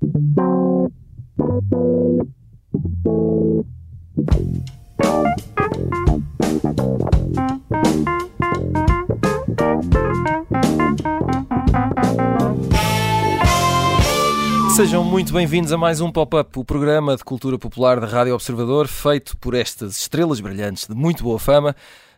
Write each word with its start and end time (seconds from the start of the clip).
Sejam 0.00 0.92
muito 15.02 15.32
bem-vindos 15.32 15.72
a 15.72 15.76
mais 15.76 16.00
um 16.00 16.12
Pop-Up, 16.12 16.56
o 16.56 16.64
programa 16.64 17.16
de 17.16 17.24
cultura 17.24 17.58
popular 17.58 17.98
da 17.98 18.06
Rádio 18.06 18.34
Observador, 18.34 18.86
feito 18.86 19.36
por 19.38 19.52
estas 19.52 19.96
estrelas 19.96 20.38
brilhantes 20.38 20.86
de 20.86 20.94
muito 20.94 21.24
boa 21.24 21.40
fama, 21.40 21.74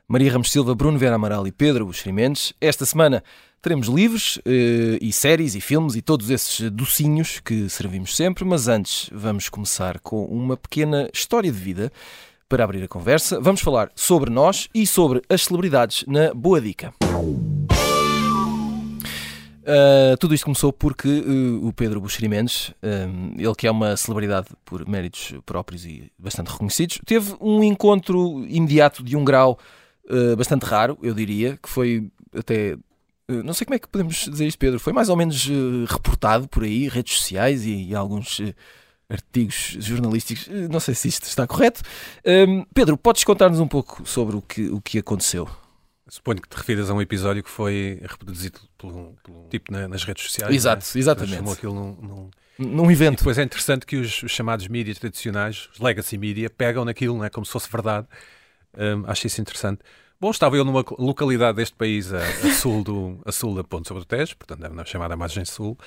Maria 0.06 0.30
Ramos 0.30 0.52
Silva, 0.52 0.74
Bruno 0.74 0.98
Vera 0.98 1.14
Amaral 1.14 1.46
e 1.46 1.52
Pedro 1.52 1.86
Buxerimentos. 1.86 2.52
Esta 2.60 2.84
semana 2.84 3.24
teremos 3.62 3.88
livros 3.88 4.40
eh, 4.44 4.98
e 5.00 5.12
séries 5.12 5.54
e 5.54 5.60
filmes 5.60 5.94
e 5.94 6.02
todos 6.02 6.30
esses 6.30 6.70
docinhos 6.70 7.40
que 7.40 7.68
servimos 7.68 8.16
sempre, 8.16 8.44
mas 8.44 8.68
antes 8.68 9.10
vamos 9.12 9.48
começar 9.48 9.98
com 10.00 10.24
uma 10.24 10.56
pequena 10.56 11.08
história 11.12 11.50
de 11.50 11.58
vida 11.58 11.92
para 12.48 12.64
abrir 12.64 12.82
a 12.82 12.88
conversa. 12.88 13.40
Vamos 13.40 13.60
falar 13.60 13.90
sobre 13.94 14.30
nós 14.30 14.68
e 14.74 14.86
sobre 14.86 15.22
as 15.28 15.44
celebridades 15.44 16.04
na 16.06 16.34
Boa 16.34 16.60
Dica. 16.60 16.92
Uh, 19.60 20.16
tudo 20.18 20.34
isto 20.34 20.44
começou 20.44 20.72
porque 20.72 21.06
uh, 21.06 21.66
o 21.66 21.72
Pedro 21.72 22.00
Buxeri 22.00 22.28
Mendes, 22.28 22.72
um, 22.82 23.34
ele 23.38 23.54
que 23.54 23.66
é 23.68 23.70
uma 23.70 23.96
celebridade 23.96 24.48
por 24.64 24.88
méritos 24.88 25.34
próprios 25.46 25.84
e 25.84 26.10
bastante 26.18 26.50
reconhecidos, 26.50 26.98
teve 27.04 27.36
um 27.40 27.62
encontro 27.62 28.44
imediato 28.48 29.04
de 29.04 29.16
um 29.16 29.24
grau 29.24 29.58
uh, 30.06 30.34
bastante 30.34 30.64
raro, 30.64 30.98
eu 31.02 31.14
diria, 31.14 31.58
que 31.62 31.68
foi 31.68 32.10
até. 32.34 32.76
Não 33.44 33.54
sei 33.54 33.64
como 33.64 33.74
é 33.74 33.78
que 33.78 33.88
podemos 33.88 34.26
dizer 34.28 34.46
isto, 34.46 34.58
Pedro. 34.58 34.80
Foi 34.80 34.92
mais 34.92 35.08
ou 35.08 35.16
menos 35.16 35.48
reportado 35.88 36.48
por 36.48 36.64
aí, 36.64 36.88
redes 36.88 37.18
sociais 37.18 37.64
e, 37.64 37.88
e 37.88 37.94
alguns 37.94 38.40
artigos 39.10 39.76
jornalísticos. 39.80 40.48
Não 40.70 40.80
sei 40.80 40.94
se 40.94 41.08
isto 41.08 41.24
está 41.24 41.46
correto. 41.46 41.82
Um, 42.24 42.64
Pedro, 42.72 42.96
podes 42.96 43.24
contar-nos 43.24 43.58
um 43.60 43.66
pouco 43.66 44.06
sobre 44.06 44.36
o 44.36 44.42
que, 44.42 44.68
o 44.68 44.80
que 44.80 44.98
aconteceu? 44.98 45.48
Suponho 46.08 46.40
que 46.40 46.48
te 46.48 46.56
refiras 46.56 46.90
a 46.90 46.94
um 46.94 47.00
episódio 47.00 47.42
que 47.42 47.50
foi 47.50 48.00
reproduzido 48.02 48.60
por 48.76 48.92
um, 48.92 49.14
tipo 49.48 49.72
na, 49.72 49.86
nas 49.86 50.02
redes 50.02 50.24
sociais. 50.24 50.54
Exato, 50.54 50.84
é? 50.94 50.98
exatamente. 50.98 51.36
Chamou 51.36 51.52
aquilo 51.52 51.74
num, 51.74 52.30
num, 52.58 52.66
num 52.66 52.90
evento. 52.90 53.14
E 53.14 53.16
depois 53.18 53.38
é 53.38 53.42
interessante 53.42 53.86
que 53.86 53.96
os, 53.96 54.22
os, 54.22 54.30
chamados 54.30 54.66
mídias 54.66 54.98
tradicionais, 54.98 55.68
os 55.72 55.78
legacy 55.78 56.18
media, 56.18 56.50
pegam 56.50 56.84
naquilo, 56.84 57.16
não 57.16 57.24
é? 57.24 57.30
Como 57.30 57.46
se 57.46 57.52
fosse 57.52 57.70
verdade. 57.70 58.06
Um, 58.76 59.04
acho 59.06 59.26
isso 59.26 59.40
interessante. 59.40 59.82
Bom, 60.20 60.30
estava 60.30 60.56
eu 60.56 60.64
numa 60.64 60.84
localidade 60.98 61.56
deste 61.56 61.74
país, 61.74 62.12
a, 62.12 62.18
a 62.18 62.52
sul, 62.52 62.84
do, 62.84 63.20
a 63.24 63.32
sul 63.32 63.54
da 63.54 63.64
Ponte 63.64 63.88
sobre 63.88 64.02
o 64.02 64.06
Tejo, 64.06 64.36
portanto, 64.36 64.72
na 64.72 64.84
chamada 64.84 65.16
Margem 65.16 65.46
Sul, 65.46 65.78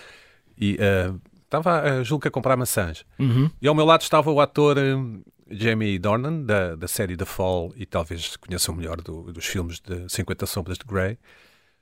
e 0.58 0.76
uh, 0.76 1.22
estava, 1.44 2.04
julgo 2.04 2.24
que, 2.24 2.28
a 2.28 2.32
comprar 2.32 2.58
maçãs. 2.58 3.06
Uhum. 3.20 3.50
E 3.62 3.68
ao 3.68 3.76
meu 3.76 3.86
lado 3.86 4.02
estava 4.02 4.32
o 4.32 4.42
ator 4.42 4.78
uh, 4.78 5.24
Jamie 5.52 6.00
Dornan, 6.00 6.42
da, 6.42 6.76
da 6.76 6.88
série 6.88 7.16
The 7.16 7.26
Fall, 7.26 7.72
e 7.76 7.86
talvez 7.86 8.36
conheçam 8.38 8.74
melhor 8.74 9.00
do, 9.02 9.32
dos 9.32 9.46
filmes 9.46 9.80
de 9.80 10.12
50 10.12 10.48
Sombras 10.48 10.80
de 10.80 10.86
Grey. 10.86 11.20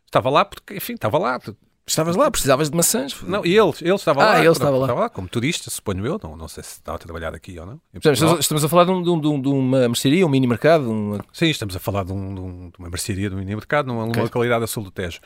Estava 0.05 0.29
lá 0.29 0.43
porque, 0.43 0.75
enfim, 0.75 0.95
estava 0.95 1.17
lá. 1.17 1.39
Estavas 1.91 2.15
lá, 2.15 2.31
precisavas 2.31 2.69
de 2.69 2.77
maçãs? 2.77 3.21
Não, 3.21 3.45
e 3.45 3.49
ele, 3.49 3.73
ele 3.81 3.93
estava 3.95 4.23
ah, 4.23 4.25
lá. 4.27 4.39
ele 4.39 4.47
estava 4.47 4.77
lá. 4.77 4.85
estava 4.85 4.99
lá. 5.01 5.09
como 5.09 5.27
turista, 5.27 5.69
suponho 5.69 6.05
eu. 6.05 6.17
Não, 6.23 6.37
não 6.37 6.47
sei 6.47 6.63
se 6.63 6.75
estava 6.75 6.95
a 6.95 6.99
trabalhar 6.99 7.35
aqui 7.35 7.59
ou 7.59 7.65
não. 7.65 7.81
Portanto, 7.91 8.39
estamos 8.39 8.63
a 8.63 8.69
falar 8.69 8.85
de, 8.85 8.91
um, 8.91 9.03
de, 9.03 9.27
um, 9.27 9.41
de 9.41 9.49
uma 9.49 9.89
mercearia, 9.89 10.25
um 10.25 10.29
mini 10.29 10.47
mercado? 10.47 10.89
Uma... 10.89 11.19
Sim, 11.33 11.49
estamos 11.49 11.75
a 11.75 11.79
falar 11.79 12.05
de, 12.05 12.13
um, 12.13 12.69
de 12.69 12.79
uma 12.79 12.89
mercearia, 12.89 13.29
de 13.29 13.35
um 13.35 13.39
mini 13.39 13.53
mercado, 13.53 13.87
numa, 13.87 14.05
okay. 14.05 14.23
localidade 14.23 14.63
a 14.63 14.67
sul 14.67 14.85
do 14.85 14.91
Tejo. 14.91 15.19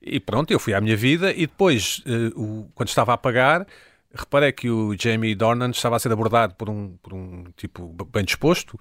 E 0.00 0.20
pronto, 0.20 0.52
eu 0.52 0.60
fui 0.60 0.72
à 0.72 0.80
minha 0.80 0.96
vida 0.96 1.32
e 1.32 1.48
depois, 1.48 2.00
uh, 2.06 2.40
o, 2.40 2.70
quando 2.76 2.90
estava 2.90 3.12
a 3.12 3.18
pagar, 3.18 3.66
reparei 4.14 4.52
que 4.52 4.70
o 4.70 4.96
Jamie 4.96 5.34
Dornan 5.34 5.70
estava 5.70 5.96
a 5.96 5.98
ser 5.98 6.12
abordado 6.12 6.54
por 6.54 6.70
um, 6.70 6.96
por 7.02 7.12
um 7.12 7.46
tipo 7.56 7.92
bem 8.12 8.24
disposto, 8.24 8.78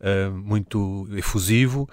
uh, 0.00 0.30
muito 0.32 1.06
efusivo, 1.12 1.86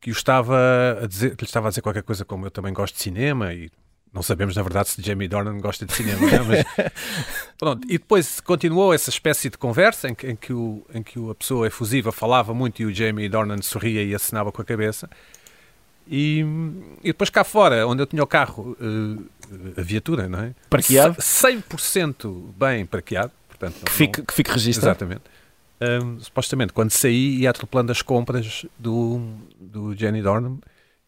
que, 0.00 0.10
o 0.10 0.12
estava 0.12 0.98
a 1.04 1.06
dizer, 1.06 1.36
que 1.36 1.44
lhe 1.44 1.48
estava 1.48 1.68
a 1.68 1.70
dizer 1.70 1.82
qualquer 1.82 2.02
coisa 2.02 2.24
como 2.24 2.46
eu 2.46 2.50
também 2.50 2.72
gosto 2.72 2.96
de 2.96 3.00
cinema 3.00 3.54
e 3.54 3.70
não 4.14 4.22
sabemos 4.22 4.54
na 4.54 4.62
verdade 4.62 4.88
se 4.88 5.02
Jamie 5.02 5.26
Dornan 5.26 5.58
gosta 5.58 5.84
de 5.84 5.92
cinema, 5.92 6.30
é? 6.30 6.38
mas 6.40 6.92
pronto. 7.58 7.84
E 7.86 7.98
depois 7.98 8.38
continuou 8.40 8.94
essa 8.94 9.10
espécie 9.10 9.50
de 9.50 9.58
conversa 9.58 10.08
em 10.08 10.14
que, 10.14 10.28
em 10.28 10.36
que, 10.36 10.52
o, 10.52 10.86
em 10.94 11.02
que 11.02 11.18
a 11.28 11.34
pessoa 11.34 11.66
efusiva 11.66 12.12
falava 12.12 12.54
muito 12.54 12.80
e 12.80 12.86
o 12.86 12.94
Jamie 12.94 13.28
Dornan 13.28 13.60
sorria 13.60 14.04
e 14.04 14.14
acenava 14.14 14.52
com 14.52 14.62
a 14.62 14.64
cabeça. 14.64 15.10
E, 16.06 16.44
e 17.02 17.08
depois 17.08 17.28
cá 17.28 17.42
fora, 17.42 17.86
onde 17.86 18.02
eu 18.02 18.06
tinha 18.06 18.22
o 18.22 18.26
carro, 18.26 18.76
uh, 18.80 19.24
a 19.76 19.82
viatura, 19.82 20.28
não 20.28 20.38
é? 20.38 20.54
Parqueado? 20.70 21.16
100% 21.16 22.52
bem 22.56 22.86
parqueado. 22.86 23.32
Portanto, 23.48 23.84
que, 23.84 23.92
fique, 23.92 24.22
que 24.22 24.32
fique 24.32 24.50
registrado. 24.50 24.90
Exatamente. 24.90 25.22
Um, 25.80 26.20
supostamente, 26.20 26.72
quando 26.72 26.90
saí, 26.90 27.40
ia 27.40 27.50
atropelando 27.50 27.90
as 27.90 28.00
compras 28.00 28.64
do, 28.78 29.20
do 29.58 29.94
Jenny 29.96 30.22
Dornham 30.22 30.60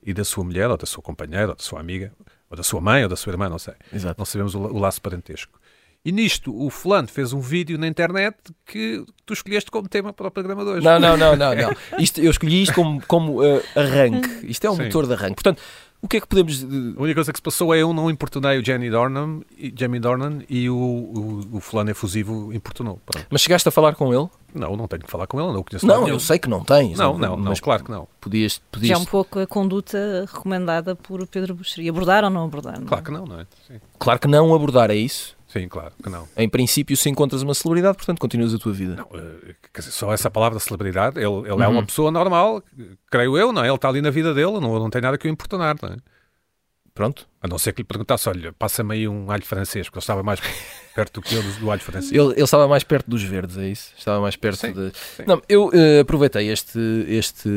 e 0.02 0.12
da 0.12 0.24
sua 0.24 0.42
mulher, 0.42 0.68
ou 0.70 0.76
da 0.76 0.86
sua 0.86 1.02
companheira, 1.02 1.50
ou 1.50 1.54
da 1.54 1.62
sua 1.62 1.78
amiga, 1.78 2.12
ou 2.50 2.56
da 2.56 2.62
sua 2.62 2.80
mãe, 2.80 3.02
ou 3.02 3.08
da 3.08 3.16
sua 3.16 3.32
irmã, 3.32 3.48
não 3.48 3.58
sei. 3.58 3.74
Exato. 3.92 4.16
Não 4.18 4.24
sabemos 4.24 4.54
o, 4.54 4.60
o 4.60 4.78
laço 4.78 5.00
parentesco. 5.00 5.58
E 6.04 6.12
nisto, 6.12 6.56
o 6.56 6.70
fulano 6.70 7.08
fez 7.08 7.32
um 7.32 7.40
vídeo 7.40 7.76
na 7.76 7.88
internet 7.88 8.36
que 8.64 9.04
tu 9.24 9.32
escolheste 9.32 9.72
como 9.72 9.88
tema 9.88 10.12
para 10.12 10.28
o 10.28 10.30
programa 10.30 10.64
de 10.64 10.70
hoje. 10.70 10.84
Não, 10.84 11.00
não, 11.00 11.16
não, 11.16 11.34
não. 11.34 11.52
não. 11.52 11.76
Isto, 11.98 12.20
eu 12.20 12.30
escolhi 12.30 12.62
isto 12.62 12.74
como, 12.74 13.04
como 13.08 13.42
uh, 13.42 13.60
arranque. 13.74 14.46
Isto 14.46 14.68
é 14.68 14.70
um 14.70 14.76
Sim. 14.76 14.84
motor 14.84 15.04
de 15.08 15.14
arranque. 15.14 15.34
Portanto, 15.34 15.60
o 16.06 16.08
que 16.08 16.16
é 16.16 16.20
que 16.20 16.26
podemos. 16.26 16.62
A 16.62 17.02
única 17.02 17.16
coisa 17.16 17.32
que 17.32 17.38
se 17.38 17.42
passou 17.42 17.74
é 17.74 17.82
eu 17.82 17.92
não 17.92 18.08
importunei 18.10 18.58
o 18.58 18.64
Jenny 18.64 18.88
Dornan, 18.88 19.40
Jamie 19.76 20.00
Dornan 20.00 20.38
e 20.48 20.70
o, 20.70 20.76
o, 20.76 21.56
o 21.56 21.60
fulano 21.60 21.90
efusivo 21.90 22.52
importunou. 22.52 23.00
Pronto. 23.04 23.26
Mas 23.28 23.42
chegaste 23.42 23.68
a 23.68 23.72
falar 23.72 23.94
com 23.94 24.14
ele? 24.14 24.28
Não, 24.54 24.74
não 24.74 24.88
tenho 24.88 25.02
que 25.02 25.10
falar 25.10 25.26
com 25.26 25.38
ele, 25.38 25.52
não 25.52 25.60
o 25.60 25.64
conheço. 25.64 25.86
Não, 25.86 26.08
eu 26.08 26.18
sei 26.18 26.38
que 26.38 26.48
não 26.48 26.64
tens. 26.64 26.96
Não, 26.96 27.18
não, 27.18 27.36
não, 27.36 27.50
mas 27.50 27.60
claro 27.60 27.84
que 27.84 27.90
não. 27.90 28.08
Podias, 28.20 28.60
podias... 28.72 28.88
Já 28.88 28.94
é 28.94 28.98
um 28.98 29.04
pouco 29.04 29.38
a 29.38 29.46
conduta 29.46 30.26
recomendada 30.32 30.96
por 30.96 31.26
Pedro 31.26 31.54
Buxeri. 31.54 31.88
Abordar 31.88 32.24
ou 32.24 32.30
não 32.30 32.44
abordar? 32.44 32.80
Não? 32.80 32.86
Claro 32.86 33.04
que 33.04 33.10
não, 33.10 33.26
não 33.26 33.40
é? 33.40 33.46
Sim. 33.66 33.80
Claro 33.98 34.18
que 34.18 34.28
não 34.28 34.54
abordar, 34.54 34.90
é 34.90 34.96
isso? 34.96 35.35
Sim, 35.46 35.68
claro 35.68 35.92
que 36.02 36.10
não. 36.10 36.28
Em 36.36 36.48
princípio, 36.48 36.96
se 36.96 37.08
encontras 37.08 37.42
uma 37.42 37.54
celebridade, 37.54 37.96
portanto, 37.96 38.18
continuas 38.18 38.52
a 38.52 38.58
tua 38.58 38.72
vida. 38.72 38.96
Não, 38.96 39.08
eh, 39.14 39.54
dizer, 39.74 39.90
só 39.92 40.12
essa 40.12 40.30
palavra 40.30 40.58
celebridade, 40.58 41.18
ele, 41.18 41.26
ele 41.26 41.52
uhum. 41.52 41.62
é 41.62 41.68
uma 41.68 41.80
uhum. 41.80 41.86
pessoa 41.86 42.10
normal, 42.10 42.62
creio 43.10 43.38
eu, 43.38 43.52
não 43.52 43.62
é? 43.62 43.68
Ele 43.68 43.74
está 43.76 43.88
ali 43.88 44.00
na 44.00 44.10
vida 44.10 44.34
dele, 44.34 44.58
não, 44.60 44.78
não 44.78 44.90
tem 44.90 45.00
nada 45.00 45.16
que 45.16 45.28
o 45.28 45.30
importunar, 45.30 45.76
não 45.80 45.90
é? 45.90 45.96
Pronto. 46.96 47.28
A 47.42 47.46
não 47.46 47.58
ser 47.58 47.74
que 47.74 47.82
lhe 47.82 47.86
perguntasse, 47.86 48.26
olha, 48.26 48.54
passa-me 48.54 48.94
aí 48.94 49.06
um 49.06 49.30
alho 49.30 49.44
francês, 49.44 49.86
porque 49.86 49.98
ele 49.98 50.02
estava 50.02 50.22
mais 50.22 50.40
perto 50.94 51.20
do 51.20 51.22
que 51.22 51.34
eu 51.34 51.42
do, 51.42 51.52
do 51.60 51.70
alho 51.70 51.82
francês. 51.82 52.10
Ele, 52.10 52.32
ele, 52.32 52.42
estava 52.42 52.66
mais 52.66 52.82
perto 52.82 53.08
dos 53.08 53.22
verdes, 53.22 53.58
é 53.58 53.68
isso? 53.68 53.92
Estava 53.98 54.18
mais 54.18 54.34
perto 54.34 54.60
sim, 54.60 54.72
de... 54.72 54.92
Sim. 54.94 55.24
Não, 55.26 55.42
eu 55.46 55.66
uh, 55.66 56.00
aproveitei 56.00 56.48
este, 56.48 56.78
este, 57.06 57.50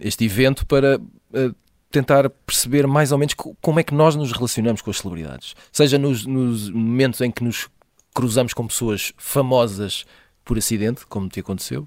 este 0.00 0.24
evento 0.26 0.66
para 0.66 0.98
uh, 0.98 1.54
tentar 1.90 2.28
perceber 2.28 2.86
mais 2.86 3.12
ou 3.12 3.18
menos 3.18 3.34
como 3.34 3.80
é 3.80 3.82
que 3.82 3.94
nós 3.94 4.14
nos 4.16 4.32
relacionamos 4.32 4.82
com 4.82 4.90
as 4.90 4.98
celebridades. 4.98 5.54
Seja 5.72 5.98
nos, 5.98 6.26
nos 6.26 6.68
momentos 6.70 7.20
em 7.20 7.30
que 7.30 7.42
nos 7.42 7.68
cruzamos 8.14 8.52
com 8.52 8.66
pessoas 8.66 9.12
famosas 9.16 10.04
por 10.44 10.58
acidente, 10.58 11.06
como 11.06 11.28
te 11.28 11.40
aconteceu, 11.40 11.86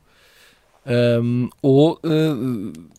um, 1.22 1.50
ou 1.62 2.00
uh, 2.04 2.90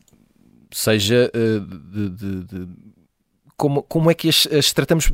seja 0.71 1.31
de, 1.33 2.09
de, 2.11 2.45
de 2.45 2.69
como, 3.57 3.83
como 3.83 4.11
é 4.11 4.15
que 4.15 4.29
as, 4.29 4.47
as 4.47 4.73
tratamos 4.73 5.13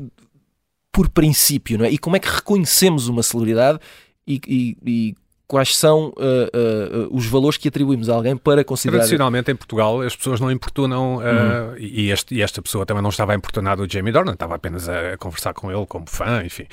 por 0.92 1.10
princípio, 1.10 1.78
não 1.78 1.84
é? 1.84 1.90
E 1.90 1.98
como 1.98 2.16
é 2.16 2.20
que 2.20 2.28
reconhecemos 2.28 3.08
uma 3.08 3.22
celebridade 3.22 3.78
e, 4.26 4.40
e, 4.46 4.76
e 4.86 5.14
quais 5.46 5.76
são 5.76 6.08
uh, 6.08 6.12
uh, 6.12 7.16
os 7.16 7.26
valores 7.26 7.56
que 7.56 7.68
atribuímos 7.68 8.08
a 8.08 8.14
alguém 8.14 8.36
para 8.36 8.64
considerar... 8.64 8.98
Tradicionalmente 8.98 9.50
em 9.50 9.56
Portugal 9.56 10.00
as 10.00 10.16
pessoas 10.16 10.40
não 10.40 10.50
importunam, 10.50 11.16
uh, 11.16 11.20
uhum. 11.20 11.76
e, 11.78 12.10
este, 12.10 12.34
e, 12.34 12.42
esta 12.42 12.60
pessoa 12.60 12.84
também 12.84 13.02
não 13.02 13.10
estava 13.10 13.32
a 13.32 13.34
importunar 13.36 13.80
o 13.80 13.88
Jamie 13.88 14.12
Dornan, 14.12 14.32
estava 14.32 14.56
apenas 14.56 14.88
a, 14.88 15.16
conversar 15.18 15.54
com 15.54 15.70
ele 15.70 15.86
como 15.86 16.06
fã, 16.08 16.42
enfim, 16.44 16.66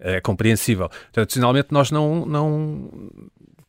é 0.00 0.20
compreensível. 0.20 0.88
Tradicionalmente 1.12 1.68
nós 1.70 1.90
não, 1.90 2.24
não 2.24 2.90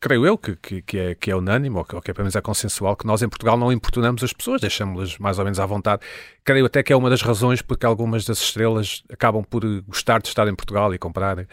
creio 0.00 0.24
eu, 0.24 0.38
que, 0.38 0.56
que, 0.56 0.82
que, 0.82 0.98
é, 0.98 1.14
que 1.14 1.30
é 1.30 1.36
unânime, 1.36 1.76
ou 1.76 1.84
que, 1.84 1.94
ou 1.94 2.00
que 2.00 2.10
é 2.10 2.14
pelo 2.14 2.24
menos 2.24 2.36
é 2.36 2.40
consensual, 2.40 2.96
que 2.96 3.06
nós 3.06 3.22
em 3.22 3.28
Portugal 3.28 3.56
não 3.58 3.72
importunamos 3.72 4.22
as 4.22 4.32
pessoas, 4.32 4.60
deixamos-las 4.60 5.18
mais 5.18 5.38
ou 5.38 5.44
menos 5.44 5.60
à 5.60 5.66
vontade. 5.66 6.02
Creio 6.44 6.66
até 6.66 6.82
que 6.82 6.92
é 6.92 6.96
uma 6.96 7.10
das 7.10 7.22
razões 7.22 7.60
porque 7.60 7.84
algumas 7.84 8.24
das 8.24 8.40
estrelas 8.40 9.02
acabam 9.12 9.44
por 9.44 9.62
gostar 9.82 10.22
de 10.22 10.28
estar 10.28 10.46
em 10.48 10.54
Portugal 10.54 10.94
e 10.94 10.98
comprar. 10.98 11.46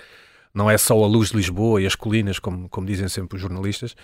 Não 0.54 0.70
é 0.70 0.78
só 0.78 1.02
a 1.04 1.08
luz 1.08 1.30
de 1.30 1.38
Lisboa 1.38 1.82
e 1.82 1.86
as 1.86 1.96
colinas, 1.96 2.38
como, 2.38 2.70
como 2.70 2.86
dizem 2.86 3.08
sempre 3.08 3.36
os 3.36 3.42
jornalistas. 3.42 3.96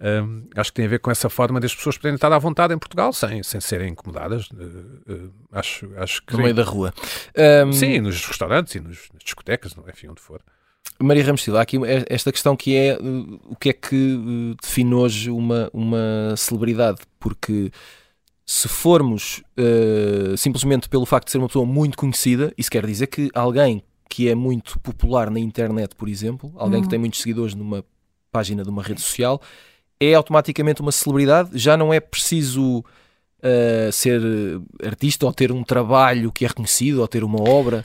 Um, 0.00 0.48
acho 0.56 0.70
que 0.72 0.76
tem 0.76 0.86
a 0.86 0.88
ver 0.88 0.98
com 0.98 1.10
essa 1.10 1.30
forma 1.30 1.60
das 1.60 1.74
pessoas 1.74 1.96
poderem 1.96 2.16
estar 2.16 2.32
à 2.32 2.38
vontade 2.38 2.74
em 2.74 2.78
Portugal 2.78 3.12
sem, 3.12 3.42
sem 3.42 3.60
serem 3.60 3.90
incomodadas. 3.90 4.48
Uh, 4.50 5.12
uh, 5.12 5.32
acho, 5.52 5.88
acho 5.96 6.22
que. 6.24 6.32
No 6.32 6.42
meio 6.42 6.54
da 6.54 6.64
rua. 6.64 6.92
Um... 7.66 7.72
Sim, 7.72 8.00
nos 8.00 8.26
restaurantes 8.26 8.74
e 8.74 8.80
nos, 8.80 9.08
nas 9.12 9.22
discotecas, 9.22 9.76
enfim, 9.88 10.08
onde 10.08 10.20
for. 10.20 10.40
Maria 10.98 11.24
Ramos 11.24 11.42
Silva, 11.42 11.60
há 11.60 11.62
aqui 11.62 11.78
esta 12.08 12.32
questão 12.32 12.56
que 12.56 12.74
é 12.74 12.98
uh, 12.98 13.40
o 13.44 13.56
que 13.56 13.68
é 13.68 13.72
que 13.72 14.56
define 14.60 14.94
hoje 14.94 15.30
uma, 15.30 15.70
uma 15.72 16.34
celebridade, 16.36 16.98
porque 17.20 17.70
se 18.44 18.66
formos 18.66 19.42
uh, 19.58 20.36
simplesmente 20.36 20.88
pelo 20.88 21.06
facto 21.06 21.26
de 21.26 21.32
ser 21.32 21.38
uma 21.38 21.46
pessoa 21.46 21.64
muito 21.64 21.96
conhecida, 21.96 22.52
isso 22.58 22.70
quer 22.70 22.84
dizer 22.86 23.06
que 23.06 23.30
alguém 23.34 23.84
que 24.12 24.28
é 24.28 24.34
muito 24.34 24.78
popular 24.80 25.30
na 25.30 25.40
internet, 25.40 25.94
por 25.94 26.06
exemplo, 26.06 26.52
alguém 26.56 26.76
Uhum. 26.80 26.82
que 26.82 26.90
tem 26.90 26.98
muitos 26.98 27.20
seguidores 27.22 27.54
numa 27.54 27.82
página 28.30 28.62
de 28.62 28.68
uma 28.68 28.82
rede 28.82 29.00
social, 29.00 29.40
é 29.98 30.12
automaticamente 30.12 30.82
uma 30.82 30.92
celebridade, 30.92 31.50
já 31.58 31.78
não 31.78 31.94
é 31.94 31.98
preciso 31.98 32.84
eh, 33.42 33.88
ser 33.90 34.20
eh, 34.22 34.86
artista 34.86 35.24
ou 35.24 35.32
ter 35.32 35.50
um 35.50 35.64
trabalho 35.64 36.30
que 36.30 36.44
é 36.44 36.48
reconhecido 36.48 37.00
ou 37.00 37.08
ter 37.08 37.24
uma 37.24 37.40
obra. 37.40 37.84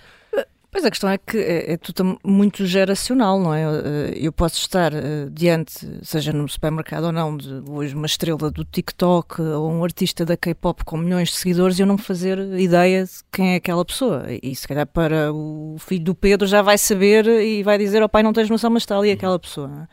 Pois 0.78 0.86
a 0.86 0.92
questão 0.92 1.10
é 1.10 1.18
que 1.18 1.40
é, 1.40 1.74
é 1.74 1.78
tudo 1.78 2.20
muito 2.24 2.64
geracional, 2.68 3.40
não 3.40 3.52
é? 3.52 3.64
Eh, 3.64 4.14
Eu 4.18 4.32
posso 4.32 4.58
estar 4.60 4.94
eh, 4.94 5.28
diante, 5.32 5.74
seja 6.04 6.32
no 6.32 6.48
supermercado 6.48 7.06
ou 7.06 7.12
não, 7.12 7.36
de 7.36 7.64
hoje 7.68 7.96
uma 7.96 8.06
estrela 8.06 8.52
do 8.52 8.64
TikTok 8.64 9.42
ou 9.42 9.72
um 9.72 9.84
artista 9.84 10.24
da 10.24 10.38
K-pop 10.38 10.86
com 10.86 10.96
milhões 10.96 11.30
de 11.30 11.36
seguidores 11.38 11.80
e 11.80 11.82
eu 11.82 11.88
não 11.88 11.98
fazer 11.98 12.38
ideia 12.60 13.06
de 13.06 13.12
quem 13.32 13.54
é 13.54 13.56
aquela 13.56 13.84
pessoa. 13.84 14.28
E 14.30 14.56
se 14.56 14.68
calhar 14.68 14.86
para 14.86 15.34
o 15.34 15.78
filho 15.80 16.04
do 16.04 16.14
Pedro 16.14 16.46
já 16.46 16.62
vai 16.62 16.78
saber 16.78 17.26
e 17.26 17.64
vai 17.64 17.80
dizer 17.80 18.04
ao 18.04 18.08
pai 18.08 18.22
não 18.22 18.32
tens 18.32 18.48
noção, 18.48 18.70
mas 18.70 18.84
está 18.84 18.96
ali 18.96 19.10
aquela 19.10 19.40
pessoa. 19.40 19.90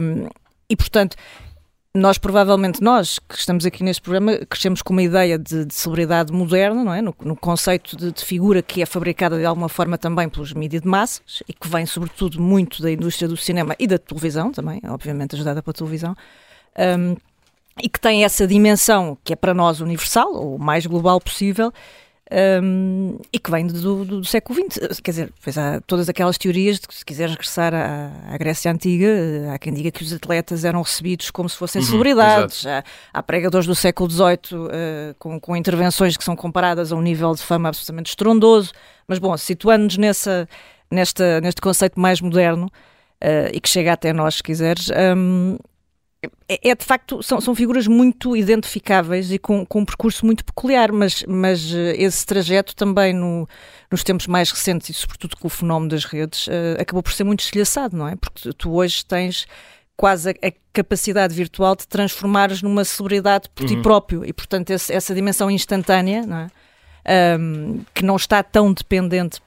Um, 0.00 0.30
e 0.70 0.76
portanto, 0.76 1.14
nós 1.94 2.18
provavelmente, 2.18 2.80
nós 2.80 3.18
que 3.18 3.34
estamos 3.34 3.66
aqui 3.66 3.82
neste 3.82 4.00
programa, 4.00 4.38
crescemos 4.48 4.80
com 4.80 4.92
uma 4.92 5.02
ideia 5.02 5.36
de, 5.36 5.64
de 5.64 5.74
celebridade 5.74 6.32
moderna, 6.32 6.84
não 6.84 6.94
é? 6.94 7.02
No, 7.02 7.14
no 7.20 7.34
conceito 7.34 7.96
de, 7.96 8.12
de 8.12 8.24
figura 8.24 8.62
que 8.62 8.80
é 8.80 8.86
fabricada 8.86 9.36
de 9.36 9.44
alguma 9.44 9.68
forma 9.68 9.98
também 9.98 10.28
pelos 10.28 10.52
mídias 10.52 10.82
de 10.82 10.88
massas 10.88 11.42
e 11.48 11.52
que 11.52 11.68
vem 11.68 11.84
sobretudo 11.86 12.40
muito 12.40 12.80
da 12.80 12.92
indústria 12.92 13.26
do 13.26 13.36
cinema 13.36 13.74
e 13.78 13.88
da 13.88 13.98
televisão 13.98 14.52
também, 14.52 14.80
obviamente 14.86 15.34
ajudada 15.34 15.62
pela 15.62 15.74
televisão. 15.74 16.14
Um, 16.78 17.16
e 17.82 17.88
que 17.88 17.98
tem 17.98 18.24
essa 18.24 18.46
dimensão 18.46 19.18
que 19.24 19.32
é 19.32 19.36
para 19.36 19.52
nós 19.52 19.80
universal, 19.80 20.32
ou 20.32 20.56
o 20.56 20.58
mais 20.58 20.86
global 20.86 21.20
possível, 21.20 21.72
um, 22.62 23.18
e 23.32 23.38
que 23.38 23.50
vem 23.50 23.66
do, 23.66 24.04
do, 24.04 24.20
do 24.20 24.24
século 24.24 24.58
XX. 24.70 25.00
Quer 25.00 25.10
dizer, 25.10 25.32
pois 25.42 25.58
há 25.58 25.80
todas 25.80 26.08
aquelas 26.08 26.38
teorias 26.38 26.78
de 26.78 26.86
que 26.86 26.94
se 26.94 27.04
quiseres 27.04 27.32
regressar 27.32 27.74
à, 27.74 28.12
à 28.32 28.38
Grécia 28.38 28.70
Antiga, 28.70 29.08
há 29.52 29.58
quem 29.58 29.72
diga 29.72 29.90
que 29.90 30.02
os 30.02 30.12
atletas 30.12 30.64
eram 30.64 30.82
recebidos 30.82 31.30
como 31.30 31.48
se 31.48 31.56
fossem 31.56 31.80
Uhum, 31.82 31.88
celebridades. 31.88 32.66
Há, 32.66 32.84
há 33.12 33.22
pregadores 33.22 33.66
do 33.66 33.74
século 33.74 34.10
XVIII 34.10 34.68
eh, 34.70 35.14
com, 35.18 35.40
com 35.40 35.56
intervenções 35.56 36.16
que 36.16 36.24
são 36.24 36.36
comparadas 36.36 36.92
a 36.92 36.96
um 36.96 37.02
nível 37.02 37.34
de 37.34 37.42
fama 37.42 37.68
absolutamente 37.68 38.10
estrondoso. 38.10 38.72
Mas, 39.08 39.18
bom, 39.18 39.36
situando-nos 39.36 39.96
nessa, 39.96 40.48
nesta, 40.90 41.40
neste 41.40 41.60
conceito 41.60 41.98
mais 41.98 42.20
moderno, 42.20 42.70
eh, 43.20 43.50
e 43.54 43.60
que 43.60 43.68
chega 43.68 43.92
até 43.92 44.12
nós, 44.12 44.36
se 44.36 44.42
quiseres, 44.42 44.88
hum, 45.16 45.58
é, 46.48 46.68
é, 46.70 46.74
de 46.74 46.84
facto, 46.84 47.22
são, 47.22 47.40
são 47.40 47.54
figuras 47.54 47.86
muito 47.86 48.36
identificáveis 48.36 49.32
e 49.32 49.38
com, 49.38 49.64
com 49.64 49.80
um 49.80 49.84
percurso 49.84 50.26
muito 50.26 50.44
peculiar, 50.44 50.92
mas, 50.92 51.24
mas 51.26 51.72
eh, 51.74 51.94
esse 51.96 52.26
trajeto 52.26 52.76
também 52.76 53.14
no, 53.14 53.48
nos 53.90 54.04
tempos 54.04 54.26
mais 54.26 54.50
recentes 54.50 54.90
e 54.90 54.94
sobretudo 54.94 55.36
com 55.36 55.46
o 55.46 55.50
fenómeno 55.50 55.90
das 55.90 56.04
redes 56.04 56.46
eh, 56.48 56.76
acabou 56.78 57.02
por 57.02 57.12
ser 57.12 57.24
muito 57.24 57.40
estilhaçado, 57.40 57.96
não 57.96 58.06
é? 58.06 58.16
Porque 58.16 58.52
tu 58.52 58.72
hoje 58.74 59.04
tens 59.06 59.46
quase 59.96 60.30
a, 60.30 60.48
a 60.48 60.52
capacidade 60.72 61.34
virtual 61.34 61.74
de 61.74 61.86
transformares 61.88 62.60
numa 62.62 62.84
celebridade 62.84 63.48
por 63.54 63.66
ti 63.66 63.76
próprio 63.82 64.24
e 64.24 64.32
portanto 64.32 64.70
esse- 64.70 64.92
essa 64.92 65.14
dimensão 65.14 65.50
instantânea, 65.50 66.26
não 66.26 66.36
é? 66.36 66.46
Ahm, 67.06 67.80
que 67.94 68.04
não 68.04 68.16
está 68.16 68.42
tão 68.42 68.72
dependente 68.74 69.40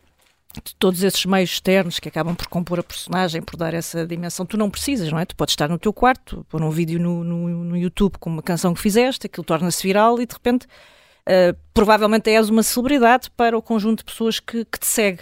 de 0.64 0.76
todos 0.76 1.02
esses 1.04 1.26
meios 1.26 1.52
externos 1.52 2.00
que 2.00 2.08
acabam 2.10 2.36
por 2.36 2.48
compor 2.48 2.80
a 2.80 2.84
personagem, 2.84 3.42
por 3.42 3.56
dar 3.58 3.74
essa 3.74 4.06
dimensão, 4.06 4.46
tu 4.46 4.58
não 4.58 4.70
precisas, 4.70 5.12
não 5.12 5.18
é? 5.18 5.26
Tu 5.26 5.36
podes 5.36 5.54
estar 5.54 5.68
no 5.70 5.80
teu 5.80 5.92
quarto, 5.94 6.46
pôr 6.50 6.62
um 6.62 6.70
vídeo 6.70 7.00
no, 7.00 7.24
no, 7.24 7.48
no 7.64 7.78
YouTube 7.78 8.18
com 8.20 8.30
uma 8.30 8.44
canção 8.44 8.74
que 8.74 8.80
fizeste, 8.82 9.26
aquilo 9.28 9.44
torna-se 9.44 9.82
viral 9.82 10.22
e 10.22 10.26
de 10.26 10.34
repente 10.34 10.66
uh, 10.66 11.58
provavelmente 11.74 12.30
és 12.30 12.50
uma 12.50 12.62
celebridade 12.64 13.32
para 13.32 13.58
o 13.58 13.62
conjunto 13.62 14.00
de 14.00 14.06
pessoas 14.06 14.40
que, 14.40 14.64
que 14.66 14.80
te 14.80 14.86
segue. 14.86 15.22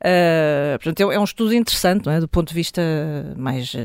Uh, 0.00 0.78
portanto, 0.82 1.10
é, 1.10 1.14
é 1.14 1.20
um 1.20 1.24
estudo 1.24 1.52
interessante, 1.54 2.06
não 2.06 2.12
é? 2.12 2.20
Do 2.20 2.28
ponto 2.28 2.48
de 2.48 2.54
vista 2.54 2.80
mais, 3.36 3.74
uh, 3.74 3.78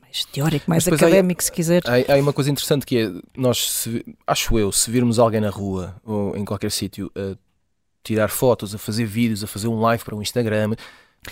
mais 0.00 0.24
teórico, 0.24 0.64
mais 0.70 0.84
depois 0.84 1.02
há- 1.02 1.06
académico, 1.06 1.42
se 1.42 1.52
quiser. 1.52 1.82
Há, 1.86 2.14
há 2.14 2.16
uma 2.16 2.32
coisa 2.32 2.50
interessante 2.50 2.86
que 2.86 2.96
é, 2.98 3.10
nós, 3.36 3.70
se- 3.70 4.04
acho 4.26 4.58
eu, 4.58 4.72
se 4.72 4.90
virmos 4.90 5.18
alguém 5.18 5.40
na 5.42 5.50
rua 5.50 5.94
ou 6.04 6.34
em 6.36 6.44
qualquer 6.44 6.70
sítio 6.70 7.12
a 7.14 7.36
tirar 8.02 8.28
fotos, 8.28 8.74
a 8.74 8.78
fazer 8.78 9.04
vídeos, 9.04 9.42
a 9.44 9.46
fazer 9.46 9.68
um 9.68 9.80
live 9.80 10.02
para 10.04 10.14
um 10.16 10.22
Instagram, 10.22 10.74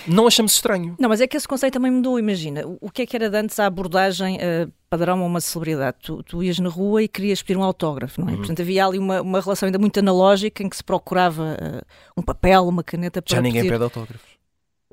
não 0.06 0.26
achamos 0.26 0.52
estranho. 0.52 0.94
Não, 0.98 1.08
mas 1.08 1.20
é 1.20 1.26
que 1.26 1.36
esse 1.36 1.46
conceito 1.48 1.74
também 1.74 1.90
mudou, 1.90 2.18
imagina. 2.18 2.66
O, 2.66 2.76
o 2.82 2.90
que 2.90 3.02
é 3.02 3.06
que 3.06 3.16
era 3.16 3.30
de 3.30 3.36
antes 3.36 3.58
a 3.58 3.66
abordagem 3.66 4.36
uh, 4.36 4.70
padrão 4.90 5.20
a 5.22 5.24
uma 5.24 5.40
celebridade? 5.40 5.96
Tu, 6.02 6.22
tu 6.24 6.42
ias 6.42 6.58
na 6.58 6.68
rua 6.68 7.02
e 7.02 7.08
querias 7.08 7.40
pedir 7.40 7.56
um 7.58 7.62
autógrafo, 7.62 8.20
não 8.20 8.28
é? 8.28 8.36
Portanto, 8.36 8.60
havia 8.60 8.84
ali 8.84 8.98
uma, 8.98 9.22
uma 9.22 9.40
relação 9.40 9.66
ainda 9.68 9.78
muito 9.78 9.98
analógica 9.98 10.62
em 10.62 10.68
que 10.68 10.76
se 10.76 10.84
procurava 10.84 11.56
uh, 11.58 11.82
um 12.16 12.22
papel, 12.22 12.66
uma 12.66 12.82
caneta 12.82 13.22
para 13.22 13.36
Já 13.36 13.40
ninguém 13.40 13.62
pedir. 13.62 13.72
pede 13.72 13.84
autógrafos. 13.84 14.28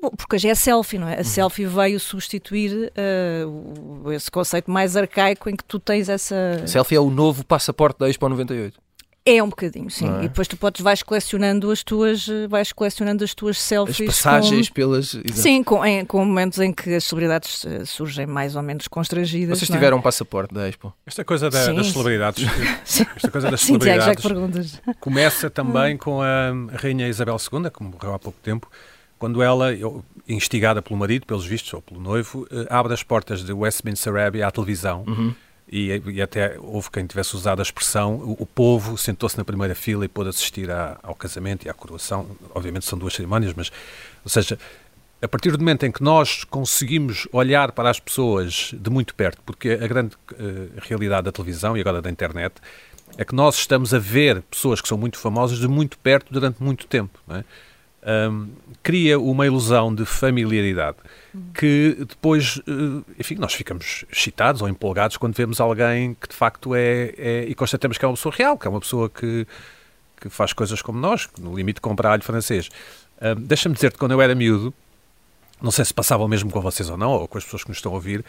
Bom, 0.00 0.10
porque 0.10 0.36
hoje 0.36 0.48
é 0.48 0.52
a 0.52 0.56
selfie, 0.56 0.96
não 0.98 1.08
é? 1.08 1.20
A 1.20 1.24
selfie 1.24 1.66
veio 1.66 1.98
substituir 2.00 2.92
uh, 3.44 4.04
o- 4.06 4.12
esse 4.12 4.30
conceito 4.30 4.70
mais 4.70 4.96
arcaico 4.96 5.50
em 5.50 5.56
que 5.56 5.64
tu 5.64 5.78
tens 5.78 6.08
essa... 6.08 6.62
Selfie 6.66 6.96
é 6.96 7.00
o 7.00 7.10
novo 7.10 7.44
passaporte 7.44 7.98
da 7.98 8.08
Expo 8.08 8.28
98. 8.28 8.78
É 9.26 9.42
um 9.42 9.48
bocadinho, 9.48 9.88
sim. 9.90 10.06
É? 10.06 10.24
E 10.24 10.28
depois 10.28 10.46
tu 10.46 10.54
podes, 10.54 10.82
vais 10.82 11.02
colecionando 11.02 11.70
as 11.70 11.82
tuas, 11.82 12.26
vais 12.46 12.72
colecionando 12.72 13.24
as 13.24 13.32
tuas 13.34 13.56
As 13.56 13.62
selfies. 13.62 14.06
passagens 14.06 14.68
com- 14.68 14.74
pelas. 14.74 15.14
exato. 15.14 15.32
Sim, 15.32 15.62
com, 15.64 15.82
em- 15.82 16.04
com 16.04 16.22
momentos 16.22 16.58
em 16.58 16.70
que 16.70 16.94
as 16.94 17.04
celebridades 17.04 17.64
eh, 17.64 17.86
surgem 17.86 18.26
mais 18.26 18.54
ou 18.54 18.62
menos 18.62 18.86
constrangidas. 18.86 19.58
Vocês 19.58 19.70
não 19.70 19.76
é? 19.76 19.78
tiveram 19.78 19.96
um 19.96 20.02
passaporte 20.02 20.52
da 20.52 20.68
Expo. 20.68 20.92
Esta 21.06 21.24
coisa 21.24 21.48
da- 21.48 21.64
Sim. 21.64 21.74
das 21.74 21.86
celebridades, 21.86 22.44
esta 23.16 23.30
coisa 23.30 23.50
das 23.50 23.62
Sim, 23.62 23.78
Tiago, 23.78 24.02
já 24.02 24.14
que 24.14 24.20
celebridades 24.20 24.72
perguntas. 24.76 24.96
começa 25.00 25.48
também 25.48 25.96
com 25.96 26.20
a 26.20 26.50
Rainha 26.76 27.08
Isabel 27.08 27.36
II, 27.36 27.70
que 27.70 27.82
morreu 27.82 28.12
há 28.12 28.18
pouco 28.18 28.38
tempo, 28.42 28.70
quando 29.18 29.40
ela, 29.42 29.68
instigada 30.28 30.82
pelo 30.82 30.98
marido, 30.98 31.24
pelos 31.24 31.46
vistos, 31.46 31.72
ou 31.72 31.80
pelo 31.80 31.98
noivo, 31.98 32.46
eh, 32.50 32.66
abre 32.68 32.92
as 32.92 33.02
portas 33.02 33.42
de 33.42 33.54
Westminster 33.54 34.14
Abbey 34.16 34.42
à 34.42 34.50
televisão. 34.50 35.02
E, 35.66 36.02
e 36.06 36.22
até 36.22 36.56
houve 36.60 36.90
quem 36.90 37.06
tivesse 37.06 37.34
usado 37.34 37.60
a 37.60 37.62
expressão, 37.62 38.16
o, 38.16 38.42
o 38.42 38.46
povo 38.46 38.98
sentou-se 38.98 39.36
na 39.38 39.44
primeira 39.44 39.74
fila 39.74 40.04
e 40.04 40.08
pôde 40.08 40.28
assistir 40.28 40.70
à- 40.70 40.98
ao 41.02 41.14
casamento 41.14 41.66
e 41.66 41.70
à 41.70 41.74
coroação. 41.74 42.26
Obviamente 42.54 42.84
são 42.84 42.98
duas 42.98 43.14
cerimónias, 43.14 43.54
mas, 43.54 43.72
ou 44.22 44.28
seja, 44.30 44.58
a 45.22 45.28
partir 45.28 45.52
do 45.52 45.58
momento 45.58 45.86
em 45.86 45.90
que 45.90 46.02
nós 46.02 46.44
conseguimos 46.44 47.26
olhar 47.32 47.72
para 47.72 47.88
as 47.88 47.98
pessoas 47.98 48.74
de 48.74 48.90
muito 48.90 49.14
perto, 49.14 49.40
porque 49.46 49.70
a 49.70 49.86
grande 49.86 50.14
eh, 50.38 50.68
realidade 50.82 51.24
da 51.24 51.32
televisão 51.32 51.74
e 51.76 51.80
agora 51.80 52.02
da 52.02 52.10
internet 52.10 52.54
é 53.16 53.24
que 53.24 53.34
nós 53.34 53.56
estamos 53.56 53.94
a 53.94 53.98
ver 53.98 54.42
pessoas 54.42 54.82
que 54.82 54.88
são 54.88 54.98
muito 54.98 55.18
famosas 55.18 55.58
de 55.58 55.66
muito 55.66 55.96
perto 55.98 56.30
durante 56.30 56.62
muito 56.62 56.86
tempo. 56.86 57.18
não 57.26 57.36
é? 57.36 57.44
Ahm, 58.06 58.48
cria 58.82 59.18
uma 59.18 59.46
ilusão 59.46 59.94
de 59.94 60.04
familiaridade 60.04 60.98
que 61.54 61.96
depois, 62.06 62.60
eh, 62.68 63.02
enfim, 63.18 63.36
nós 63.36 63.54
ficamos 63.54 64.04
excitados 64.12 64.60
ou 64.60 64.68
empolgados 64.68 65.16
quando 65.16 65.34
vemos 65.34 65.58
alguém 65.58 66.14
que 66.20 66.28
de 66.28 66.34
facto 66.34 66.74
é, 66.74 67.14
é- 67.16 67.44
e 67.48 67.54
constatamos 67.54 67.96
que 67.96 68.04
é 68.04 68.08
uma 68.08 68.14
pessoa 68.14 68.34
real, 68.36 68.58
que 68.58 68.66
é 68.66 68.70
uma 68.70 68.80
pessoa 68.80 69.08
que, 69.08 69.46
que 70.20 70.28
faz 70.28 70.52
coisas 70.52 70.82
como 70.82 70.98
nós, 71.00 71.28
no 71.40 71.56
limite 71.56 71.80
compra 71.80 72.10
alho 72.10 72.22
francês. 72.22 72.68
Ahm, 73.22 73.36
Deixa-me 73.40 73.74
dizer-te, 73.74 73.96
quando 73.96 74.12
eu 74.12 74.20
era 74.20 74.34
miúdo, 74.34 74.72
não 75.62 75.70
sei 75.70 75.84
se 75.86 75.94
passava 75.94 76.22
o 76.22 76.28
mesmo 76.28 76.50
com 76.50 76.60
vocês 76.60 76.90
ou 76.90 76.98
não, 76.98 77.10
ou 77.10 77.26
com 77.26 77.38
as 77.38 77.44
pessoas 77.44 77.62
que 77.64 77.70
nos 77.70 77.78
estão 77.78 77.92
a 77.92 77.94
ouvir, 77.94 78.22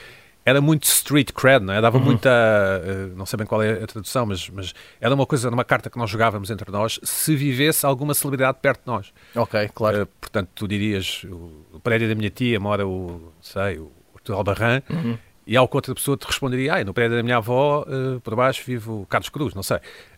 era 0.46 0.62
muito 0.62 0.84
street 0.84 1.32
cred, 1.32 1.66
não 1.66 1.74
é? 1.74 1.82
Dava 1.82 1.98
muita, 1.98 2.30
eh, 2.30 3.08
não 3.16 3.26
sei 3.26 3.36
bem 3.38 3.48
qual 3.48 3.64
é 3.64 3.82
a 3.84 3.88
tradução, 3.88 4.28
mas, 4.28 4.48
mas 4.50 4.74
era 5.02 5.14
uma 5.16 5.26
coisa, 5.26 5.50
numa 5.50 5.64
carta 5.66 5.90
que 5.90 5.98
nós 5.98 6.08
jogávamos 6.10 6.52
entre 6.52 6.72
nós, 6.72 7.00
se 7.04 7.36
vivesse 7.36 7.84
alguma 7.86 8.14
celebridade 8.14 8.60
perto 8.62 8.82
de 8.82 8.88
nós. 8.88 9.12
Ok, 9.36 9.70
claro. 9.74 10.02
Eh, 10.04 10.08
portanto, 10.22 10.50
tu 10.54 10.68
dirias, 10.68 11.24
o, 11.26 11.52
o 11.74 11.80
prédio 11.80 12.08
da 12.08 12.14
minha 12.14 12.30
tia 12.30 12.60
mora 12.60 12.86
o, 12.88 13.34
sei, 13.42 13.80
o 13.80 13.92
Artur 14.14 14.36
Albarran, 14.36 14.82
Uhum. 14.90 15.18
e 15.48 15.58
ao 15.58 15.68
que 15.68 15.76
outra 15.76 15.96
pessoa 15.96 16.16
te 16.16 16.26
responderia, 16.28 16.76
ah, 16.76 16.84
no 16.84 16.94
prédio 16.94 17.18
da 17.18 17.24
minha 17.24 17.38
avó, 17.38 17.84
eh, 17.88 18.20
por 18.24 18.36
baixo, 18.36 18.62
vive 18.66 18.88
o 18.90 19.06
Carlos 19.10 19.30
Cruz, 19.30 19.56
não 19.56 19.64
sei. 19.64 19.78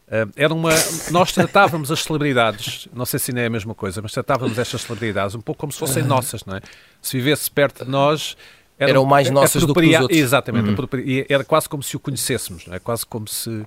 Eh, 0.09 0.25
era 0.35 0.53
uma, 0.53 0.71
nós 1.11 1.31
tratávamos 1.31 1.89
as 1.89 2.03
celebridades, 2.03 2.89
não 2.93 3.05
sei 3.05 3.17
se 3.17 3.31
ainda 3.31 3.41
é 3.41 3.45
a 3.45 3.49
mesma 3.49 3.73
coisa, 3.73 4.01
mas 4.01 4.11
tratávamos 4.11 4.57
estas 4.59 4.81
celebridades 4.81 5.35
um 5.35 5.41
pouco 5.41 5.59
como 5.61 5.71
se 5.71 5.79
fossem 5.79 6.03
nossas, 6.03 6.43
não 6.45 6.57
é? 6.57 6.61
Se 7.01 7.15
vivesse 7.15 7.49
perto 7.49 7.85
de 7.85 7.89
nós... 7.91 8.35
Eram 8.79 9.05
mais 9.05 9.29
nossas 9.29 9.63
do 9.65 9.73
que 9.73 9.81
dos 9.81 9.99
outros. 10.01 10.17
Exatamente, 10.19 10.69
Uhum. 10.69 10.99
e 10.99 11.25
era 11.27 11.43
quase 11.43 11.67
como 11.67 11.81
se 11.81 11.95
o 11.95 11.99
conhecêssemos, 11.99 12.65
não 12.67 12.75
é? 12.75 12.79
Quase 12.79 13.05
como 13.05 13.27
se... 13.27 13.65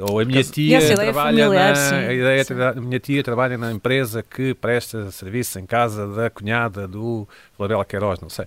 Ou 0.00 0.20
a 0.20 0.24
minha 0.24 0.44
tia 0.44 0.78
trabalha 0.94 1.12
familiar, 1.44 1.68
na, 1.70 1.74
sim, 1.74 1.94
a 1.96 2.12
ideia 2.12 2.44
a 2.76 2.80
minha 2.80 3.00
tia 3.00 3.22
trabalha 3.24 3.58
na 3.58 3.72
empresa 3.72 4.22
que 4.22 4.54
presta 4.54 5.10
serviço 5.10 5.58
em 5.58 5.66
casa 5.66 6.06
da 6.06 6.30
cunhada 6.30 6.86
do 6.86 7.26
Florela 7.56 7.84
Queiroz, 7.84 8.20
não 8.20 8.28
sei. 8.30 8.44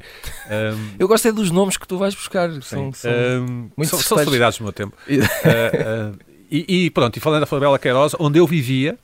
Ahm, 0.50 0.96
Eu 0.98 1.10
gosto 1.10 1.28
é 1.28 1.32
dos 1.32 1.52
nomes 1.52 1.76
que 1.76 1.86
tu 1.86 1.98
vais 1.98 2.16
buscar. 2.16 2.50
sim. 2.54 2.62
São, 2.62 2.94
são... 2.94 3.12
Muito 3.76 3.90
são, 3.90 4.00
são 4.00 4.18
celebridades 4.18 4.60
do 4.60 4.64
meu 4.64 4.72
tempo. 4.72 4.96
Ah, 5.44 6.14
ah, 6.14 6.32
e, 6.50 6.86
e 6.86 6.90
pronto, 6.90 7.18
e 7.18 7.20
falando 7.20 7.42
da 7.42 7.46
Florela 7.46 7.78
Queiroz, 7.78 8.14
onde 8.18 8.40
eu 8.40 8.48
vivia, 8.48 8.98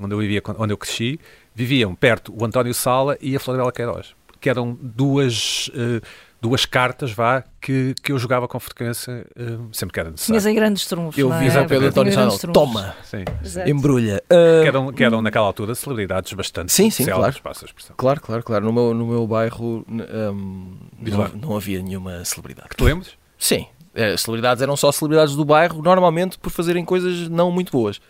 onde 0.00 0.14
eu 0.14 0.18
vivia, 0.18 0.42
onde 0.58 0.72
eu 0.72 0.76
cresci, 0.78 1.18
viviam 1.54 1.94
perto 1.94 2.34
o 2.38 2.44
António 2.44 2.74
Sala 2.74 3.16
e 3.20 3.34
a 3.34 3.40
Florela 3.40 3.72
Queiroz, 3.72 4.14
que 4.40 4.48
eram 4.50 4.76
duas 4.80 5.70
eh, 5.74 6.00
duas 6.40 6.64
cartas, 6.64 7.12
vá, 7.12 7.42
que, 7.60 7.94
que 8.02 8.12
eu 8.12 8.18
jogava 8.18 8.46
com 8.46 8.58
frequência, 8.60 9.26
uh, 9.36 9.68
sempre 9.72 9.92
que 9.92 10.00
era 10.00 10.10
necessário. 10.10 10.32
Tinhas 10.32 10.46
aí 10.46 10.54
grandes 10.54 10.86
trunfos. 10.86 11.18
Eu 11.18 11.30
vi 11.30 11.48
é? 11.48 11.64
pelo 11.64 11.86
António 11.86 12.12
Sanal. 12.12 12.38
Toma, 12.52 12.94
Sim. 13.02 13.24
Embrulha. 13.66 14.22
Que 14.28 14.36
Uh, 14.36 14.66
eram, 14.66 14.92
que 14.92 15.04
eram 15.04 15.22
naquela 15.22 15.46
altura 15.46 15.74
celebridades 15.74 16.32
bastante 16.32 16.72
Sim, 16.72 16.90
sim, 16.90 17.04
célebres, 17.04 17.36
claro. 17.36 17.42
passa 17.42 17.64
a 17.64 17.66
expressão. 17.66 17.94
Claro, 17.96 18.20
claro, 18.20 18.42
claro. 18.42 18.64
No 18.64 18.72
meu, 18.72 18.94
no 18.94 19.06
meu 19.06 19.26
bairro 19.26 19.84
um, 19.88 20.76
não, 21.00 21.28
não 21.28 21.56
havia 21.56 21.82
nenhuma 21.82 22.24
celebridade. 22.24 22.68
Que 22.70 22.76
te 22.76 22.84
lembres? 22.84 23.12
Sim, 23.38 23.66
as 23.94 24.22
celebridades 24.22 24.62
eram 24.62 24.76
só 24.76 24.92
celebridades 24.92 25.34
do 25.34 25.44
bairro, 25.44 25.82
normalmente 25.82 26.38
por 26.38 26.50
fazerem 26.50 26.84
coisas 26.84 27.28
não 27.28 27.50
muito 27.50 27.72
boas. 27.72 28.00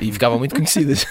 E 0.00 0.12
ficavam 0.12 0.38
muito 0.38 0.54
conhecidas. 0.54 1.06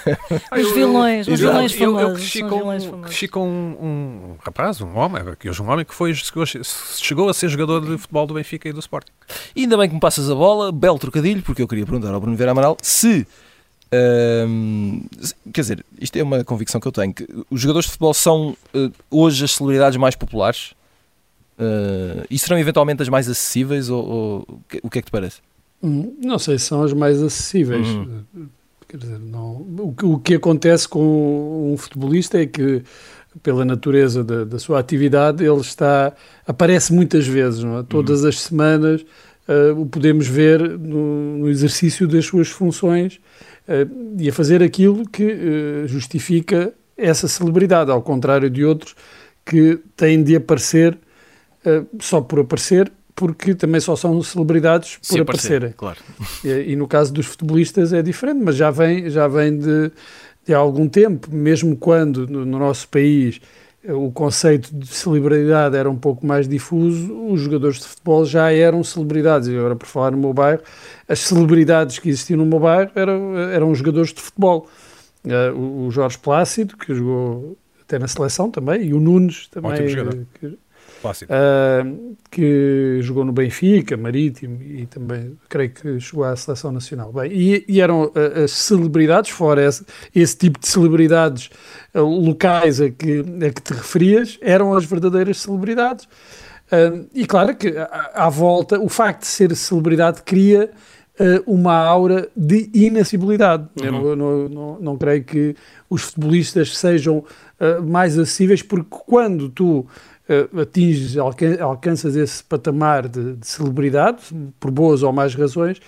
Os 0.51 0.71
vilões, 0.73 1.27
os 1.27 1.39
Eu- 1.41 1.49
vilões 1.51 1.73
eu, 1.79 1.91
eu 1.91 1.95
famosos. 1.97 2.17
cresci 2.19 2.41
com, 2.43 2.49
famosos. 2.59 2.89
cresci 3.05 3.27
com 3.27 3.47
um, 3.47 3.85
um 4.31 4.35
rapaz, 4.39 4.79
um 4.81 4.95
homem, 4.95 5.23
que 5.39 5.49
hoje 5.49 5.61
um 5.61 5.69
homem 5.69 5.83
que 5.83 5.93
foi, 5.93 6.13
chegou, 6.13 6.45
chegou 6.45 7.29
a 7.29 7.33
ser 7.33 7.49
jogador 7.49 7.81
de 7.81 7.97
futebol 7.97 8.27
do 8.27 8.33
Benfica 8.35 8.69
e 8.69 8.73
do 8.73 8.79
Sporting. 8.79 9.11
E 9.55 9.61
ainda 9.61 9.75
bem 9.77 9.87
que 9.89 9.95
me 9.95 9.99
passas 10.01 10.29
a 10.29 10.35
bola, 10.35 10.71
belo 10.71 10.99
trocadilho, 10.99 11.41
porque 11.41 11.61
eu 11.61 11.67
queria 11.67 11.85
perguntar 11.85 12.13
ao 12.13 12.19
Bruno 12.21 12.37
Vera 12.37 12.51
Amaral 12.51 12.77
se. 12.81 13.25
se- 15.21 15.35
quer 15.53 15.61
dizer, 15.61 15.85
isto 15.99 16.15
é 16.17 16.23
uma 16.23 16.43
convicção 16.43 16.79
que 16.79 16.87
eu 16.87 16.91
tenho: 16.91 17.13
que 17.13 17.27
os 17.49 17.59
jogadores 17.61 17.85
de 17.85 17.91
futebol 17.91 18.13
são 18.13 18.55
eh, 18.73 18.89
hoje 19.09 19.45
as 19.45 19.51
celebridades 19.51 19.97
mais 19.97 20.15
populares 20.15 20.73
Eh, 21.59 22.25
e 22.31 22.39
serão 22.39 22.57
eventualmente 22.57 23.03
as 23.03 23.09
mais 23.09 23.29
acessíveis? 23.29 23.87
Ou, 23.87 24.03
ou 24.03 24.59
o 24.81 24.89
que 24.89 24.97
é 24.97 25.01
que 25.01 25.05
te 25.07 25.11
parece? 25.11 25.37
Não 25.83 26.39
sei 26.39 26.57
se 26.57 26.65
são 26.65 26.83
as 26.83 26.93
mais 26.93 27.21
acessíveis. 27.21 27.87
Uhum. 27.87 28.47
Quer 28.87 28.97
dizer, 28.97 29.19
não, 29.19 29.51
o, 29.79 29.93
que- 29.97 30.05
o 30.05 30.19
que 30.19 30.33
acontece 30.35 30.87
com 30.87 31.71
um 31.73 31.77
futebolista 31.77 32.39
é 32.41 32.45
que, 32.45 32.83
pela 33.41 33.65
natureza 33.65 34.23
da, 34.23 34.43
da 34.45 34.59
sua 34.59 34.79
atividade, 34.79 35.43
ele 35.43 35.61
está 35.61 36.13
aparece 36.47 36.93
muitas 36.93 37.25
vezes, 37.27 37.63
é? 37.63 37.83
Todas 37.83 38.23
as 38.23 38.39
semanas 38.39 39.03
ah, 39.47 39.73
o 39.75 39.85
podemos 39.85 40.27
ver 40.27 40.61
no, 40.77 41.39
no 41.39 41.49
exercício 41.49 42.07
das 42.07 42.25
suas 42.25 42.47
funções 42.49 43.19
ah, 43.67 43.87
e 44.19 44.29
a 44.29 44.33
fazer 44.33 44.61
aquilo 44.61 45.07
que 45.09 45.23
ah, 45.31 45.87
justifica 45.87 46.71
essa 46.95 47.27
celebridade, 47.27 47.89
ao 47.89 48.01
contrário 48.03 48.49
de 48.49 48.63
outros 48.63 48.95
que 49.43 49.79
têm 49.97 50.23
de 50.23 50.35
aparecer 50.35 50.97
só 51.99 52.21
por 52.21 52.39
aparecer, 52.41 52.91
porque 53.15 53.53
também 53.55 53.79
só 53.79 53.95
são 53.95 54.21
celebridades 54.23 54.97
por 54.97 55.05
Se 55.05 55.19
aparecer, 55.19 55.57
aparecerem. 55.57 55.73
Claro. 55.77 55.99
E, 56.43 56.71
e 56.71 56.75
no 56.75 56.87
caso 56.87 57.13
dos 57.13 57.25
futebolistas 57.27 57.93
é 57.93 58.01
diferente, 58.01 58.41
mas 58.43 58.55
já 58.55 58.71
vem, 58.71 59.09
já 59.09 59.27
vem 59.27 59.57
de, 59.57 59.91
de 60.45 60.53
há 60.53 60.57
algum 60.57 60.87
tempo, 60.87 61.27
mesmo 61.33 61.75
quando 61.77 62.27
no, 62.27 62.45
no 62.45 62.57
nosso 62.59 62.87
país 62.87 63.39
o 63.85 64.11
conceito 64.13 64.73
de 64.73 64.87
celebridade 64.87 65.75
era 65.75 65.89
um 65.89 65.97
pouco 65.97 66.25
mais 66.25 66.47
difuso, 66.47 67.13
os 67.27 67.41
jogadores 67.41 67.79
de 67.79 67.85
futebol 67.85 68.23
já 68.25 68.49
eram 68.51 68.81
celebridades. 68.83 69.49
E 69.49 69.57
agora, 69.57 69.75
por 69.75 69.85
falar 69.87 70.11
no 70.11 70.17
meu 70.17 70.33
bairro, 70.33 70.61
as 71.07 71.19
celebridades 71.19 71.99
que 71.99 72.07
existiam 72.07 72.37
no 72.37 72.45
meu 72.45 72.59
bairro 72.59 72.91
eram, 72.95 73.37
eram 73.37 73.69
os 73.71 73.77
jogadores 73.79 74.13
de 74.13 74.21
futebol. 74.21 74.69
O, 75.55 75.87
o 75.87 75.91
Jorge 75.91 76.17
Plácido, 76.17 76.75
que 76.77 76.93
jogou 76.95 77.57
até 77.81 77.99
na 77.99 78.07
seleção 78.07 78.49
também, 78.49 78.83
e 78.83 78.93
o 78.93 78.99
Nunes 78.99 79.47
também. 79.47 79.71
Ótimo 79.71 79.87
jogador. 79.89 80.15
eh, 80.21 80.25
que- 80.39 80.57
Clássico. 81.03 81.33
Uh, 81.33 82.15
que 82.31 82.99
jogou 83.01 83.25
no 83.25 83.33
Benfica, 83.33 83.97
Marítimo 83.97 84.63
e 84.63 84.85
também 84.85 85.37
creio 85.49 85.69
que 85.69 85.99
chegou 85.99 86.23
à 86.23 86.33
seleção 86.33 86.71
nacional. 86.71 87.11
Bem, 87.11 87.29
e, 87.29 87.65
e 87.67 87.81
eram 87.81 88.05
uh, 88.05 88.43
as 88.45 88.51
celebridades, 88.51 89.29
fora 89.29 89.65
esse, 89.65 89.85
esse 90.15 90.37
tipo 90.37 90.57
de 90.57 90.65
celebridades 90.65 91.49
uh, 91.93 91.99
locais 91.99 92.79
a 92.79 92.89
que, 92.89 93.19
a 93.19 93.49
que 93.51 93.61
te 93.61 93.73
referias, 93.73 94.39
eram 94.41 94.73
as 94.73 94.85
verdadeiras 94.85 95.41
celebridades. 95.41 96.07
E 97.13 97.27
claro 97.27 97.55
que 97.55 97.67
à, 97.77 98.11
à 98.15 98.29
volta, 98.29 98.79
o 98.79 98.89
facto 98.89 99.21
de 99.21 99.27
ser 99.27 99.55
celebridade 99.55 100.23
cria 100.23 100.71
uma 101.45 101.75
aura 101.75 102.27
de 102.35 102.67
inacessibilidade. 102.73 103.67
Eu 103.75 103.91
não, 103.91 104.15
não, 104.15 104.49
não, 104.49 104.79
não 104.79 104.97
creio 104.97 105.23
que 105.23 105.55
os 105.87 106.01
futebolistas 106.01 106.75
sejam 106.75 107.23
mais 107.85 108.17
acessíveis, 108.17 108.63
porque 108.63 108.87
quando 108.89 109.49
tu 109.49 109.85
uh, 110.29 110.59
atinges, 110.61 111.17
alcan 111.17 111.57
alcanças 111.61 112.15
esse 112.15 112.43
patamar 112.43 113.07
de, 113.07 113.33
de 113.35 113.47
celebridade, 113.47 114.21
por 114.59 114.71
boas 114.71 115.03
ou 115.03 115.11
más 115.13 115.35
razões, 115.35 115.79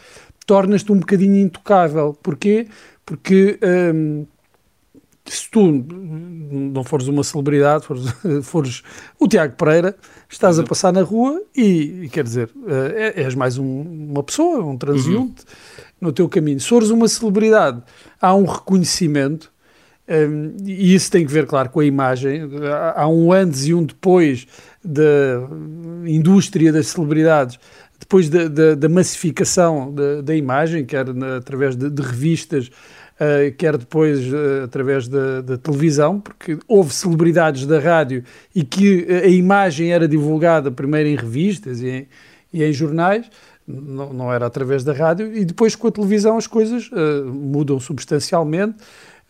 tornas-te 0.46 0.92
um 0.92 1.00
bocadinho 1.00 1.38
intocável. 1.38 2.13
Porquê? 2.22 2.68
Porque 3.06 3.60
hum, 3.94 4.25
se 5.25 5.50
tu 5.50 5.72
não 6.51 6.84
fores 6.84 7.08
uma 7.08 7.24
celebridade, 7.24 7.86
fores, 7.86 8.04
fores 8.44 8.84
o 9.20 9.27
Tiago 9.27 9.56
Pereira, 9.56 9.96
estás 10.30 10.60
a 10.60 10.63
passar 10.63 10.94
na 10.94 11.01
rua 11.01 11.42
e, 11.56 12.04
e 12.04 12.10
quer 12.10 12.24
dizer, 12.24 12.50
é- 12.96 13.24
és 13.24 13.34
mais 13.34 13.58
um- 13.58 13.82
uma 14.12 14.22
pessoa, 14.24 14.63
um 14.63 14.77
transeunte 14.77 15.44
no 16.00 16.12
teu 16.12 16.30
caminho. 16.30 16.60
Se 16.60 16.68
fores 16.68 16.89
uma 16.92 17.08
celebridade, 17.08 17.82
há 18.22 18.36
um 18.36 18.46
reconhecimento 18.46 19.51
e 20.64 20.94
isso 20.94 21.10
tem 21.12 21.26
que 21.26 21.32
ver, 21.32 21.46
claro, 21.48 21.70
com 21.70 21.80
a 21.80 21.86
imagem. 21.86 22.42
Há, 22.72 23.02
há 23.04 23.08
um 23.10 23.32
antes 23.32 23.66
e 23.66 23.74
um 23.74 23.84
depois 23.84 24.46
da 24.84 25.04
indústria 26.06 26.72
das 26.72 26.88
celebridades, 26.88 27.58
depois 28.00 28.30
da, 28.30 28.48
da- 28.48 28.76
da 28.76 28.90
massificação 28.90 29.92
da, 29.94 30.22
da 30.22 30.36
imagem, 30.36 30.86
quer 30.86 31.12
na- 31.14 31.38
através 31.38 31.76
de, 31.76 31.90
de 31.90 32.02
revistas, 32.02 32.68
uh, 32.68 33.52
quer 33.58 33.78
depois 33.78 34.20
uh, 34.32 34.64
através 34.66 35.08
da, 35.08 35.42
da 35.42 35.58
televisão, 35.58 36.20
porque 36.20 36.60
houve 36.68 36.94
celebridades 36.94 37.66
da 37.66 37.80
rádio 37.80 38.24
e 38.54 38.64
que 38.64 39.08
a 39.24 39.28
imagem 39.28 39.92
era 39.92 40.08
divulgada 40.08 40.70
primeiro 40.70 41.10
em 41.10 41.16
revistas 41.16 41.82
e 41.82 41.88
em, 41.90 42.08
e 42.54 42.64
em 42.64 42.72
jornais. 42.74 43.26
Não, 43.68 44.14
não 44.14 44.32
era 44.32 44.46
através 44.46 44.84
da 44.84 44.94
rádio, 44.94 45.36
e 45.36 45.44
depois 45.44 45.76
com 45.76 45.88
a 45.88 45.92
televisão 45.92 46.38
as 46.38 46.46
coisas 46.46 46.88
uh, 46.92 47.26
mudam 47.26 47.80
substancialmente. 47.80 48.76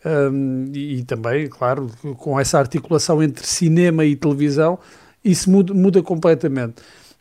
Um, 0.06 0.70
e, 0.72 1.02
também, 1.02 1.48
claro, 1.48 1.90
com 2.18 2.38
essa 2.38 2.58
articulação 2.60 3.20
entre 3.20 3.44
cinema 3.44 4.04
e 4.04 4.14
televisão, 4.14 4.78
isso 5.24 5.50
muda, 5.50 5.74
muda 5.74 6.00
completamente. 6.02 6.76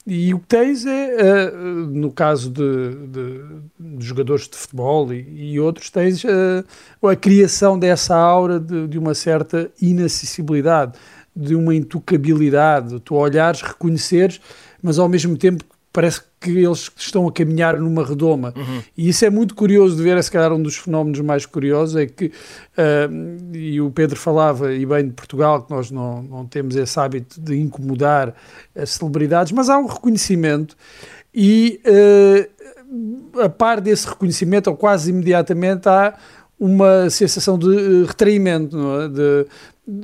E 0.06 0.32
o 0.36 0.40
que 0.40 0.46
tens 0.46 0.86
é, 0.86 1.52
uh, 1.52 1.88
no 1.88 2.12
caso 2.12 2.52
de, 2.52 2.94
de- 3.08 3.44
de 3.98 4.06
jogadores 4.06 4.48
de 4.48 4.56
futebol 4.56 5.12
e, 5.12 5.54
e 5.54 5.60
outros, 5.60 5.90
tens 5.90 6.24
uh, 6.24 7.08
a 7.08 7.16
criação 7.16 7.80
dessa 7.80 8.16
aura 8.16 8.60
de, 8.60 8.88
de 8.88 9.00
uma 9.00 9.16
certa 9.16 9.68
inacessibilidade, 9.82 10.94
de 11.36 11.56
uma 11.56 11.74
intocabilidade, 11.74 13.00
tu 13.00 13.16
olhares, 13.16 13.62
reconheceres, 13.64 14.40
mas 14.82 15.00
ao 15.00 15.10
mesmo 15.10 15.36
tempo 15.36 15.64
parece 15.96 16.22
que 16.42 16.52
eles 16.52 16.92
estão 16.98 17.26
a 17.26 17.32
caminhar 17.32 17.80
numa 17.80 18.06
redoma. 18.06 18.54
E 18.98 19.08
isso 19.08 19.24
é 19.24 19.30
muito 19.30 19.56
curioso 19.56 19.96
de 19.96 20.04
ver, 20.04 20.18
é 20.18 20.22
se 20.22 20.30
calhar 20.30 20.52
um 20.52 20.62
dos 20.62 20.76
fenómenos 20.76 21.22
mais 21.22 21.46
curiosos, 21.46 21.96
é 21.96 22.06
que, 22.06 22.34
ah, 22.78 23.10
e 23.54 23.80
o 23.80 23.90
Pedro 23.90 24.18
falava, 24.18 24.74
e 24.74 24.86
bem 24.86 25.08
de 25.08 25.14
Portugal, 25.14 25.64
que 25.64 25.72
nós 25.72 25.90
não, 25.90 26.22
não 26.22 26.46
temos 26.46 26.76
esse 26.76 27.00
hábito 27.00 27.40
de 27.40 27.58
incomodar 27.58 28.36
as 28.76 28.90
celebridades, 28.90 29.54
mas 29.54 29.70
há 29.70 29.78
um 29.78 29.86
reconhecimento 29.86 30.76
e 31.34 31.80
ah, 31.86 33.46
a 33.46 33.50
par 33.50 33.80
desse 33.80 34.06
reconhecimento, 34.06 34.70
ou 34.70 34.76
quase 34.76 35.12
imediatamente, 35.12 35.88
há 35.88 36.14
uma 36.60 37.10
sensação 37.10 37.58
de 37.58 37.68
eh, 37.68 38.06
retraimento, 38.06 38.78
não 38.78 39.02
é? 39.02 39.08
de 39.08 39.46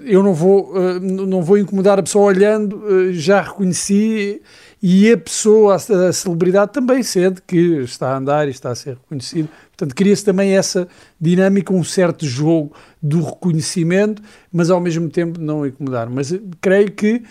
eu 0.06 0.22
não 0.22 0.34
vou, 0.34 0.74
não 1.02 1.42
vou 1.42 1.58
incomodar 1.58 1.98
a 1.98 2.04
pessoa 2.04 2.26
olhando, 2.26 2.84
já 3.14 3.42
reconheci 3.42 4.40
e 4.82 5.12
a 5.12 5.18
pessoa, 5.18 5.76
a, 5.76 6.08
a 6.08 6.14
celebridade 6.14 6.74
também 6.74 7.04
sente 7.04 7.42
que 7.42 7.56
está 7.82 8.14
a 8.14 8.18
andar 8.18 8.48
e 8.48 8.52
está 8.52 8.72
a 8.72 8.76
ser 8.76 8.96
reconhecido. 8.96 9.48
Portanto, 9.70 9.96
cria-se 9.96 10.26
também 10.26 10.58
essa 10.58 10.88
dinâmica, 11.20 11.74
um 11.74 11.84
certo 11.84 12.26
jogo 12.26 12.74
do 13.02 13.24
reconhecimento, 13.24 14.22
mas 14.52 14.70
ao 14.70 14.80
mesmo 14.80 15.10
tempo 15.10 15.40
não 15.40 15.66
incomodar. 15.66 16.10
Mas 16.10 16.32
eh, 16.32 16.40
creio 16.60 16.92
que 16.92 17.24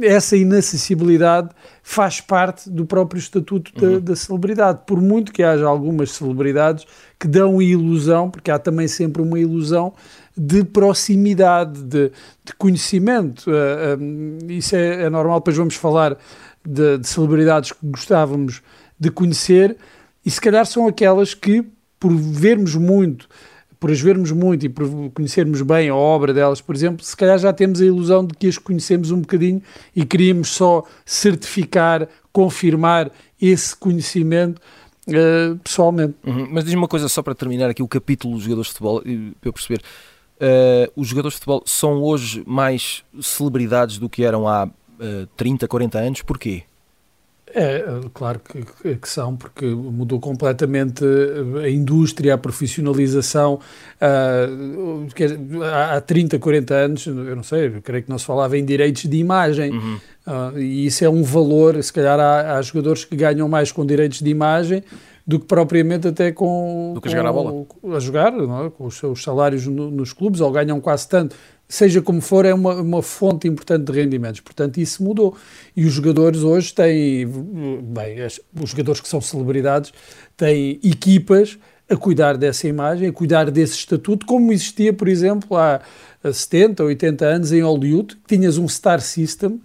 essa 0.00 0.36
inacessibilidade 0.36 1.48
faz 1.82 2.20
parte 2.20 2.70
do 2.70 2.86
próprio 2.86 3.18
estatuto 3.18 3.72
da, 3.74 3.98
da 3.98 4.14
celebridade. 4.14 4.80
Por 4.86 5.00
muito 5.00 5.32
que 5.32 5.42
haja 5.42 5.66
algumas 5.66 6.12
celebridades 6.12 6.86
que 7.18 7.26
dão 7.26 7.58
a 7.58 7.64
ilusão, 7.64 8.30
porque 8.30 8.50
há 8.50 8.58
também 8.58 8.86
sempre 8.86 9.20
uma 9.20 9.38
ilusão 9.40 9.92
de 10.36 10.62
proximidade, 10.62 11.82
de, 11.82 12.12
de 12.44 12.54
conhecimento. 12.56 13.50
Uh, 13.50 14.00
um, 14.00 14.38
isso 14.48 14.76
é, 14.76 15.04
é 15.04 15.10
normal, 15.10 15.40
depois 15.40 15.56
vamos 15.56 15.74
falar 15.74 16.16
de, 16.68 16.98
de 16.98 17.08
celebridades 17.08 17.72
que 17.72 17.78
gostávamos 17.82 18.62
de 18.98 19.10
conhecer 19.10 19.76
e 20.24 20.30
se 20.30 20.40
calhar 20.40 20.66
são 20.66 20.86
aquelas 20.86 21.32
que, 21.32 21.64
por 21.98 22.14
vermos 22.14 22.74
muito, 22.74 23.28
por 23.80 23.90
as 23.90 24.00
vermos 24.00 24.32
muito 24.32 24.66
e 24.66 24.68
por 24.68 24.86
conhecermos 25.10 25.62
bem 25.62 25.88
a 25.88 25.94
obra 25.94 26.34
delas, 26.34 26.60
por 26.60 26.74
exemplo, 26.74 27.04
se 27.04 27.16
calhar 27.16 27.38
já 27.38 27.52
temos 27.52 27.80
a 27.80 27.84
ilusão 27.84 28.26
de 28.26 28.34
que 28.34 28.48
as 28.48 28.58
conhecemos 28.58 29.10
um 29.10 29.20
bocadinho 29.20 29.62
e 29.94 30.04
queríamos 30.04 30.48
só 30.50 30.84
certificar, 31.06 32.08
confirmar 32.32 33.10
esse 33.40 33.74
conhecimento 33.74 34.60
uh, 35.06 35.56
pessoalmente. 35.58 36.14
Uhum. 36.26 36.48
Mas 36.50 36.64
diz-me 36.64 36.78
uma 36.78 36.88
coisa 36.88 37.08
só 37.08 37.22
para 37.22 37.34
terminar 37.34 37.70
aqui 37.70 37.82
o 37.82 37.88
capítulo 37.88 38.34
dos 38.34 38.42
jogadores 38.42 38.68
de 38.68 38.72
futebol, 38.72 39.00
para 39.00 39.48
eu 39.48 39.52
perceber. 39.52 39.80
Uh, 40.40 40.92
os 40.94 41.08
jogadores 41.08 41.34
de 41.34 41.40
futebol 41.40 41.62
são 41.66 42.02
hoje 42.02 42.42
mais 42.46 43.04
celebridades 43.20 43.98
do 43.98 44.08
que 44.08 44.24
eram 44.24 44.46
há 44.46 44.68
uh, 44.98 45.26
30, 45.36 45.66
40 45.66 45.98
anos, 45.98 46.22
porquê? 46.22 46.64
É, 47.54 47.82
claro 48.12 48.40
que, 48.40 48.96
que, 48.96 49.08
são, 49.08 49.36
porque 49.36 49.64
mudou 49.64 50.20
completamente 50.20 51.04
a 51.62 51.68
indústria, 51.68 52.34
a 52.34 52.38
profissionalização. 52.38 53.58
Uh, 54.00 55.06
há 55.64 56.00
30, 56.00 56.38
40 56.38 56.74
anos, 56.74 57.06
eu 57.06 57.36
não 57.36 57.42
sei, 57.42 57.68
eu 57.68 57.82
creio 57.82 58.02
que 58.04 58.10
não 58.10 58.18
se 58.18 58.26
falava 58.26 58.58
em 58.58 58.64
direitos 58.64 59.04
de 59.04 59.16
imagem. 59.16 59.72
Uhum. 59.72 59.98
Uh, 60.26 60.58
e 60.58 60.86
isso 60.86 61.04
é 61.04 61.08
um 61.08 61.22
valor, 61.22 61.82
se 61.82 61.92
calhar 61.92 62.20
há, 62.20 62.56
há, 62.56 62.62
jogadores 62.62 63.04
que 63.04 63.16
ganham 63.16 63.48
mais 63.48 63.72
com 63.72 63.84
direitos 63.84 64.20
de 64.20 64.28
imagem 64.28 64.82
do 65.26 65.38
que 65.38 65.46
propriamente 65.46 66.08
até 66.08 66.32
com... 66.32 66.92
Do 66.94 67.00
que 67.00 67.08
com, 67.08 67.14
jogar 67.14 67.28
a 67.28 67.32
bola. 67.32 67.66
A 67.94 68.00
jogar, 68.00 68.32
é? 68.32 68.70
com 68.70 68.86
os 68.86 68.96
seus 68.96 69.22
salários 69.22 69.66
no, 69.66 69.90
nos 69.90 70.12
clubes, 70.12 70.40
ou 70.40 70.50
ganham 70.50 70.80
quase 70.80 71.06
tanto 71.06 71.36
seja 71.68 72.00
como 72.00 72.20
for, 72.20 72.46
é 72.46 72.54
uma, 72.54 72.76
uma 72.76 73.02
fonte 73.02 73.46
importante 73.46 73.84
de 73.84 73.92
rendimentos. 73.92 74.40
Portanto, 74.40 74.78
isso 74.78 75.02
mudou. 75.02 75.36
E 75.76 75.84
os 75.84 75.92
jogadores 75.92 76.42
hoje 76.42 76.72
têm, 76.72 77.28
bem, 77.82 78.16
os 78.60 78.70
jogadores 78.70 79.00
que 79.00 79.08
são 79.08 79.20
celebridades 79.20 79.92
têm 80.36 80.80
equipas 80.82 81.58
a 81.90 81.96
cuidar 81.96 82.36
dessa 82.36 82.66
imagem, 82.66 83.08
a 83.08 83.12
cuidar 83.12 83.50
desse 83.50 83.74
estatuto, 83.74 84.26
como 84.26 84.52
existia, 84.52 84.92
por 84.92 85.08
exemplo, 85.08 85.56
há 85.56 85.80
70 86.30 86.82
ou 86.82 86.88
80 86.88 87.24
anos 87.26 87.52
em 87.52 87.62
Hollywood, 87.62 88.16
que 88.16 88.36
tinhas 88.36 88.58
um 88.58 88.68
star 88.68 89.00
system 89.00 89.60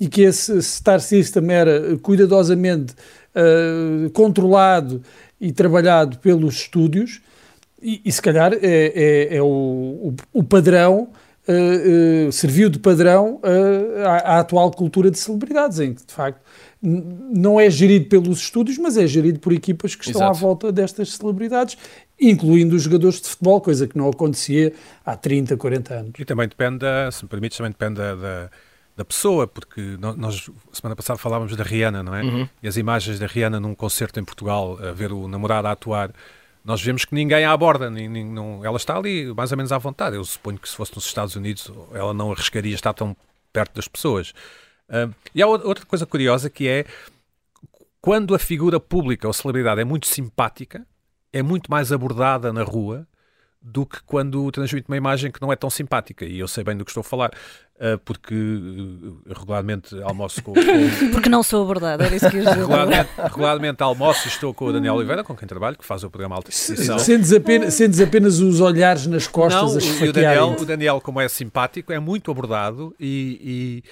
e 0.00 0.08
que 0.08 0.22
esse 0.22 0.60
star 0.62 1.00
system 1.00 1.50
era 1.52 1.96
cuidadosamente 1.98 2.94
uh, 3.34 4.10
controlado 4.10 5.02
e 5.40 5.52
trabalhado 5.52 6.18
pelos 6.18 6.56
estúdios 6.56 7.20
e, 7.80 8.00
e 8.04 8.10
se 8.10 8.20
calhar 8.20 8.52
é, 8.54 8.58
é, 8.62 9.36
é 9.36 9.42
o, 9.42 9.46
o, 9.46 10.14
o 10.32 10.42
padrão 10.42 11.08
uh, 11.48 12.32
serviu 12.32 12.68
de 12.68 12.78
padrão 12.78 13.36
uh, 13.36 14.06
à, 14.06 14.16
à, 14.16 14.38
atual 14.40 14.70
cultura 14.70 15.10
de 15.10 15.18
celebridades, 15.18 15.80
em 15.80 15.94
que 15.94 16.04
de 16.04 16.12
facto 16.12 16.40
não 16.80 17.58
é 17.58 17.68
gerido 17.68 18.06
pelos 18.06 18.38
estúdios, 18.38 18.78
mas 18.78 18.96
é 18.96 19.06
gerido 19.06 19.40
por 19.40 19.52
equipas 19.52 19.96
que 19.96 20.04
estão 20.04 20.22
Exato. 20.22 20.36
à 20.36 20.40
volta 20.40 20.72
destas 20.72 21.14
celebridades, 21.14 21.76
incluindo 22.20 22.76
os 22.76 22.82
jogadores 22.82 23.20
de 23.20 23.28
futebol, 23.28 23.60
coisa 23.60 23.86
que 23.88 23.98
não 23.98 24.08
acontecia 24.08 24.72
há 25.04 25.16
30, 25.16 25.56
40 25.56 25.94
anos. 25.94 26.12
E 26.18 26.24
também 26.24 26.46
depende, 26.46 26.78
da, 26.78 27.10
se 27.10 27.24
me 27.24 27.28
permites, 27.28 27.58
também 27.58 27.72
depende 27.72 27.94
da, 27.94 28.14
da, 28.14 28.50
da 28.96 29.04
pessoa, 29.04 29.48
porque 29.48 29.96
nós, 29.98 30.48
semana 30.72 30.94
passada 30.94 31.18
falávamos 31.18 31.56
da 31.56 31.64
Rihanna, 31.64 32.02
não 32.02 32.14
é? 32.14 32.22
Uhum. 32.22 32.48
E 32.62 32.68
as 32.68 32.76
imagens 32.76 33.18
da 33.18 33.26
Rihanna 33.26 33.58
num 33.58 33.74
concerto 33.74 34.20
em 34.20 34.24
Portugal, 34.24 34.78
a 34.80 34.92
ver 34.92 35.12
o 35.12 35.26
namorado 35.26 35.66
a 35.66 35.72
atuar 35.72 36.12
nós 36.64 36.82
vemos 36.82 37.04
que 37.04 37.14
ninguém 37.14 37.44
a 37.44 37.52
aborda, 37.52 37.90
nem, 37.90 38.08
não, 38.24 38.64
ela 38.64 38.76
está 38.76 38.96
ali 38.96 39.32
mais 39.34 39.50
ou 39.50 39.56
menos 39.56 39.72
à 39.72 39.78
vontade. 39.78 40.16
Eu 40.16 40.24
suponho 40.24 40.58
que 40.58 40.68
se 40.68 40.76
fosse 40.76 40.94
nos 40.94 41.06
Estados 41.06 41.34
Unidos 41.36 41.70
ela 41.92 42.12
não 42.12 42.32
arriscaria 42.32 42.74
estar 42.74 42.92
tão 42.92 43.16
perto 43.52 43.74
das 43.74 43.88
pessoas. 43.88 44.32
Uh, 44.88 45.14
e 45.34 45.42
há 45.42 45.46
outra 45.46 45.84
coisa 45.84 46.06
curiosa 46.06 46.48
que 46.48 46.66
é 46.66 46.84
quando 48.00 48.34
a 48.34 48.38
figura 48.38 48.78
pública 48.78 49.26
ou 49.26 49.32
celebridade 49.32 49.80
é 49.80 49.84
muito 49.84 50.06
simpática, 50.06 50.86
é 51.32 51.42
muito 51.42 51.70
mais 51.70 51.92
abordada 51.92 52.52
na 52.52 52.62
rua 52.62 53.06
do 53.60 53.84
que 53.84 54.02
quando 54.04 54.50
transmite 54.52 54.88
uma 54.88 54.96
imagem 54.96 55.30
que 55.30 55.42
não 55.42 55.52
é 55.52 55.56
tão 55.56 55.68
simpática. 55.68 56.24
E 56.24 56.38
eu 56.38 56.48
sei 56.48 56.62
bem 56.64 56.76
do 56.76 56.84
que 56.84 56.90
estou 56.90 57.00
a 57.00 57.04
falar, 57.04 57.32
porque 58.04 58.34
uh, 58.34 59.20
regularmente 59.28 60.00
almoço 60.02 60.42
com, 60.42 60.52
com... 60.52 60.60
Porque 61.12 61.28
não 61.28 61.44
sou 61.44 61.62
abordada, 61.62 62.04
era 62.04 62.16
isso 62.16 62.28
que 62.28 62.38
eu 62.38 62.44
regularmente, 62.44 63.10
regularmente 63.16 63.82
almoço 63.82 64.26
e 64.26 64.30
estou 64.30 64.52
com 64.52 64.66
o 64.66 64.72
Daniel 64.72 64.94
Oliveira, 64.94 65.22
com 65.22 65.36
quem 65.36 65.46
trabalho, 65.46 65.78
que 65.78 65.84
faz 65.84 66.02
o 66.02 66.10
programa 66.10 66.34
Alta 66.34 66.50
Exposição. 66.50 66.98
Sentes 66.98 67.32
apenas, 67.32 67.74
sentes 67.74 68.00
apenas 68.00 68.40
os 68.40 68.60
olhares 68.60 69.06
nas 69.06 69.28
costas 69.28 69.74
não, 69.74 70.06
a 70.06 70.10
o 70.10 70.12
Daniel, 70.12 70.56
o 70.58 70.64
Daniel, 70.64 71.00
como 71.00 71.20
é 71.20 71.28
simpático, 71.28 71.92
é 71.92 72.00
muito 72.00 72.30
abordado 72.30 72.94
e, 72.98 73.84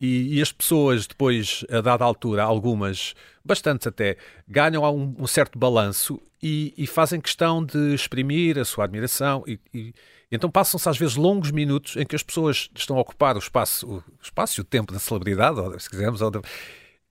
e, 0.00 0.04
e, 0.06 0.38
e 0.38 0.42
as 0.42 0.50
pessoas 0.50 1.06
depois, 1.06 1.64
a 1.70 1.80
dada 1.80 2.04
altura, 2.04 2.42
algumas 2.42 3.14
bastantes 3.44 3.86
até, 3.86 4.16
ganham 4.48 4.82
um, 4.94 5.14
um 5.16 5.26
certo 5.28 5.56
balanço 5.56 6.20
e, 6.42 6.74
e, 6.76 6.86
fazem 6.86 7.20
questão 7.20 7.64
de 7.64 7.94
exprimir 7.94 8.58
a 8.58 8.64
sua 8.64 8.84
admiração 8.84 9.44
e 9.46 9.92
então 10.30 10.50
passam-se 10.50 10.88
às 10.88 10.98
vezes 10.98 11.16
longos 11.16 11.50
minutos 11.50 11.96
em 11.96 12.04
que 12.04 12.16
as 12.16 12.22
pessoas 12.22 12.68
estão 12.74 12.96
a 12.96 13.00
ocupar 13.00 13.36
o 13.36 13.38
espaço, 13.38 13.86
o 13.86 14.02
espaço 14.22 14.60
e 14.60 14.62
o 14.62 14.64
tempo 14.64 14.92
da 14.92 14.98
celebridade, 14.98 15.58
ou, 15.58 15.78
se 15.78 15.88
quisermos, 15.88 16.20
ou 16.20 16.30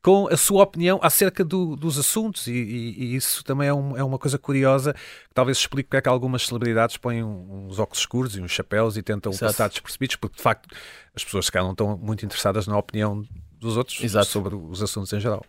com 0.01 0.27
a 0.27 0.37
sua 0.37 0.63
opinião 0.63 0.99
acerca 1.01 1.43
do, 1.43 1.75
dos 1.75 1.97
assuntos 1.97 2.47
e, 2.47 2.51
e, 2.53 3.15
isso 3.15 3.43
também 3.43 3.67
é, 3.67 3.73
um, 3.73 3.97
é, 3.97 4.03
uma 4.03 4.17
coisa 4.17 4.37
curiosa 4.37 4.93
que 4.93 5.33
talvez 5.33 5.57
explique 5.57 5.89
porque 5.89 5.97
é 5.97 6.01
que 6.01 6.09
algumas 6.09 6.45
celebridades 6.45 6.95
põem 6.95 7.23
uns 7.23 7.77
óculos 7.79 7.99
escuros 7.99 8.37
e 8.37 8.41
uns 8.41 8.51
chapéus 8.51 8.95
e 8.95 9.01
tentam 9.01 9.31
Exato. 9.31 9.51
passar 9.51 9.67
despercebidos 9.67 10.15
porque 10.15 10.37
de 10.37 10.41
facto 10.43 10.73
as 11.13 11.23
pessoas 11.25 11.49
que 11.49 11.57
não 11.57 11.71
estão 11.71 11.97
muito 11.97 12.23
interessadas 12.23 12.67
na 12.67 12.77
opinião 12.77 13.25
dos 13.59 13.75
outros 13.75 14.01
Exato. 14.01 14.27
sobre 14.27 14.55
os 14.55 14.81
assuntos 14.81 15.11
em 15.11 15.19
geral. 15.19 15.43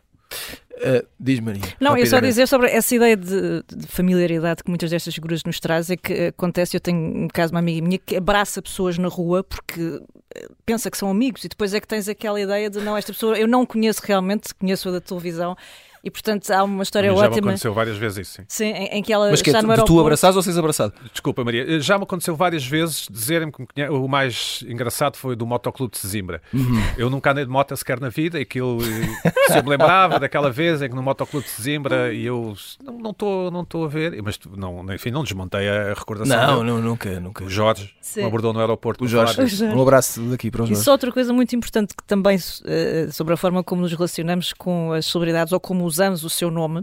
Uh, 0.78 1.06
diz 1.18 1.40
Maria. 1.40 1.62
Não, 1.80 1.96
eu 1.96 2.06
só 2.06 2.20
dizer 2.20 2.46
sobre 2.46 2.68
essa 2.68 2.94
ideia 2.94 3.16
de, 3.16 3.64
de, 3.66 3.86
familiaridade 3.88 4.62
que 4.62 4.70
muitas 4.70 4.90
destas 4.90 5.12
figuras 5.12 5.42
nos 5.44 5.58
trazem, 5.58 5.94
é 5.94 5.96
que 5.96 6.26
acontece, 6.26 6.76
eu 6.76 6.80
tenho 6.80 6.98
um 6.98 7.28
caso 7.28 7.50
de 7.50 7.56
uma 7.56 7.60
amiga 7.60 7.84
minha 7.84 7.98
que 7.98 8.16
abraça 8.16 8.62
pessoas 8.62 8.96
na 8.96 9.08
rua 9.08 9.42
porque 9.42 10.00
eh, 10.34 10.48
pensa 10.64 10.90
que 10.90 10.96
são 10.96 11.10
amigos 11.10 11.44
e 11.44 11.48
depois 11.48 11.74
é 11.74 11.80
que 11.80 11.88
tens 11.88 12.08
aquela 12.08 12.40
ideia 12.40 12.70
de 12.70 12.78
não, 12.80 12.96
esta 12.96 13.12
pessoa 13.12 13.36
eu 13.36 13.48
não 13.48 13.66
conheço 13.66 14.00
realmente, 14.04 14.54
conheço-a 14.54 14.92
da 14.92 15.00
televisão 15.00 15.56
e 16.02 16.10
portanto 16.10 16.50
há 16.50 16.64
uma 16.64 16.82
história 16.82 17.10
já 17.10 17.14
ótima. 17.14 17.28
Já 17.28 17.40
me 17.40 17.48
aconteceu 17.48 17.74
várias 17.74 17.96
vezes 17.96 18.18
isso, 18.18 18.36
sim. 18.36 18.44
Sim, 18.48 18.70
em, 18.70 18.98
em 18.98 19.02
que 19.02 19.12
ela 19.12 19.30
Mas 19.30 19.42
que 19.42 19.50
está 19.50 19.60
é, 19.60 19.62
no 19.62 19.70
aeroporto. 19.70 19.94
tu 19.94 20.00
abraçares 20.00 20.36
ou 20.36 20.42
seres 20.42 20.58
abraçado? 20.58 20.92
Desculpa, 21.12 21.44
Maria. 21.44 21.80
Já 21.80 21.96
me 21.96 22.04
aconteceu 22.04 22.34
várias 22.36 22.66
vezes 22.66 23.06
dizerem 23.10 23.50
que 23.50 23.82
o 23.90 24.08
mais 24.08 24.64
engraçado 24.68 25.16
foi 25.16 25.36
do 25.36 25.46
Motoclube 25.46 25.92
de 25.92 25.98
Sesimbra. 25.98 26.42
Uhum. 26.52 26.82
Eu 26.96 27.10
nunca 27.10 27.30
andei 27.30 27.44
de 27.44 27.50
moto 27.50 27.76
sequer 27.76 28.00
na 28.00 28.08
vida 28.08 28.38
e 28.38 28.42
aquilo 28.42 28.80
se 28.80 29.58
eu 29.58 29.62
me 29.62 29.70
lembrava 29.70 30.18
daquela 30.18 30.50
vez 30.50 30.82
em 30.82 30.88
que 30.88 30.94
no 30.94 31.02
Motoclube 31.02 31.44
de 31.46 31.50
Sesimbra 31.52 32.12
e 32.12 32.24
eu 32.24 32.54
não 32.82 33.10
estou 33.10 33.50
não 33.50 33.66
não 33.74 33.84
a 33.84 33.88
ver, 33.88 34.20
mas 34.22 34.38
não, 34.56 34.84
enfim, 34.94 35.10
não 35.10 35.22
desmontei 35.22 35.68
a 35.68 35.94
recordação. 35.94 36.36
Não, 36.36 36.64
não 36.64 36.80
nunca, 36.80 37.20
nunca. 37.20 37.44
O 37.44 37.50
Jorge 37.50 37.94
me 38.16 38.24
abordou 38.24 38.52
no 38.52 38.60
aeroporto. 38.60 39.04
O 39.04 39.08
Jorge. 39.08 39.40
o 39.40 39.46
Jorge. 39.46 39.76
Um 39.76 39.82
abraço 39.82 40.20
daqui 40.22 40.50
para 40.50 40.62
o 40.62 40.66
Jorge. 40.66 40.80
E 40.80 40.84
só 40.84 40.92
outra 40.92 41.12
coisa 41.12 41.32
muito 41.32 41.54
importante 41.54 41.94
que 41.94 42.02
também 42.04 42.36
uh, 42.36 43.12
sobre 43.12 43.34
a 43.34 43.36
forma 43.36 43.62
como 43.62 43.82
nos 43.82 43.92
relacionamos 43.92 44.52
com 44.52 44.92
as 44.92 45.06
celebridades 45.06 45.52
ou 45.52 45.60
como 45.60 45.84
usamos 45.88 46.22
o 46.24 46.30
seu 46.30 46.50
nome. 46.50 46.82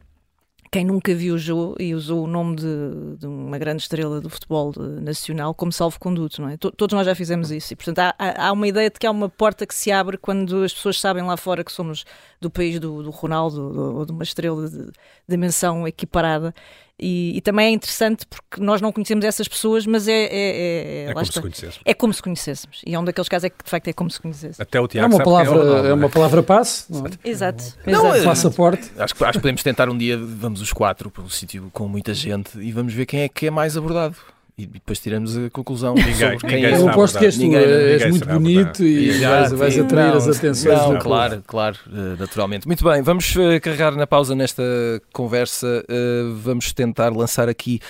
Quem 0.72 0.84
nunca 0.84 1.16
viajou 1.16 1.76
e 1.80 1.96
usou 1.96 2.26
o 2.26 2.28
nome 2.28 2.58
de, 2.58 3.18
de, 3.18 3.28
uma 3.28 3.58
grande 3.58 3.84
estrela 3.84 4.20
do 4.20 4.30
futebol 4.30 4.74
nacional 5.02 5.54
como 5.54 5.72
salvo-conduto, 5.72 6.42
não 6.42 6.50
é? 6.50 6.58
Todos 6.58 6.94
nós 6.94 7.06
já 7.06 7.16
fizemos 7.16 7.50
isso. 7.50 7.72
E, 7.72 7.76
portanto, 7.78 8.00
há, 8.00 8.48
há, 8.48 8.52
uma 8.52 8.68
ideia 8.68 8.90
de 8.90 9.00
que 9.00 9.08
há 9.08 9.12
uma 9.12 9.30
porta 9.30 9.66
que 9.66 9.74
se 9.74 9.90
abre 9.90 10.18
quando 10.18 10.64
as 10.64 10.74
pessoas 10.74 11.00
sabem 11.00 11.24
lá 11.24 11.38
fora 11.38 11.64
que 11.64 11.72
somos 11.72 12.04
do 12.42 12.50
país 12.50 12.78
do, 12.80 13.04
do 13.04 13.10
Ronaldo 13.10 13.96
ou 13.96 14.06
de 14.06 14.12
uma 14.12 14.24
estrela 14.24 14.68
de 14.68 14.92
dimensão 15.30 15.88
equiparada 15.88 16.54
e, 17.00 17.38
e, 17.38 17.42
também 17.42 17.68
é 17.68 17.70
interessante 17.72 18.26
porque 18.26 18.64
nós 18.64 18.80
não 18.82 18.92
conhecemos 18.92 19.26
essas 19.26 19.48
pessoas, 19.48 19.86
mas 19.86 20.08
é. 20.08 20.14
É, 20.14 20.28
é, 20.30 21.06
é 21.10 21.14
como 21.14 21.24
está. 21.24 21.34
se 21.34 21.42
conhecêssemos. 21.42 21.82
É 21.84 21.94
como 21.94 22.14
se 22.14 22.22
conhecêssemos. 22.22 22.82
E 22.86 22.96
é 22.96 23.00
um 23.00 23.04
daqueles 23.04 23.28
casos 23.28 23.44
é 23.46 23.50
que 23.50 23.64
de 23.64 23.70
facto 23.70 23.88
é 23.90 23.94
como 23.94 24.10
se 24.10 24.22
conhecêssemos. 24.22 24.60
Até 24.62 24.80
o 24.80 24.88
Tiago 24.88 25.14
é 25.14 25.16
uma 25.16 25.24
palavra, 25.24 25.88
é, 25.88 25.90
é, 25.90 25.94
uma 25.94 26.10
palavra 26.10 26.42
passe. 26.42 26.92
Não 26.92 27.06
é? 27.06 27.10
Exato. 27.24 27.64
Não, 27.86 28.08
Exato. 28.08 28.24
passaporte. 28.24 28.92
Acho 28.98 29.14
que, 29.14 29.24
acho 29.24 29.34
que 29.34 29.42
podemos 29.42 29.62
tentar 29.62 29.90
um 29.90 29.98
dia, 29.98 30.18
vamos 30.18 30.62
os 30.62 30.72
quatro 30.72 31.12
para 31.12 31.24
um 31.24 31.30
sítio 31.30 31.70
com 31.74 31.88
muita 31.88 32.14
gente 32.14 32.58
e 32.60 32.72
vamos 32.72 32.94
ver 32.94 33.06
quem 33.06 33.22
é 33.22 33.30
que 33.30 33.48
é 33.48 33.52
mais 33.52 33.76
abordado 33.76 34.16
e 34.58 34.66
depois 34.66 35.00
tiramos 35.00 35.38
a 35.38 35.50
conclusão 35.50 35.96
ninguém, 35.96 36.16
sobre 36.16 36.38
quem 36.38 36.66
é. 36.66 36.78
Eu 36.78 36.88
aposto 36.90 37.20
que 37.20 37.26
és, 37.26 37.38
ninguém, 37.38 37.62
és 37.62 38.10
muito 38.10 38.26
bonito 38.26 38.84
e 38.84 39.20
vais, 39.20 39.52
vais 39.52 39.78
atrair 39.78 40.12
não, 40.12 40.18
as 40.18 40.28
atenções 40.30 40.80
não, 40.80 40.98
Claro, 40.98 41.44
claro, 41.46 41.78
eh, 41.92 42.16
naturalmente. 42.18 42.66
Muito 42.66 42.84
bem, 42.84 43.02
vamos 43.02 43.36
uh, 43.36 43.60
carregar 43.62 43.94
na 43.96 44.08
pausa 44.08 44.34
nesta 44.34 44.64
conversa. 45.12 45.84
Uh, 45.90 46.34
vamos 46.36 46.72
tentar 46.72 47.10
lançar 47.10 47.50
aqui 47.50 47.82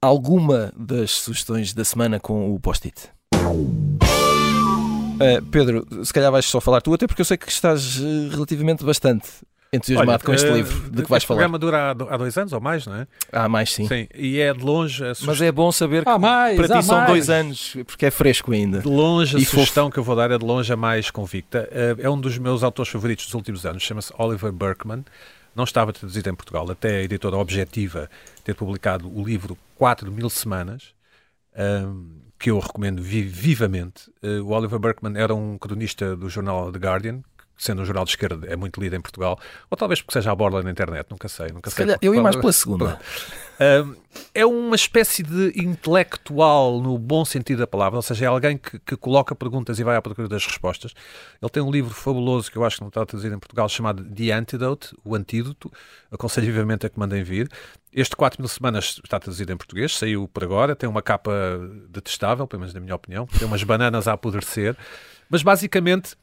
alguma 0.00 0.72
das 0.76 1.10
sugestões 1.12 1.72
da 1.72 1.84
semana 1.84 2.20
com 2.20 2.54
o 2.54 2.60
post-it. 2.60 3.08
Uh, 5.16 5.42
Pedro, 5.50 5.86
se 6.04 6.12
calhar 6.12 6.30
vais 6.30 6.44
só 6.44 6.60
falar 6.60 6.82
tu, 6.82 6.92
até 6.92 7.06
porque 7.06 7.22
eu 7.22 7.26
sei 7.26 7.38
que 7.38 7.50
estás 7.50 7.96
relativamente 8.30 8.84
bastante 8.84 9.26
entusiasmado 9.72 10.10
Olha, 10.10 10.18
com 10.18 10.34
este 10.34 10.48
uh, 10.48 10.54
livro 10.54 10.90
de 10.90 11.02
que 11.02 11.08
vais 11.08 11.22
falar. 11.22 11.36
O 11.36 11.38
programa 11.38 11.58
dura 11.58 11.90
há 11.90 12.16
dois 12.16 12.36
anos 12.36 12.52
ou 12.52 12.60
mais, 12.60 12.86
não 12.86 12.96
é? 12.96 13.06
Há 13.32 13.48
mais, 13.48 13.72
sim. 13.72 13.86
Sim, 13.86 14.08
e 14.14 14.40
é 14.40 14.52
de 14.52 14.64
longe 14.64 15.04
a 15.04 15.14
sugestão... 15.14 15.26
Mas 15.26 15.42
é 15.42 15.52
bom 15.52 15.70
saber 15.70 16.04
que 16.04 16.18
mais, 16.18 16.56
para 16.56 16.80
ti 16.80 16.84
são 16.84 16.96
mais. 16.96 17.08
dois 17.08 17.30
anos, 17.30 17.76
porque 17.86 18.06
é 18.06 18.10
fresco 18.10 18.52
ainda. 18.52 18.80
De 18.80 18.88
longe, 18.88 19.36
a 19.36 19.38
e 19.38 19.44
sugestão 19.44 19.84
fofo. 19.84 19.94
que 19.94 19.98
eu 20.00 20.04
vou 20.04 20.16
dar 20.16 20.30
é 20.30 20.38
de 20.38 20.44
longe 20.44 20.72
a 20.72 20.76
mais 20.76 21.10
convicta. 21.10 21.68
Eh, 21.70 21.96
é 22.00 22.10
um 22.10 22.20
dos 22.20 22.36
meus 22.38 22.64
autores 22.64 22.90
favoritos 22.90 23.26
dos 23.26 23.34
últimos 23.34 23.64
anos, 23.64 23.82
chama-se 23.82 24.12
Oliver 24.18 24.50
Berkman. 24.50 25.04
Não 25.54 25.64
estava 25.64 25.92
traduzido 25.92 26.28
em 26.28 26.34
Portugal, 26.34 26.68
até 26.70 26.98
a 26.98 27.02
editora 27.02 27.36
Objetiva 27.36 28.10
ter 28.44 28.54
publicado 28.54 29.08
o 29.08 29.24
livro 29.24 29.56
4 29.76 30.10
mil 30.10 30.30
semanas, 30.30 30.94
um, 31.56 31.60
ehm, 31.60 32.20
que 32.40 32.50
eu 32.50 32.58
recomendo 32.58 33.02
vivamente. 33.02 34.10
Uh, 34.22 34.42
o 34.42 34.52
Oliver 34.52 34.78
Berkman 34.78 35.20
era 35.20 35.34
um 35.34 35.58
cronista 35.58 36.16
do 36.16 36.30
jornal 36.30 36.72
The 36.72 36.78
Guardian, 36.78 37.20
sendo 37.60 37.82
um 37.82 37.84
jornal 37.84 38.04
de 38.04 38.10
esquerda, 38.12 38.46
é 38.46 38.56
muito 38.56 38.80
lido 38.80 38.96
em 38.96 39.00
Portugal, 39.00 39.38
ou 39.68 39.76
talvez 39.76 40.00
porque 40.00 40.14
seja 40.14 40.32
a 40.32 40.34
borda 40.34 40.62
na 40.62 40.70
internet, 40.70 41.06
nunca 41.10 41.28
sei. 41.28 41.48
Nunca 41.48 41.68
Se 41.68 41.76
sei 41.76 41.84
calhar, 41.84 41.98
eu 42.00 42.14
ia 42.14 42.22
mais 42.22 42.36
pela 42.36 42.52
segunda. 42.52 42.98
É 44.34 44.44
uma 44.46 44.74
espécie 44.74 45.22
de 45.22 45.52
intelectual 45.54 46.80
no 46.80 46.96
bom 46.98 47.26
sentido 47.26 47.58
da 47.58 47.66
palavra, 47.66 47.98
ou 47.98 48.02
seja, 48.02 48.24
é 48.24 48.28
alguém 48.28 48.56
que, 48.56 48.78
que, 48.78 48.96
coloca 48.96 49.34
perguntas 49.34 49.78
e 49.78 49.84
vai 49.84 49.96
à 49.96 50.02
procura 50.02 50.26
das 50.26 50.46
respostas. 50.46 50.94
Ele 51.40 51.50
tem 51.50 51.62
um 51.62 51.70
livro 51.70 51.92
fabuloso 51.92 52.50
que 52.50 52.56
eu 52.56 52.64
acho 52.64 52.76
que 52.76 52.82
não 52.82 52.88
está 52.88 53.04
traduzido 53.04 53.34
em 53.34 53.38
Portugal, 53.38 53.68
chamado 53.68 54.02
The 54.02 54.32
Antidote, 54.32 54.96
o 55.04 55.14
antídoto. 55.14 55.70
Aconselho 56.10 56.46
vivamente 56.46 56.86
a 56.86 56.88
que 56.88 56.98
mandem 56.98 57.22
vir. 57.22 57.50
Este 57.92 58.16
4 58.16 58.40
mil 58.40 58.48
semanas 58.48 58.98
está 59.04 59.20
traduzido 59.20 59.52
em 59.52 59.56
português, 59.56 59.94
saiu 59.94 60.26
por 60.26 60.42
agora, 60.42 60.74
tem 60.74 60.88
uma 60.88 61.02
capa 61.02 61.30
detestável, 61.90 62.46
pelo 62.48 62.60
menos 62.60 62.72
na 62.72 62.80
minha 62.80 62.94
opinião, 62.94 63.26
tem 63.26 63.46
umas 63.46 63.62
bananas 63.62 64.08
a 64.08 64.14
apodrecer, 64.14 64.74
mas 65.28 65.42
basicamente 65.42 66.16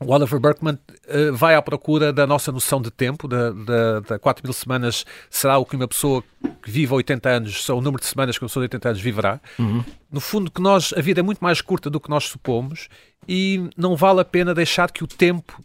o 0.00 0.12
Oliver 0.12 0.38
Berkman 0.38 0.74
uh, 0.74 1.34
vai 1.34 1.54
à 1.54 1.62
procura 1.62 2.12
da 2.12 2.26
nossa 2.26 2.52
noção 2.52 2.82
de 2.82 2.90
tempo, 2.90 3.26
da, 3.26 3.50
da, 3.50 4.00
da 4.00 4.18
4 4.18 4.44
mil 4.44 4.52
semanas 4.52 5.06
será 5.30 5.56
o 5.56 5.64
que 5.64 5.74
uma 5.74 5.88
pessoa 5.88 6.22
que 6.62 6.70
vive 6.70 6.92
80 6.92 7.28
anos, 7.28 7.64
são 7.64 7.78
o 7.78 7.80
número 7.80 8.02
de 8.02 8.06
semanas 8.06 8.36
que 8.36 8.44
uma 8.44 8.48
pessoa 8.48 8.62
de 8.62 8.74
80 8.74 8.88
anos 8.90 9.00
viverá. 9.00 9.40
Uhum. 9.58 9.82
No 10.10 10.20
fundo, 10.20 10.50
que 10.50 10.60
nós, 10.60 10.92
a 10.94 11.00
vida 11.00 11.20
é 11.20 11.22
muito 11.22 11.38
mais 11.38 11.62
curta 11.62 11.88
do 11.88 11.98
que 11.98 12.10
nós 12.10 12.24
supomos 12.24 12.88
e 13.26 13.70
não 13.76 13.96
vale 13.96 14.20
a 14.20 14.24
pena 14.24 14.54
deixar 14.54 14.90
que 14.90 15.02
o 15.02 15.06
tempo 15.06 15.64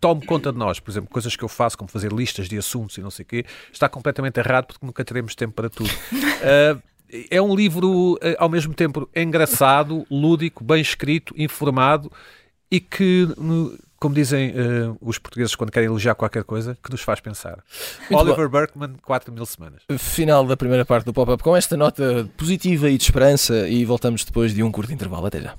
tome 0.00 0.24
conta 0.24 0.50
de 0.50 0.58
nós. 0.58 0.80
Por 0.80 0.90
exemplo, 0.90 1.10
coisas 1.10 1.36
que 1.36 1.44
eu 1.44 1.48
faço, 1.48 1.76
como 1.76 1.90
fazer 1.90 2.10
listas 2.10 2.48
de 2.48 2.56
assuntos 2.56 2.96
e 2.96 3.02
não 3.02 3.10
sei 3.10 3.22
o 3.22 3.26
quê, 3.26 3.44
está 3.70 3.88
completamente 3.88 4.38
errado 4.40 4.66
porque 4.66 4.84
nunca 4.84 5.04
teremos 5.04 5.34
tempo 5.34 5.54
para 5.54 5.68
tudo. 5.68 5.90
Uh, 5.90 6.82
é 7.30 7.40
um 7.40 7.54
livro, 7.54 8.18
ao 8.38 8.48
mesmo 8.48 8.72
tempo, 8.72 9.08
engraçado, 9.14 10.06
lúdico, 10.10 10.64
bem 10.64 10.80
escrito, 10.80 11.34
informado 11.36 12.10
e 12.70 12.80
que, 12.80 13.28
como 13.98 14.14
dizem 14.14 14.50
uh, 14.50 14.96
os 15.00 15.18
portugueses 15.18 15.54
quando 15.54 15.70
querem 15.70 15.86
elogiar 15.86 16.14
qualquer 16.14 16.44
coisa, 16.44 16.76
que 16.82 16.90
nos 16.90 17.00
faz 17.00 17.20
pensar. 17.20 17.58
Muito 18.10 18.22
Oliver 18.22 18.48
bom. 18.48 18.58
Berkman, 18.58 18.94
4 19.02 19.32
mil 19.32 19.46
semanas. 19.46 19.82
Final 19.98 20.46
da 20.46 20.56
primeira 20.56 20.84
parte 20.84 21.04
do 21.04 21.12
pop-up 21.12 21.42
com 21.42 21.56
esta 21.56 21.76
nota 21.76 22.28
positiva 22.36 22.90
e 22.90 22.98
de 22.98 23.04
esperança 23.04 23.68
e 23.68 23.84
voltamos 23.84 24.24
depois 24.24 24.54
de 24.54 24.62
um 24.62 24.70
curto 24.70 24.92
intervalo. 24.92 25.26
Até 25.26 25.40
já. 25.40 25.54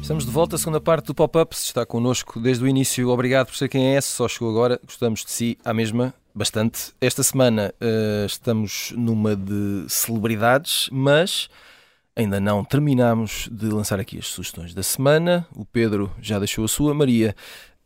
Estamos 0.00 0.24
de 0.24 0.30
volta 0.30 0.56
à 0.56 0.58
segunda 0.58 0.80
parte 0.80 1.04
do 1.04 1.14
pop-up. 1.14 1.54
Se 1.54 1.66
está 1.66 1.84
connosco 1.84 2.40
desde 2.40 2.64
o 2.64 2.66
início, 2.66 3.10
obrigado 3.10 3.48
por 3.48 3.56
ser 3.56 3.68
quem 3.68 3.94
é. 3.94 4.00
Se 4.00 4.08
só 4.08 4.26
chegou 4.26 4.48
agora, 4.48 4.80
gostamos 4.82 5.22
de 5.22 5.30
si 5.30 5.58
à 5.62 5.74
mesma 5.74 6.14
bastante. 6.34 6.92
Esta 6.98 7.22
semana 7.22 7.74
uh, 7.78 8.24
estamos 8.24 8.94
numa 8.96 9.36
de 9.36 9.84
celebridades, 9.88 10.88
mas 10.90 11.50
Ainda 12.18 12.40
não 12.40 12.64
terminamos 12.64 13.48
de 13.48 13.66
lançar 13.66 14.00
aqui 14.00 14.18
as 14.18 14.26
sugestões 14.26 14.74
da 14.74 14.82
semana. 14.82 15.46
O 15.54 15.64
Pedro 15.64 16.10
já 16.20 16.36
deixou 16.40 16.64
a 16.64 16.68
sua. 16.68 16.92
Maria, 16.92 17.32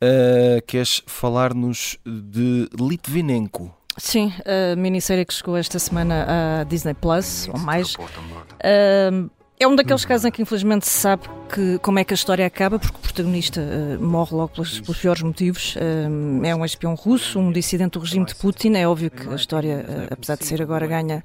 uh, 0.03 0.62
queres 0.66 1.03
falar-nos 1.07 1.99
de 2.03 2.66
Litvinenko? 2.81 3.71
Sim, 3.99 4.33
a 4.47 4.75
minissérie 4.75 5.27
que 5.27 5.35
chegou 5.35 5.55
esta 5.55 5.79
semana 5.79 6.61
à 6.61 6.64
Disney 6.64 6.95
Plus, 6.95 7.47
ou 7.53 7.59
mais. 7.59 7.95
Uh, 7.95 9.31
é 9.59 9.67
um 9.67 9.77
daqueles 9.77 10.05
casos 10.05 10.25
em 10.25 10.31
que 10.31 10.43
infelizmente 10.43 10.87
se 10.87 10.99
sabe 10.99 11.23
que, 11.53 11.79
como 11.79 11.99
é 11.99 12.05
que 12.05 12.12
a 12.12 12.17
história 12.17 12.45
acaba, 12.45 12.79
porque 12.79 12.97
o 12.97 13.01
protagonista 13.01 13.61
uh, 13.61 14.03
morre 14.03 14.35
logo 14.35 14.49
pelos, 14.49 14.81
pelos 14.81 14.99
piores 14.99 15.23
motivos. 15.23 15.77
Uh, 15.77 16.45
é 16.45 16.55
um 16.55 16.65
espião 16.65 16.95
russo, 16.95 17.38
um 17.38 17.53
dissidente 17.53 17.93
do 17.93 18.01
regime 18.01 18.25
de 18.25 18.35
Putin. 18.35 18.75
É 18.75 18.88
óbvio 18.88 19.11
que 19.11 19.29
a 19.29 19.35
história, 19.37 19.85
uh, 19.88 20.15
apesar 20.15 20.37
de 20.37 20.47
ser 20.47 20.61
agora, 20.61 20.87
ganha 20.87 21.23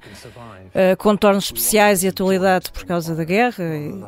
contornos 0.98 1.46
especiais 1.46 2.04
e 2.04 2.08
atualidade 2.08 2.70
por 2.70 2.84
causa 2.84 3.14
da 3.14 3.24
guerra. 3.24 3.64
E, 3.64 4.04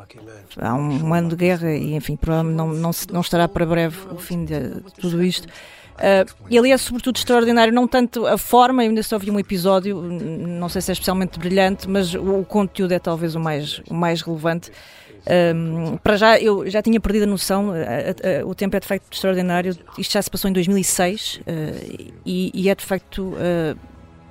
há 0.57 0.75
um, 0.75 1.07
um, 1.07 1.13
ano 1.13 1.29
de 1.29 1.35
guerra 1.35 1.73
e, 1.73 1.95
enfim, 1.95 2.15
provavelmente 2.15 2.55
não, 2.55 2.67
não, 2.67 2.91
não 3.11 3.21
estará 3.21 3.47
para 3.47 3.65
breve 3.65 3.97
o 4.11 4.17
fim 4.17 4.45
de, 4.45 4.75
de 4.75 4.93
tudo 4.99 5.21
isto. 5.23 5.47
Uh, 5.95 6.47
ele 6.49 6.71
é 6.71 6.77
sobretudo 6.77 7.17
extraordinário, 7.17 7.73
não 7.73 7.87
tanto 7.87 8.25
a 8.25 8.37
forma, 8.37 8.83
eu 8.83 8.89
ainda 8.89 9.03
só 9.03 9.19
vi 9.19 9.29
um 9.29 9.39
episódio, 9.39 10.01
não 10.01 10.67
sei 10.69 10.81
se 10.81 10.91
é 10.91 10.93
especialmente 10.93 11.37
brilhante, 11.37 11.87
mas 11.89 12.13
o, 12.13 12.39
o 12.39 12.45
conteúdo 12.45 12.93
é 12.93 12.99
talvez 12.99 13.35
o 13.35 13.39
mais, 13.39 13.81
o 13.89 13.93
mais 13.93 14.21
relevante. 14.21 14.71
Um, 15.55 15.97
para 15.97 16.17
já, 16.17 16.39
eu 16.39 16.67
já 16.67 16.81
tinha 16.81 16.99
perdido 16.99 17.23
a 17.23 17.27
noção, 17.27 17.71
o 18.45 18.55
tempo 18.55 18.75
é 18.75 18.79
de 18.79 18.87
facto 18.87 19.03
extraordinário. 19.11 19.77
Isto 19.97 20.13
já 20.13 20.21
se 20.21 20.31
passou 20.31 20.49
em 20.49 20.53
2006 20.53 21.41
uh, 21.41 22.11
e, 22.25 22.51
e, 22.53 22.69
é 22.69 22.73
de 22.75 22.83
facto 22.83 23.19
uh, 23.19 23.77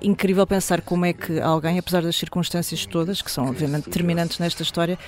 incrível 0.02 0.46
pensar 0.46 0.80
como 0.82 1.04
é 1.04 1.12
que 1.12 1.40
alguém, 1.40 1.78
apesar 1.78 2.02
das 2.02 2.16
circunstâncias 2.16 2.86
todas, 2.86 3.22
que 3.22 3.30
são 3.30 3.48
obviamente 3.48 3.84
determinantes 3.84 4.38
nesta 4.38 4.62
história, 4.62 4.98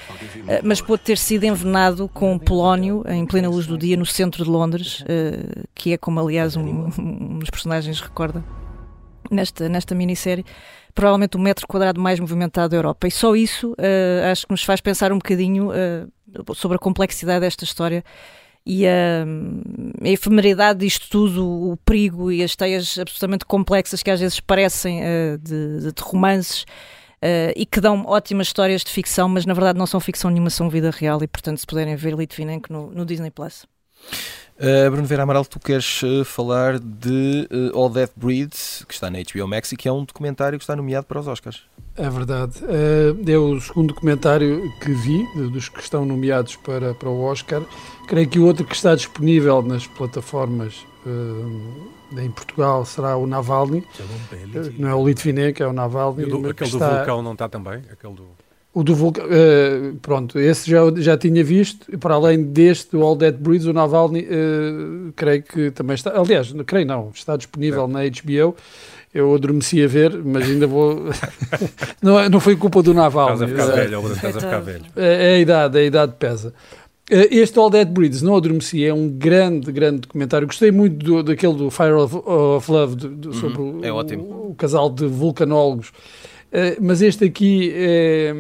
eh, 0.49 0.61
mas 0.63 0.81
pode 0.81 1.03
ter 1.03 1.19
sido 1.19 1.45
envenenado 1.45 2.09
com 2.09 2.39
polónio 2.39 3.03
em 3.09 3.25
plena 3.27 3.49
luz 3.49 3.67
do 3.67 3.77
dia 3.79 3.97
no 3.97 4.07
centro 4.07 4.45
de 4.45 4.51
Londres, 4.51 5.05
eh, 5.09 5.65
que 5.75 5.93
é 5.93 5.99
como 5.99 6.21
aliás 6.21 6.57
um, 6.57 6.91
um 6.99 7.39
dos 7.39 7.51
personagens 7.51 8.01
recorda 8.01 8.45
nesta, 9.31 9.69
nesta 9.69 9.95
minissérie, 9.95 10.45
provavelmente 10.95 11.37
o 11.37 11.41
metro 11.41 11.67
quadrado 11.67 12.01
mais 12.01 12.21
movimentado 12.21 12.71
da 12.71 12.77
Europa. 12.77 13.07
E 13.07 13.11
só 13.11 13.35
isso 13.35 13.73
uh, 13.73 14.31
acho 14.31 14.47
que 14.47 14.53
nos 14.53 14.63
faz 14.63 14.81
pensar 14.81 15.13
um 15.13 15.17
bocadinho 15.17 15.71
sobre 16.55 16.77
a 16.77 16.79
complexidade 16.79 17.41
desta 17.41 17.65
história 17.65 18.05
e 18.65 18.87
a, 18.87 19.25
a 20.03 20.09
efemeridade 20.09 20.81
disto 20.81 21.09
tudo, 21.11 21.45
o 21.45 21.77
perigo 21.79 22.31
e 22.31 22.43
as 22.43 22.55
teias 22.55 22.99
absolutamente 22.99 23.45
complexas 23.45 24.03
que 24.03 24.11
às 24.11 24.21
vezes 24.21 24.39
parecem 24.39 25.01
uh, 25.01 25.39
de, 25.39 25.81
de, 25.81 25.93
de, 25.93 26.03
romances 26.03 26.63
uh, 26.63 27.53
e 27.57 27.67
que 27.67 27.81
dão 27.81 28.05
ótimas 28.07 28.47
histórias 28.47 28.83
de 28.83 28.91
ficção, 28.91 29.29
mas 29.29 29.45
na 29.45 29.55
verdade 29.55 29.79
não 29.79 29.87
são 29.87 29.99
ficção 29.99 30.31
nenhuma, 30.31 30.51
são 30.51 30.71
vida 30.71 30.91
real 30.91 31.23
e 31.23 31.27
portanto 31.27 31.59
se 31.59 31.67
puderem 31.67 31.97
ver 31.97 32.15
Litvinenko 32.15 32.73
no, 32.73 32.91
no 32.91 33.05
Disney+. 33.05 33.31
Plus. 33.31 33.67
Uh, 34.63 34.89
Bruno 34.93 35.09
Vera 35.09 35.25
Amaral, 35.25 35.45
tu 35.45 35.59
queres 35.59 36.01
uh, 36.05 36.25
falar 36.25 36.79
de 36.79 37.49
uh, 37.51 37.77
All 37.77 37.91
That 37.91 38.13
Breeds, 38.15 38.85
que 38.87 38.95
está 38.95 39.11
na 39.11 39.19
HBO 39.19 39.49
Max 39.49 39.73
e 39.73 39.77
que 39.77 39.89
é 39.89 39.93
um 39.93 40.05
documentário 40.05 40.57
que 40.57 40.63
está 40.63 40.77
nomeado 40.77 41.05
para 41.05 41.19
os 41.19 41.27
Oscars. 41.27 41.65
É 41.97 42.09
verdade. 42.09 42.61
é 43.27 43.37
o 43.37 43.61
segundo 43.61 43.89
documentário 43.89 44.63
que 44.81 44.93
vi, 44.93 45.27
dos 45.51 45.69
que 45.69 45.81
estão 45.81 46.07
nomeados 46.07 46.55
para, 46.55 46.95
para 46.95 47.09
o 47.09 47.25
Oscar. 47.25 47.63
Creio 48.07 48.29
que 48.29 48.39
o 48.39 48.47
outro 48.47 48.65
que 48.65 48.75
está 48.77 48.95
disponível 48.95 49.61
nas 49.63 49.85
plataformas 49.85 50.87
em 52.17 52.31
Portugal 52.31 52.85
será 52.85 53.17
o 53.17 53.27
Navalny. 53.27 53.85
Não 54.79 54.89
é 54.89 54.95
o 54.95 55.07
Litvinenko, 55.07 55.63
é 55.63 55.67
o 55.67 55.73
Navalny. 55.73 56.25
Do, 56.25 56.49
aquele 56.49 56.71
do 56.71 56.77
está... 56.77 56.97
vulcão 56.97 57.21
não 57.21 57.33
está 57.33 57.49
também? 57.49 57.83
Aquele 57.91 58.15
do... 58.15 58.29
O 58.75 58.83
do 58.83 58.95
vulcão, 58.95 59.25
uh, 59.27 59.95
pronto, 60.01 60.39
esse 60.39 60.71
já, 60.71 60.81
já 60.97 61.17
tinha 61.17 61.45
visto, 61.45 61.93
e 61.93 61.97
para 61.99 62.15
além 62.15 62.43
deste, 62.43 62.97
o 62.97 63.03
All 63.03 63.15
Dead 63.15 63.37
Breeds, 63.37 63.67
o 63.67 63.73
Navalny, 63.73 64.21
uh, 64.23 65.13
creio 65.15 65.43
que 65.43 65.71
também 65.71 65.95
está, 65.95 66.19
aliás, 66.19 66.55
creio 66.67 66.87
não, 66.87 67.11
está 67.15 67.37
disponível 67.37 67.85
é. 67.85 67.89
na 67.89 68.01
HBO, 68.01 68.57
eu 69.13 69.35
adormeci 69.35 69.85
a 69.85 69.87
ver, 69.87 70.19
mas 70.25 70.49
ainda 70.49 70.67
vou, 70.67 71.05
não, 72.01 72.19
é, 72.19 72.31
não 72.31 72.41
foi 72.41 72.57
culpa 72.57 72.83
do 72.83 72.95
Navalny. 72.95 73.45
Estás 73.45 73.51
a 73.51 73.67
ficar 73.67 73.77
velho, 73.77 74.13
estás 74.13 74.37
a 74.37 74.41
ficar 74.41 74.61
velho. 74.61 74.85
É, 74.97 75.33
é 75.33 75.35
a 75.35 75.39
idade, 75.39 75.79
a 75.79 75.83
idade 75.83 76.15
pesa. 76.19 76.55
Eh, 77.11 77.29
este 77.31 77.59
All 77.59 77.69
Dead 77.69 77.89
Breeds, 77.89 78.23
não 78.23 78.37
adormeci, 78.37 78.85
é 78.85 78.95
um 78.95 79.09
grande, 79.09 79.71
grande 79.71 80.01
documentário. 80.01 80.47
Gostei 80.47 80.71
muito 80.71 81.05
do, 81.05 81.23
daquele 81.23 81.55
do 81.55 81.71
Fire 81.71 81.93
of, 81.93 82.17
of 82.17 82.71
Love, 82.71 82.97
do, 82.97 83.09
do, 83.09 83.29
uhum, 83.29 83.35
sobre 83.35 83.87
é 83.87 83.93
o, 83.93 84.51
o, 84.51 84.55
casal 84.57 84.89
de 84.89 85.07
vulcanólogos 85.07 85.93
eh, 86.53 86.77
mas 86.81 87.01
este 87.03 87.25
aqui 87.25 87.73
é, 87.75 88.35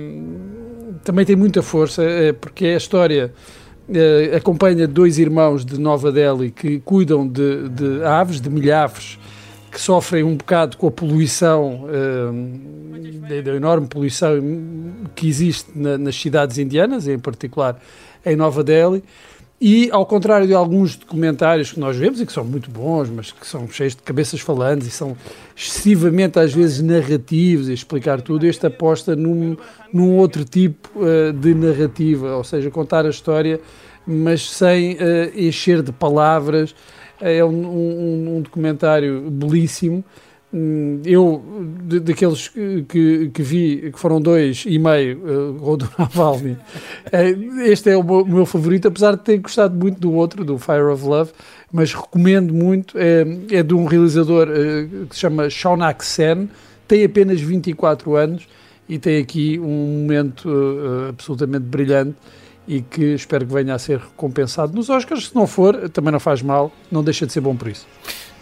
também 1.02 1.24
tem 1.24 1.36
muita 1.36 1.62
força, 1.62 2.02
é, 2.02 2.32
porque 2.32 2.66
é 2.66 2.74
a 2.74 2.76
história. 2.76 3.32
acompanha 4.36 4.86
dois 4.86 5.18
irmãos 5.18 5.64
de 5.64 5.78
Nova 5.78 6.12
Delhi 6.12 6.50
que 6.50 6.78
cuidam 6.80 7.26
de, 7.26 7.68
de 7.68 8.04
aves, 8.04 8.40
de 8.40 8.48
milhares, 8.48 9.18
que 9.70 9.80
sofrem 9.80 10.22
um 10.22 10.36
bocado 10.36 10.76
com 10.76 10.86
a 10.86 10.90
poluição, 10.90 11.86
da 13.44 13.54
enorme 13.54 13.86
poluição 13.86 14.38
que 15.14 15.26
existe 15.26 15.70
na, 15.74 15.96
nas 15.96 16.14
cidades 16.14 16.58
indianas, 16.58 17.08
em 17.08 17.18
particular 17.18 17.80
em 18.24 18.36
Nova 18.36 18.62
Delhi. 18.62 19.02
E, 19.64 19.88
ao 19.92 20.04
contrário 20.04 20.44
de 20.44 20.54
alguns 20.54 20.96
documentários 20.96 21.70
que 21.70 21.78
nós 21.78 21.96
vemos, 21.96 22.20
e 22.20 22.26
que 22.26 22.32
são 22.32 22.44
muito 22.44 22.68
bons, 22.68 23.08
mas 23.08 23.30
que 23.30 23.46
são 23.46 23.68
cheios 23.68 23.94
de 23.94 24.02
cabeças 24.02 24.40
falantes 24.40 24.88
e 24.88 24.90
são 24.90 25.16
excessivamente, 25.54 26.36
às 26.40 26.52
vezes, 26.52 26.82
narrativos 26.82 27.68
e 27.68 27.72
explicar 27.72 28.20
tudo, 28.20 28.44
este 28.44 28.66
aposta 28.66 29.14
num, 29.14 29.56
num 29.92 30.16
outro 30.16 30.44
tipo 30.44 30.90
uh, 30.96 31.32
de 31.32 31.54
narrativa, 31.54 32.34
ou 32.34 32.42
seja, 32.42 32.72
contar 32.72 33.06
a 33.06 33.10
história, 33.10 33.60
mas 34.04 34.50
sem 34.50 34.94
uh, 34.94 34.98
encher 35.36 35.80
de 35.80 35.92
palavras. 35.92 36.74
É 37.20 37.44
um, 37.44 37.64
um, 37.64 38.36
um 38.38 38.40
documentário 38.40 39.30
belíssimo 39.30 40.04
eu, 41.04 41.42
daqueles 42.02 42.48
que, 42.48 43.30
que 43.32 43.42
vi, 43.42 43.90
que 43.90 43.98
foram 43.98 44.20
dois 44.20 44.64
e 44.66 44.78
meio, 44.78 45.18
uh, 45.18 45.70
o 45.70 45.76
do 45.78 45.88
Navalny, 45.98 46.58
eh, 47.10 47.34
este 47.64 47.88
é 47.88 47.96
o 47.96 48.24
meu, 48.24 48.44
favorito, 48.44 48.88
apesar 48.88 49.12
de 49.12 49.22
ter 49.22 49.38
gostado 49.38 49.74
muito 49.74 49.98
do 49.98 50.12
outro, 50.12 50.44
do 50.44 50.58
Fire 50.58 50.82
of 50.82 51.04
Love, 51.04 51.32
mas 51.72 51.94
recomendo 51.94 52.52
muito. 52.52 52.98
É, 52.98 53.24
é 53.50 53.62
de 53.62 53.72
um 53.72 53.86
realizador 53.86 54.48
uh, 54.48 55.06
que 55.06 55.14
se 55.14 55.20
chama 55.20 55.48
Shonak 55.48 56.04
Sen, 56.04 56.50
tem 56.86 57.02
apenas 57.02 57.40
24 57.40 58.14
anos 58.14 58.46
e 58.86 58.98
tem 58.98 59.18
aqui 59.18 59.58
um 59.58 60.02
momento 60.02 60.48
uh, 60.50 61.08
absolutamente 61.08 61.64
brilhante 61.64 62.16
e 62.68 62.82
que 62.82 63.14
espero 63.14 63.46
que 63.46 63.54
venha 63.54 63.74
a 63.74 63.78
ser 63.78 63.98
recompensado 63.98 64.74
nos 64.74 64.90
Oscars. 64.90 65.28
Se 65.28 65.34
não 65.34 65.46
for, 65.46 65.88
também 65.88 66.12
não 66.12 66.20
faz 66.20 66.42
mal, 66.42 66.70
não 66.90 67.02
deixa 67.02 67.26
de 67.26 67.32
ser 67.32 67.40
bom 67.40 67.56
por 67.56 67.68
isso. 67.68 67.86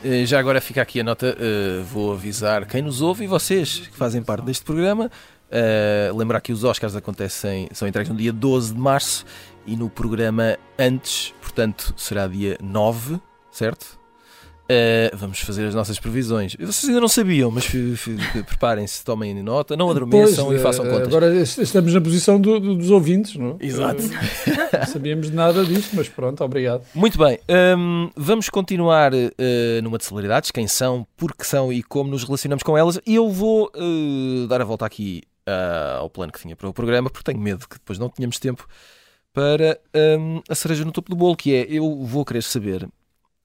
Eh, 0.02 0.24
já 0.24 0.38
agora 0.38 0.60
fica 0.62 0.80
aqui 0.80 1.00
a 1.00 1.04
nota, 1.04 1.36
uh, 1.36 1.84
vou 1.84 2.12
avisar 2.12 2.66
quem 2.66 2.80
nos 2.80 3.02
ouve 3.02 3.24
e 3.24 3.26
vocês 3.26 3.86
que 3.86 3.96
fazem 3.96 4.22
parte 4.22 4.44
deste 4.44 4.64
programa. 4.64 5.10
Uh, 5.50 6.16
lembrar 6.16 6.40
que 6.40 6.52
os 6.52 6.64
Oscars 6.64 6.96
acontecem, 6.96 7.68
são 7.72 7.86
entregues 7.86 8.10
no 8.10 8.16
dia 8.16 8.32
12 8.32 8.72
de 8.72 8.80
março 8.80 9.26
e 9.66 9.76
no 9.76 9.90
programa 9.90 10.56
antes, 10.78 11.34
portanto, 11.42 11.92
será 11.98 12.26
dia 12.26 12.56
9, 12.62 13.20
certo? 13.50 13.99
Uh, 14.70 15.16
vamos 15.16 15.40
fazer 15.40 15.66
as 15.66 15.74
nossas 15.74 15.98
previsões. 15.98 16.54
Vocês 16.54 16.84
ainda 16.84 17.00
não 17.00 17.08
sabiam, 17.08 17.50
mas 17.50 17.66
preparem-se, 18.46 19.04
tomem 19.04 19.34
nota, 19.42 19.76
não 19.76 19.90
adormeçam 19.90 20.46
pois, 20.46 20.60
e 20.60 20.62
façam 20.62 20.84
contas. 20.84 21.08
Agora 21.08 21.34
estamos 21.34 21.92
na 21.92 22.00
posição 22.00 22.40
do, 22.40 22.60
do, 22.60 22.76
dos 22.76 22.88
ouvintes, 22.88 23.34
não? 23.34 23.56
Exato. 23.58 24.00
Uh, 24.00 24.78
não 24.78 24.86
sabíamos 24.86 25.28
nada 25.30 25.64
disto, 25.64 25.96
mas 25.96 26.08
pronto, 26.08 26.44
obrigado. 26.44 26.84
Muito 26.94 27.18
bem, 27.18 27.40
um, 27.76 28.10
vamos 28.14 28.48
continuar 28.48 29.12
uh, 29.12 29.82
numa 29.82 29.98
de 29.98 30.04
celebridades, 30.04 30.52
quem 30.52 30.68
são, 30.68 31.04
por 31.16 31.34
que 31.34 31.44
são 31.44 31.72
e 31.72 31.82
como 31.82 32.08
nos 32.08 32.22
relacionamos 32.22 32.62
com 32.62 32.78
elas. 32.78 33.00
E 33.04 33.16
eu 33.16 33.28
vou 33.28 33.72
dar 34.48 34.60
a 34.60 34.64
volta 34.64 34.86
aqui 34.86 35.22
ao 35.98 36.08
plano 36.08 36.30
que 36.30 36.38
tinha 36.38 36.54
para 36.54 36.68
o 36.68 36.72
programa, 36.72 37.10
porque 37.10 37.24
tenho 37.24 37.42
medo 37.42 37.66
que 37.68 37.74
depois 37.74 37.98
não 37.98 38.08
tenhamos 38.08 38.38
tempo 38.38 38.68
para 39.32 39.80
um, 40.18 40.40
a 40.48 40.54
cereja 40.54 40.84
no 40.84 40.92
topo 40.92 41.10
do 41.10 41.16
bolo, 41.16 41.36
que 41.36 41.54
é 41.54 41.66
eu 41.68 42.04
vou 42.04 42.24
querer 42.24 42.42
saber 42.42 42.88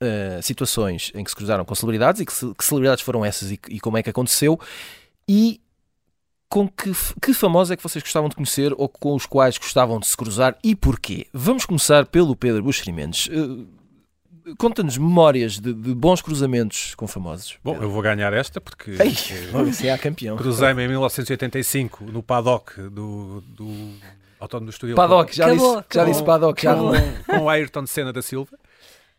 uh, 0.05 0.41
situações 0.41 1.11
em 1.15 1.23
que 1.23 1.29
se 1.29 1.35
cruzaram 1.35 1.65
com 1.65 1.75
celebridades 1.75 2.21
e 2.21 2.25
que, 2.25 2.33
que 2.33 2.63
celebridades 2.63 3.03
foram 3.03 3.25
essas 3.25 3.51
e, 3.51 3.59
e, 3.69 3.79
como 3.79 3.97
é 3.97 4.03
que 4.03 4.09
aconteceu 4.09 4.59
e 5.27 5.59
com 6.47 6.67
que, 6.67 6.91
que 7.21 7.33
famosos 7.33 7.71
é 7.71 7.75
que 7.75 7.83
vocês 7.83 8.03
gostavam 8.03 8.29
de 8.29 8.35
conhecer 8.35 8.73
ou 8.77 8.87
com 8.87 9.15
os 9.15 9.25
quais 9.25 9.57
gostavam 9.57 9.99
de 9.99 10.07
se 10.07 10.15
cruzar 10.15 10.57
e 10.63 10.75
porquê? 10.75 11.27
Vamos 11.33 11.65
começar 11.65 12.05
pelo 12.05 12.35
Pedro 12.35 12.63
Buxeri 12.63 12.91
Mendes. 12.91 13.27
Uh, 13.27 13.67
Conta-nos 14.59 14.95
memórias 14.95 15.59
de, 15.59 15.73
de, 15.73 15.95
bons 15.95 16.21
cruzamentos 16.21 16.93
com 16.93 17.07
famosos. 17.07 17.57
Bom, 17.63 17.81
eu 17.81 17.89
vou 17.89 17.99
ganhar 17.99 18.31
esta 18.31 18.61
porque 18.61 18.91
Ei, 18.91 19.15
você 19.51 19.87
é 19.87 19.97
campeão. 19.97 20.37
Cruzei-me 20.37 20.83
em 20.83 20.87
1985 20.87 22.05
no 22.05 22.21
paddock 22.21 22.79
do, 22.79 23.41
do 23.41 23.89
Autódromo 24.39 24.67
do 24.67 24.73
Estúdio. 24.73 24.95
Paddock, 24.95 25.35
já, 25.35 25.51
disse, 25.51 25.83
já 25.91 26.05
disse 26.05 26.23
paddock. 26.23 26.61
Já. 26.61 26.75
Com, 26.75 26.91
com 27.25 27.39
o 27.45 27.49
Ayrton 27.49 27.87
Senna 27.87 28.13
da 28.13 28.21
Silva. 28.21 28.57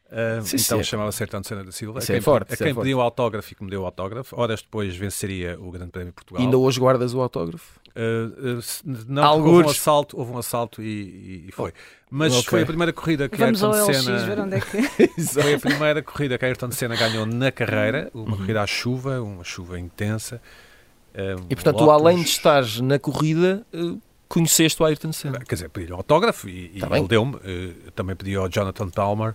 Uh, 0.07 0.41
sim, 0.43 0.57
então 0.57 0.83
chamava-se 0.85 1.21
Ayrton 1.23 1.43
Senna 1.43 1.65
da 1.65 1.73
Silva. 1.73 1.99
Isso 1.99 2.13
a 2.13 2.15
quem, 2.15 2.19
é 2.19 2.21
forte, 2.21 2.55
a 2.55 2.57
quem 2.57 2.69
é 2.69 2.75
pediu 2.75 2.99
o 2.99 3.01
autógrafo 3.01 3.53
e 3.53 3.57
que 3.57 3.65
me 3.65 3.71
deu 3.71 3.83
o 3.83 3.85
autógrafo. 3.85 4.41
Horas 4.41 4.63
depois 4.63 4.95
venceria 4.95 5.59
o 5.61 5.71
Grande 5.71 5.91
Prémio 5.91 6.11
de 6.11 6.15
Portugal. 6.15 6.41
E 6.41 6.45
ainda 6.45 6.57
hoje 6.57 6.79
guardas 6.79 7.13
o 7.13 7.21
autógrafo? 7.21 7.81
Uh, 7.97 8.59
uh, 8.59 9.05
não, 9.09 9.43
houve 9.43 9.67
um 9.67 9.71
assalto, 9.71 10.19
houve 10.19 10.33
um 10.33 10.39
assalto 10.39 10.81
e, 10.81 11.47
e 11.49 11.53
foi. 11.53 11.73
Mas 12.09 12.33
okay. 12.35 12.51
foi 12.51 12.63
a 12.63 12.67
primeira 12.67 12.93
corrida 12.93 13.29
que 13.29 13.37
Vamos 13.37 13.65
Ayrton 13.65 13.93
Senna. 13.95 14.19
Ver 14.19 14.39
onde 14.39 14.57
é 14.57 14.61
que... 14.61 15.09
foi 15.27 15.55
a 15.55 15.59
primeira 15.59 16.03
corrida 16.03 16.39
que 16.39 16.45
Ayrton 16.45 16.71
Senna 16.71 16.95
ganhou 16.95 17.27
na 17.27 17.51
carreira, 17.51 18.09
uma 18.15 18.31
uhum. 18.31 18.37
corrida 18.37 18.63
à 18.63 18.67
chuva, 18.67 19.21
uma 19.21 19.43
chuva 19.43 19.79
intensa. 19.81 20.41
e 21.51 21.55
portanto, 21.57 21.79
tu, 21.79 21.91
além 21.91 22.19
de 22.19 22.29
estares 22.29 22.81
na 22.81 22.99
corrida, 22.99 23.67
conheceste 24.29 24.81
o 24.81 24.87
Ayrton 24.87 25.13
Senna. 25.13 25.41
Quer 25.41 25.55
dizer, 25.57 25.69
pedi-lhe 25.69 25.93
o 25.93 25.97
autógrafo 25.97 26.49
e, 26.49 26.79
tá 26.79 26.89
e 26.95 26.99
ele 26.99 27.09
deu-me. 27.09 27.41
também 27.97 28.15
pedi 28.15 28.37
ao 28.37 28.49
Jonathan 28.49 28.89
Palmer 28.89 29.35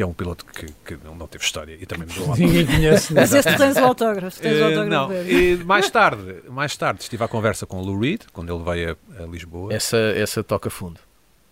que 0.00 0.02
é 0.02 0.06
um 0.06 0.14
piloto 0.14 0.46
que, 0.46 0.64
que 0.82 0.96
não, 1.04 1.14
não, 1.14 1.26
teve 1.26 1.44
história 1.44 1.76
e 1.78 1.84
também 1.84 2.08
me 2.08 2.14
deu 2.14 2.34
Ninguém 2.34 2.64
conhece. 2.64 3.12
Mas 3.12 3.34
esse 3.34 3.54
tens 3.54 3.76
o 3.76 3.80
autógrafo, 3.80 4.40
tens 4.40 4.58
o 4.58 4.64
autógrafo 4.64 4.88
não. 4.88 5.12
E 5.28 5.56
mais 5.58 5.90
tarde, 5.90 6.36
mais 6.48 6.74
tarde 6.74 7.02
estive 7.02 7.22
à 7.22 7.28
conversa 7.28 7.66
com 7.66 7.78
o 7.78 7.84
Lou 7.84 7.98
Reed, 7.98 8.22
quando 8.32 8.50
ele 8.50 8.64
veio 8.64 8.96
a, 9.18 9.22
a 9.24 9.26
Lisboa. 9.26 9.74
Essa, 9.74 9.98
essa 9.98 10.42
toca 10.42 10.70
fundo. 10.70 10.98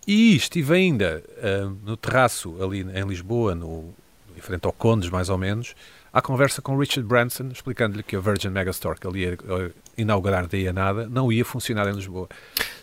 E 0.06 0.34
estive 0.34 0.74
ainda 0.74 1.22
uh, 1.37 1.76
no 1.84 1.94
terraço 1.94 2.56
ali 2.62 2.80
em 2.80 3.06
Lisboa, 3.06 3.54
no, 3.54 3.94
em 4.34 4.40
frente 4.40 4.64
ao 4.64 4.72
Condes, 4.72 5.11
mais 5.11 5.28
ou 5.28 5.37
menos, 5.37 5.74
à 6.12 6.23
conversa 6.23 6.62
com 6.62 6.77
Richard 6.77 7.09
Branson, 7.09 7.49
explicando-lhe 7.53 8.03
que 8.03 8.16
a 8.16 8.21
Virgin 8.21 8.49
Megastore 8.49 8.99
que 8.99 9.07
ele 9.07 9.21
ia 9.21 9.38
inaugurar 9.97 10.47
daí 10.47 10.68
a 10.68 10.73
nada 10.73 11.07
não 11.09 11.33
ia 11.33 11.44
funcionar 11.44 11.88
em 11.88 11.92
Lisboa. 11.92 12.29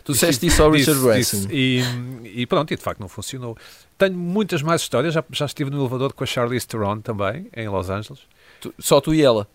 Tu 0.04 0.12
disseste 0.12 0.46
isso 0.46 0.62
ao 0.62 0.70
Richard 0.70 1.00
Branson. 1.00 1.48
E, 1.50 1.82
e 2.24 2.46
pronto, 2.46 2.72
e 2.72 2.76
de 2.76 2.82
facto 2.82 3.00
não 3.00 3.08
funcionou. 3.08 3.56
Tenho 3.98 4.14
muitas 4.14 4.62
mais 4.62 4.82
histórias. 4.82 5.14
Já, 5.14 5.24
já 5.30 5.46
estive 5.46 5.70
no 5.70 5.80
elevador 5.80 6.12
com 6.12 6.22
a 6.22 6.26
Charlize 6.26 6.66
Theron 6.66 7.00
também, 7.00 7.48
em 7.56 7.68
Los 7.68 7.90
Angeles. 7.90 8.20
Tu, 8.60 8.72
só 8.78 9.00
tu 9.00 9.14
e 9.14 9.22
ela? 9.22 9.48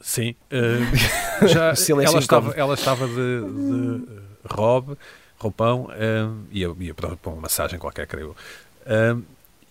Sim. 0.00 0.34
Uh, 0.50 0.96
já, 1.48 1.72
ela, 2.02 2.18
estava, 2.18 2.52
ela 2.52 2.74
estava 2.74 3.06
de, 3.06 3.14
de 3.14 4.06
robe, 4.50 4.98
roupão, 5.38 5.84
uh, 5.84 6.46
ia, 6.50 6.74
ia 6.80 6.94
para 6.94 7.16
uma 7.26 7.42
massagem 7.42 7.78
qualquer, 7.78 8.06
creio. 8.06 8.36
Uh, 8.82 9.22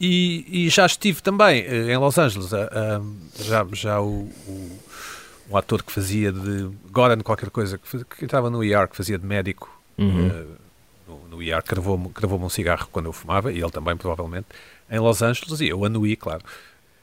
e, 0.02 0.66
e, 0.66 0.70
já 0.70 0.86
estive 0.86 1.22
também 1.22 1.62
em 1.62 1.98
Los 1.98 2.18
Angeles. 2.18 2.50
já 3.40 3.68
já 3.74 4.02
o, 4.02 4.30
o, 4.48 4.80
o, 5.50 5.58
ator 5.58 5.84
que 5.84 5.92
fazia 5.92 6.32
de 6.32 6.70
Goran 6.92 7.20
qualquer 7.20 7.50
coisa, 7.50 7.78
que, 7.78 8.04
que 8.06 8.26
entrava 8.26 8.50
no 8.50 8.64
ER, 8.64 8.88
que 8.88 8.98
fazia 8.98 9.18
de 9.18 9.26
médico. 9.26 9.70
Uhum 9.98 10.58
no 11.32 11.42
IAR 11.42 11.64
cravou-me 11.64 12.10
cravou 12.10 12.40
um 12.40 12.50
cigarro 12.50 12.88
quando 12.92 13.06
eu 13.08 13.14
fumava, 13.14 13.52
e 13.52 13.60
ele 13.60 13.72
também, 13.72 13.96
provavelmente, 13.96 14.48
em 14.90 15.00
Los 15.00 15.22
Angeles, 15.22 15.62
e 15.62 15.70
eu 15.70 15.84
anuí, 15.86 16.16
claro. 16.16 16.44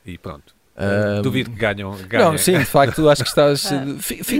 E 0.04 0.18
pronto. 0.18 0.54
Um, 0.78 1.22
Duvido 1.22 1.50
que 1.50 1.56
ganham, 1.56 1.90
ganhem. 2.06 2.24
Não, 2.24 2.38
sim, 2.38 2.56
de 2.56 2.64
facto, 2.64 3.08
acho 3.08 3.24
que 3.24 3.28
estás. 3.28 3.68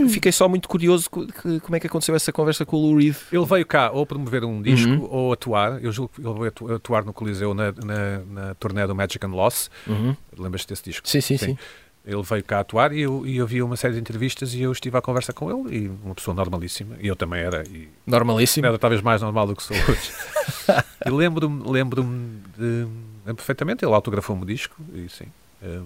Fiquei 0.09 0.31
só 0.31 0.47
muito 0.47 0.69
curioso 0.69 1.09
como 1.09 1.75
é 1.75 1.79
que 1.81 1.87
aconteceu 1.87 2.15
essa 2.15 2.31
conversa 2.31 2.65
com 2.65 2.77
o 2.77 2.79
Lou 2.79 2.97
Reed. 2.97 3.15
Ele 3.29 3.45
veio 3.45 3.65
cá 3.65 3.91
ou 3.91 4.05
promover 4.05 4.45
um 4.45 4.61
disco 4.61 4.89
uhum. 4.89 5.07
ou 5.11 5.33
atuar. 5.33 5.83
Eu 5.83 5.91
julgo 5.91 6.13
que 6.15 6.21
ele 6.21 6.39
veio 6.39 6.75
atuar 6.75 7.03
no 7.03 7.11
Coliseu 7.11 7.53
na, 7.53 7.73
na, 7.73 8.19
na 8.19 8.55
turnê 8.55 8.87
do 8.87 8.95
Magic 8.95 9.23
and 9.25 9.31
Loss. 9.31 9.69
Uhum. 9.85 10.15
Lembras-te 10.37 10.69
desse 10.69 10.83
disco? 10.83 11.09
Sim, 11.09 11.19
sim, 11.19 11.37
sim. 11.37 11.45
sim. 11.45 11.57
Ele 12.05 12.23
veio 12.23 12.43
cá 12.45 12.61
atuar 12.61 12.93
e 12.93 13.01
eu, 13.01 13.27
e 13.27 13.35
eu 13.35 13.45
vi 13.45 13.61
uma 13.61 13.75
série 13.75 13.95
de 13.95 13.99
entrevistas 13.99 14.53
e 14.53 14.61
eu 14.61 14.71
estive 14.71 14.97
à 14.97 15.01
conversa 15.01 15.33
com 15.33 15.51
ele 15.51 15.77
e 15.77 15.87
uma 15.89 16.15
pessoa 16.15 16.33
normalíssima. 16.33 16.95
E 17.01 17.07
eu 17.07 17.17
também 17.17 17.41
era. 17.41 17.67
E 17.67 17.89
normalíssimo? 18.07 18.65
Era 18.65 18.79
talvez 18.79 19.01
mais 19.01 19.21
normal 19.21 19.45
do 19.45 19.55
que 19.57 19.63
sou 19.63 19.75
hoje. 19.75 20.11
e 21.05 21.09
lembro-me 21.09 21.69
lembro 21.69 22.03
de. 22.57 22.87
Perfeitamente, 23.25 23.83
ele 23.83 23.93
autografou-me 23.93 24.41
o 24.41 24.45
disco 24.45 24.75
e 24.93 25.09
sim. 25.09 25.25
Um, 25.61 25.85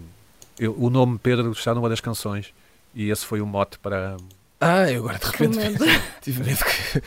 eu, 0.60 0.76
o 0.78 0.90
nome 0.90 1.18
Pedro 1.18 1.52
está 1.52 1.74
numa 1.74 1.90
das 1.90 2.02
canções 2.02 2.54
e 2.94 3.10
esse 3.10 3.26
foi 3.26 3.42
o 3.42 3.46
mote 3.46 3.80
para. 3.80 4.18
Ah, 4.60 4.90
eu 4.90 5.00
agora 5.00 5.20
de 5.20 5.26
repente 5.26 5.58
tive 6.22 6.44
medo 6.44 6.64
que, 6.64 7.02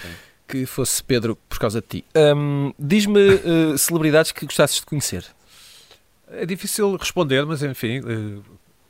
que 0.49 0.67
fosse 0.67 1.03
Pedro 1.03 1.37
por 1.49 1.59
causa 1.59 1.81
de 1.81 1.87
ti. 1.87 2.05
Um, 2.15 2.73
Diz-me 2.79 3.35
uh, 3.35 3.79
celebridades 3.79 4.33
que 4.33 4.45
gostasses 4.45 4.81
de 4.81 4.87
conhecer. 4.87 5.25
É 6.29 6.45
difícil 6.45 6.97
responder, 6.97 7.47
mas 7.47 7.63
enfim, 7.63 8.01
uh, 8.01 8.43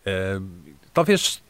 Uh, 0.07 0.47
talvez 0.95 1.43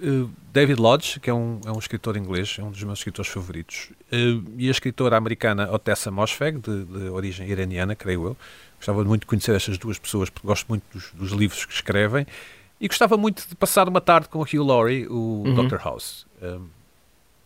uh, 0.00 0.30
David 0.52 0.80
Lodge, 0.80 1.18
que 1.18 1.28
é 1.28 1.34
um, 1.34 1.60
é 1.66 1.72
um 1.72 1.78
escritor 1.78 2.16
inglês, 2.16 2.56
é 2.58 2.62
um 2.62 2.70
dos 2.70 2.82
meus 2.84 3.00
escritores 3.00 3.30
favoritos, 3.30 3.90
uh, 4.12 4.44
e 4.56 4.68
a 4.68 4.70
escritora 4.70 5.16
americana 5.16 5.70
Otessa 5.72 6.10
Mosfeg, 6.10 6.60
de, 6.60 6.84
de, 6.84 7.08
origem 7.08 7.48
iraniana, 7.48 7.96
creio 7.96 8.26
eu. 8.26 8.36
Gostava 8.82 9.04
muito 9.04 9.20
de 9.20 9.26
conhecer 9.28 9.54
estas 9.54 9.78
duas 9.78 9.96
pessoas, 9.96 10.28
porque 10.28 10.44
gosto 10.44 10.66
muito 10.68 10.82
dos, 10.92 11.12
dos 11.14 11.30
livros 11.30 11.64
que 11.64 11.72
escrevem. 11.72 12.26
E 12.80 12.88
gostava 12.88 13.16
muito 13.16 13.46
de 13.48 13.54
passar 13.54 13.88
uma 13.88 14.00
tarde 14.00 14.28
com 14.28 14.40
o 14.40 14.42
Hugh 14.42 14.66
Laurie, 14.66 15.06
o 15.06 15.44
uhum. 15.46 15.68
Dr. 15.68 15.76
House. 15.76 16.26
Um, 16.42 16.66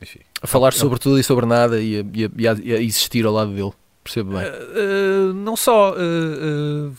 enfim. 0.01 0.21
A 0.41 0.47
falar 0.47 0.69
é, 0.69 0.71
sobre 0.71 0.99
tudo 0.99 1.21
e 1.21 1.23
sobre 1.23 1.45
nada 1.45 1.79
e 1.79 2.01
a, 2.01 2.05
e 2.35 2.49
a, 2.49 2.53
e 2.55 2.73
a 2.73 2.81
existir 2.81 3.27
ao 3.27 3.35
lado 3.35 3.53
dele 3.53 3.73
percebo 4.03 4.31
bem. 4.31 4.47
Uh, 4.47 5.31
uh, 5.31 5.35
não 5.35 5.57
só 5.57 5.93
uh, 5.93 6.95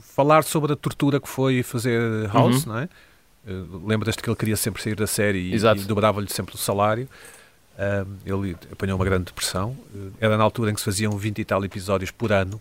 falar 0.00 0.44
sobre 0.44 0.74
a 0.74 0.76
tortura 0.76 1.18
que 1.18 1.28
foi 1.28 1.64
fazer 1.64 2.28
House, 2.32 2.66
uhum. 2.66 2.72
não 2.72 2.78
é? 2.78 2.88
Lembras-te 3.84 4.22
que 4.22 4.28
ele 4.28 4.36
queria 4.36 4.56
sempre 4.56 4.80
sair 4.80 4.94
da 4.94 5.08
série 5.08 5.38
e, 5.38 5.56
e 5.56 5.84
dobrava-lhe 5.86 6.30
sempre 6.30 6.54
o 6.54 6.58
salário. 6.58 7.08
ele 8.24 8.56
apanhou 8.70 8.96
uma 8.96 9.04
grande 9.04 9.24
depressão. 9.24 9.76
era 10.20 10.36
na 10.36 10.44
altura 10.44 10.70
em 10.70 10.74
que 10.74 10.80
se 10.80 10.84
faziam 10.84 11.16
20 11.18 11.38
e 11.40 11.44
tal 11.44 11.64
episódios 11.64 12.12
por 12.12 12.30
ano 12.30 12.60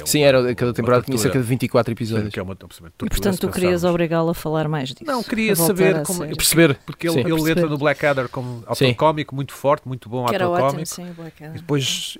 é 0.00 0.06
Sim, 0.06 0.22
era, 0.22 0.54
cada 0.54 0.72
temporada 0.72 1.02
tinha 1.02 1.18
cerca 1.18 1.38
de 1.38 1.44
24 1.44 1.92
episódios. 1.92 2.32
Que 2.32 2.38
é 2.38 2.42
uma, 2.42 2.54
e 2.54 3.08
portanto 3.08 3.38
tu 3.40 3.48
querias 3.48 3.82
obrigá-lo 3.84 4.30
a 4.30 4.34
falar 4.34 4.68
mais 4.68 4.90
disso. 4.90 5.04
Não, 5.04 5.22
queria 5.22 5.56
saber 5.56 6.02
como. 6.02 6.24
Ser. 6.24 6.36
Perceber. 6.36 6.78
Porque 6.86 7.08
ele, 7.08 7.20
ele 7.20 7.50
entra 7.50 7.66
no 7.66 7.76
Blackadder 7.76 8.28
como 8.28 8.62
ator 8.66 8.94
cómico, 8.94 9.34
muito 9.34 9.52
forte, 9.52 9.86
muito 9.86 10.08
bom 10.08 10.24
ator 10.26 10.60
cómico. 10.60 10.86
Sim, 10.86 11.14
e 11.40 11.58
depois 11.58 12.18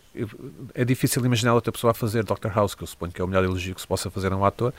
é 0.75 0.85
difícil 0.85 1.25
imaginar 1.25 1.55
outra 1.55 1.71
pessoa 1.71 1.93
a 1.93 1.95
fazer 1.95 2.25
Dr. 2.25 2.49
House, 2.55 2.75
que 2.75 2.83
eu 2.83 2.87
suponho 2.87 3.13
que 3.13 3.21
é 3.21 3.25
o 3.25 3.29
melhor 3.29 3.45
elogio 3.45 3.75
que 3.75 3.81
se 3.81 3.87
possa 3.87 4.11
fazer 4.11 4.33
a 4.33 4.37
um 4.37 4.45
ator. 4.45 4.73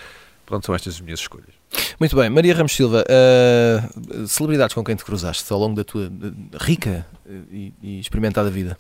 Pronto, 0.46 0.66
são 0.66 0.74
estas 0.74 0.96
as 0.96 1.02
minhas 1.02 1.20
escolhas. 1.20 1.50
Muito 2.00 2.16
bem, 2.16 2.30
Maria 2.30 2.56
Ramos 2.56 2.74
Silva, 2.74 3.04
uh, 3.04 4.28
celebridades 4.28 4.74
com 4.74 4.82
quem 4.82 4.96
te 4.96 5.04
cruzaste 5.04 5.52
ao 5.52 5.60
longo 5.60 5.76
da 5.76 5.84
tua 5.84 6.08
uh, 6.08 6.58
rica 6.62 7.06
e, 7.52 7.74
e 7.82 8.00
experimentada 8.00 8.50
vida? 8.50 8.78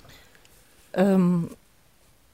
Um, 0.98 1.50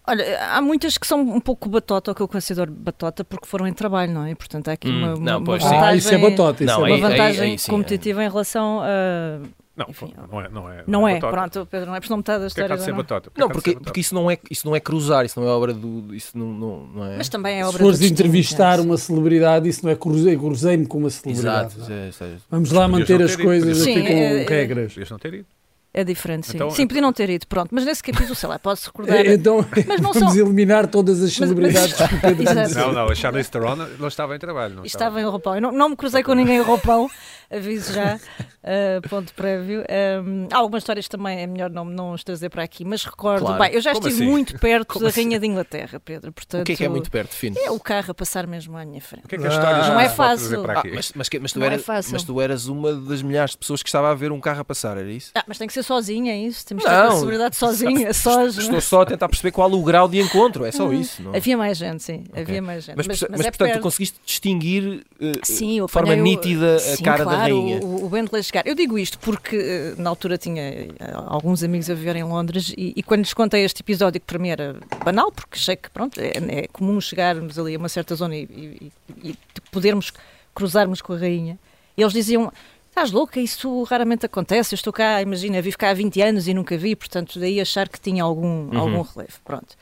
Olha, 0.05 0.47
há 0.49 0.61
muitas 0.61 0.97
que 0.97 1.07
são 1.07 1.21
um 1.21 1.39
pouco 1.39 1.69
batota, 1.69 2.11
ou 2.11 2.15
que 2.15 2.21
eu 2.21 2.27
considero 2.27 2.69
batota, 2.69 3.23
porque 3.23 3.47
foram 3.47 3.65
em 3.65 3.73
trabalho, 3.73 4.11
não 4.11 4.25
é? 4.25 4.31
E, 4.31 4.35
portanto, 4.35 4.67
há 4.67 4.73
aqui 4.73 4.89
hum, 4.89 4.97
uma, 4.97 5.07
não, 5.15 5.37
uma, 5.39 5.57
vantagem. 5.57 5.79
Ah, 5.79 5.95
isso 5.95 6.13
é 6.13 6.17
batota. 6.17 6.63
Isso 6.63 6.73
não, 6.73 6.85
é 6.85 6.91
uma 6.91 7.09
vantagem 7.09 7.41
aí, 7.41 7.51
aí, 7.51 7.57
sim, 7.59 7.71
competitiva 7.71 8.21
é. 8.21 8.25
em 8.25 8.29
relação 8.29 8.81
a 8.81 9.39
Não, 9.77 9.85
Enfim, 9.87 10.13
não 10.29 10.41
é. 10.41 10.49
Não 10.49 10.69
é, 10.69 10.83
Não 10.85 11.07
é, 11.07 11.13
batota. 11.13 11.33
pronto, 11.37 11.67
Pedro, 11.71 11.87
não 11.87 11.95
é 11.95 12.01
por 12.01 12.09
não 12.09 12.17
metade 12.17 12.43
da 12.43 12.47
Porque 12.47 12.61
é 12.61 12.63
história. 12.65 12.85
não. 12.91 12.97
batota? 12.97 13.31
Porque 13.31 13.41
é 13.41 13.43
Não, 13.45 13.49
porque, 13.49 13.69
batota? 13.71 13.83
porque 13.85 13.99
isso, 14.01 14.13
não 14.13 14.29
é, 14.29 14.37
isso 14.51 14.67
não 14.67 14.75
é 14.75 14.79
cruzar, 14.81 15.25
isso 15.25 15.39
não 15.39 15.47
é 15.47 15.51
obra 15.51 15.73
do. 15.73 16.13
Isso 16.13 16.37
não, 16.37 16.47
não, 16.47 16.85
não 16.87 17.05
é. 17.05 17.17
Mas 17.17 17.29
também 17.29 17.59
é 17.59 17.63
Se 17.63 17.69
obra 17.69 17.79
fores 17.79 17.97
do 17.97 18.01
destino, 18.01 18.19
entrevistar 18.19 18.75
gente. 18.77 18.85
uma 18.85 18.97
celebridade, 18.97 19.69
isso 19.69 19.85
não 19.85 19.91
é 19.91 19.95
cruzei, 19.95 20.37
cruzei-me 20.37 20.85
com 20.85 20.97
uma 20.97 21.09
celebridade. 21.09 21.75
Exato. 21.77 21.91
é, 21.93 22.09
é, 22.25 22.27
é. 22.27 22.37
Vamos 22.51 22.71
lá 22.73 22.89
manter 22.89 23.21
as 23.21 23.37
coisas 23.37 23.81
aqui 23.81 24.01
com 24.01 24.07
é- 24.09 24.43
é- 24.43 24.45
regras. 24.45 24.91
Podias 24.93 25.09
não 25.09 25.17
ter 25.17 25.33
ido. 25.33 25.45
É 25.93 26.03
diferente, 26.03 26.47
sim. 26.47 26.55
Então- 26.57 26.71
sim, 26.71 26.87
podia 26.87 27.01
não 27.03 27.13
ter 27.13 27.29
ido, 27.29 27.45
pronto. 27.45 27.69
Mas 27.71 27.85
nesse 27.85 28.01
capítulo, 28.01 28.33
sei 28.33 28.49
lá, 28.49 28.57
pode-se 28.57 28.87
recordar. 28.87 29.23
Então 29.27 29.63
Mas 29.87 30.01
não 30.01 30.11
vamos 30.11 30.33
só- 30.33 30.39
eliminar 30.39 30.87
todas 30.87 31.17
as 31.21 31.37
Mas- 31.37 31.49
celebridades 31.49 31.93
que 31.93 32.03
o 32.15 32.19
Pedro 32.21 32.41
Exato. 32.49 32.61
disse. 32.67 32.77
Não, 32.79 32.91
não, 32.93 33.09
a 33.09 33.15
Charlize 33.15 33.51
Theron 33.51 33.75
não 33.75 34.07
estava 34.07 34.35
em 34.35 34.39
trabalho. 34.39 34.75
Não 34.75 34.85
Estava 34.85 35.21
em 35.21 35.23
roupão. 35.25 35.55
Eu 35.55 35.61
não, 35.61 35.71
não 35.71 35.89
me 35.89 35.95
cruzei 35.95 36.23
com 36.23 36.33
ninguém 36.33 36.57
em 36.57 36.61
roupão, 36.61 37.07
aviso 37.51 37.93
já, 37.93 38.15
uh, 38.15 39.07
ponto 39.07 39.33
prévio. 39.35 39.83
Um, 40.25 40.47
há 40.51 40.57
algumas 40.57 40.81
histórias 40.81 41.07
também, 41.07 41.39
é 41.41 41.45
melhor 41.47 41.69
não, 41.69 41.85
não 41.85 42.13
as 42.13 42.23
trazer 42.23 42.49
para 42.49 42.63
aqui, 42.63 42.83
mas 42.83 43.05
recordo. 43.05 43.45
Claro. 43.45 43.61
Bem, 43.61 43.73
eu 43.73 43.81
já 43.81 43.93
Como 43.93 44.07
estive 44.07 44.23
assim? 44.23 44.31
muito 44.31 44.57
perto 44.59 44.87
Como 44.93 45.03
da 45.03 45.09
assim? 45.09 45.21
Rainha 45.23 45.39
de 45.39 45.45
Inglaterra, 45.45 45.99
Pedro. 45.99 46.31
Portanto, 46.31 46.61
O 46.61 46.65
que 46.65 46.71
é 46.71 46.75
que 46.75 46.83
é 46.85 46.89
muito 46.89 47.11
perto, 47.11 47.29
define? 47.31 47.57
É 47.59 47.69
o 47.69 47.79
carro 47.79 48.09
a 48.09 48.13
passar 48.15 48.47
mesmo 48.47 48.75
à 48.77 48.83
minha 48.83 49.01
frente. 49.01 49.25
O 49.25 49.27
que 49.27 49.35
é 49.35 49.37
que 49.37 49.45
as 49.47 49.53
histórias 49.53 49.87
Não 49.87 49.93
nos 49.95 50.03
é 50.03 50.09
fácil. 50.09 50.63
Ah, 50.71 50.83
mas, 50.93 51.11
mas, 51.15 51.29
mas 51.41 51.53
tu 51.53 51.59
Não 51.59 51.65
é 51.65 51.69
eras, 51.69 51.83
fácil. 51.85 52.13
mas 52.13 52.23
tu 52.23 52.41
eras 52.41 52.65
uma 52.67 52.93
das 52.95 53.21
milhares 53.21 53.51
de 53.51 53.57
pessoas 53.59 53.83
que 53.83 53.89
estava 53.89 54.09
a 54.09 54.15
ver 54.15 54.31
um 54.31 54.39
carro 54.39 54.61
a 54.61 54.65
passar, 54.65 54.97
era 54.97 55.11
isso? 55.11 55.31
Ah, 55.35 55.43
mas 55.47 55.57
tem 55.59 55.67
que 55.67 55.73
ser 55.73 55.82
sozinha, 55.83 56.33
é 56.33 56.37
isso? 56.37 56.65
Temos 56.65 56.83
que 56.83 56.89
ter 56.89 56.95
a 56.95 57.07
possibilidade 57.09 57.55
sozinha, 57.55 58.13
sós. 58.13 58.57
Estou 58.57 58.81
só 58.81 59.01
a 59.01 59.05
tentar 59.05 59.27
perceber 59.29 59.51
qual 59.51 59.71
o 59.71 59.83
grau 59.83 60.07
de 60.07 60.19
encontro, 60.19 60.65
é 60.65 60.71
só 60.71 60.91
isso. 60.91 61.21
Não? 61.21 61.35
Havia 61.35 61.57
mais 61.57 61.77
gente, 61.77 62.01
sim. 62.01 62.23
Havia 62.35 62.61
mais 62.61 62.83
gente. 62.85 62.95
Mas, 62.97 63.07
Mas, 63.07 63.21
mas, 63.21 63.29
mas 63.31 63.39
é 63.41 63.43
portanto, 63.51 63.67
perto. 63.67 63.79
tu 63.79 63.83
conseguiste 63.83 64.19
distinguir 64.25 65.05
eh, 65.19 65.31
Sim, 65.43 65.85
de 65.85 65.91
forma 65.91 66.15
nítida 66.15 66.77
a 66.77 67.03
cara 67.03 67.17
da 67.19 67.31
claro, 67.31 67.39
rainha. 67.39 67.79
O, 67.81 68.05
o 68.05 68.09
Bentley 68.09 68.41
chegar. 68.43 68.65
Eu 68.65 68.73
digo 68.75 68.97
isto 68.97 69.19
porque 69.19 69.55
eh, 69.55 69.93
na 69.97 70.09
altura 70.09 70.37
tinha 70.37 70.63
eh, 70.63 70.89
alguns 71.27 71.61
amigos 71.63 71.89
a 71.89 71.93
viver 71.93 72.15
em 72.15 72.23
Londres 72.23 72.73
e, 72.77 72.93
e 72.95 73.03
quando 73.03 73.19
lhes 73.21 73.33
contei 73.33 73.63
este 73.63 73.81
episódio, 73.81 74.19
que 74.19 74.25
para 74.25 74.39
mim 74.39 74.49
era 74.49 74.75
banal, 75.03 75.31
porque 75.31 75.55
achei 75.57 75.75
que 75.75 75.89
pronto, 75.89 76.19
é, 76.19 76.31
é 76.63 76.67
comum 76.71 76.99
chegarmos 77.01 77.59
ali 77.59 77.75
a 77.75 77.77
uma 77.77 77.89
certa 77.89 78.15
zona 78.15 78.35
e, 78.35 78.43
e- 78.43 78.91
e- 79.29 79.37
podermos 79.71 80.11
cruzarmos 80.55 81.01
com 81.01 81.13
a 81.13 81.17
rainha, 81.17 81.57
eles 81.97 82.13
diziam. 82.13 82.51
Estás 82.93 83.11
louca? 83.11 83.39
Isso 83.39 83.81
raramente 83.85 84.23
acontece. 84.27 84.75
Eu 84.75 84.75
estou 84.75 84.93
cá, 84.93 85.19
imagina, 85.19 85.59
vivo 85.63 85.75
cá 85.79 85.89
há 85.89 85.93
20 85.95 86.21
anos 86.21 86.47
e 86.47 86.53
nunca 86.53 86.77
vi, 86.77 86.95
portanto, 86.95 87.39
daí 87.39 87.59
achar 87.59 87.89
que 87.89 87.99
tinha 87.99 88.23
algum, 88.23 88.69
Uhum. 88.71 88.77
algum 88.77 89.01
relevo. 89.01 89.39
Pronto. 89.43 89.75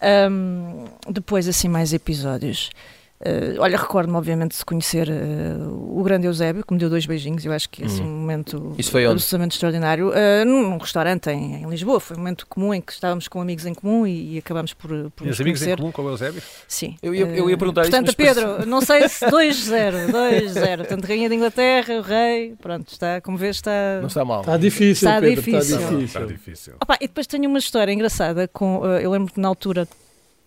Ahm, 0.00 0.86
depois, 1.08 1.46
assim, 1.46 1.68
mais 1.68 1.92
episódios. 1.92 2.70
Eh, 3.20 3.56
olha, 3.58 3.76
recordo-me, 3.76 4.16
obviamente, 4.16 4.56
de 4.56 4.64
conhecer 4.64 5.08
eh, 5.10 5.56
o 5.60 6.00
grande 6.04 6.26
Eusébio, 6.28 6.64
que 6.64 6.72
me 6.72 6.78
deu 6.78 6.88
dois 6.88 7.04
beijinhos. 7.04 7.44
Eu 7.44 7.52
acho 7.52 7.68
que 7.68 7.82
é 7.82 7.86
assim, 7.86 8.02
um 8.04 8.06
momento 8.20 8.74
Isso 8.78 8.92
foi 8.92 9.06
absolutamente 9.06 9.56
extraordinário. 9.56 10.12
Eh, 10.14 10.44
num, 10.44 10.70
num 10.70 10.78
restaurante 10.78 11.28
em, 11.30 11.62
em 11.64 11.68
Lisboa. 11.68 11.98
Foi 11.98 12.16
um 12.16 12.20
momento 12.20 12.46
comum 12.46 12.72
em 12.72 12.80
que 12.80 12.92
estávamos 12.92 13.26
com 13.26 13.40
amigos 13.40 13.66
em 13.66 13.74
comum 13.74 14.06
e, 14.06 14.34
e 14.34 14.38
acabamos 14.38 14.72
por, 14.72 14.88
por 14.88 15.26
nos 15.26 15.36
Tinhas 15.36 15.40
amigos 15.40 15.62
em 15.62 15.64
conhecer. 15.64 15.76
comum 15.80 15.90
com 15.90 16.02
o 16.02 16.08
Eusébio? 16.10 16.40
Sim. 16.68 16.96
Eu 17.02 17.12
ia- 17.12 17.26
eu 17.26 17.48
ia 17.50 17.54
Eh, 17.54 17.56
perguntar 17.58 17.82
isso, 17.82 17.90
Portanto, 17.90 18.14
Pedro, 18.16 18.64
não 18.66 18.80
sei 18.80 19.08
se 19.08 19.26
2-0, 19.26 20.12
2-0. 20.12 20.76
Portanto, 20.78 21.04
Rainha 21.04 21.28
da 21.28 21.34
Inglaterra, 21.34 21.94
o 21.98 22.02
rei, 22.02 22.54
pronto, 22.62 22.92
está, 22.92 23.20
como 23.20 23.36
vês, 23.36 23.56
está... 23.56 23.98
Não 24.00 24.06
está 24.06 24.24
mal. 24.24 24.40
Está 24.40 24.56
difícil, 24.56 25.08
Está 25.08 25.20
Pedro, 25.20 25.42
difícil. 25.42 25.58
está 25.76 25.76
difícil. 25.90 26.04
Está 26.04 26.24
difícil. 26.24 26.74
Opa, 26.80 26.94
e 27.00 27.08
depois 27.08 27.26
tenho 27.26 27.48
uma 27.48 27.58
história 27.58 27.92
engraçada. 27.92 28.46
Com, 28.46 28.82
eh, 28.84 29.04
eu 29.04 29.10
lembro 29.10 29.32
que 29.34 29.40
na 29.40 29.48
altura 29.48 29.88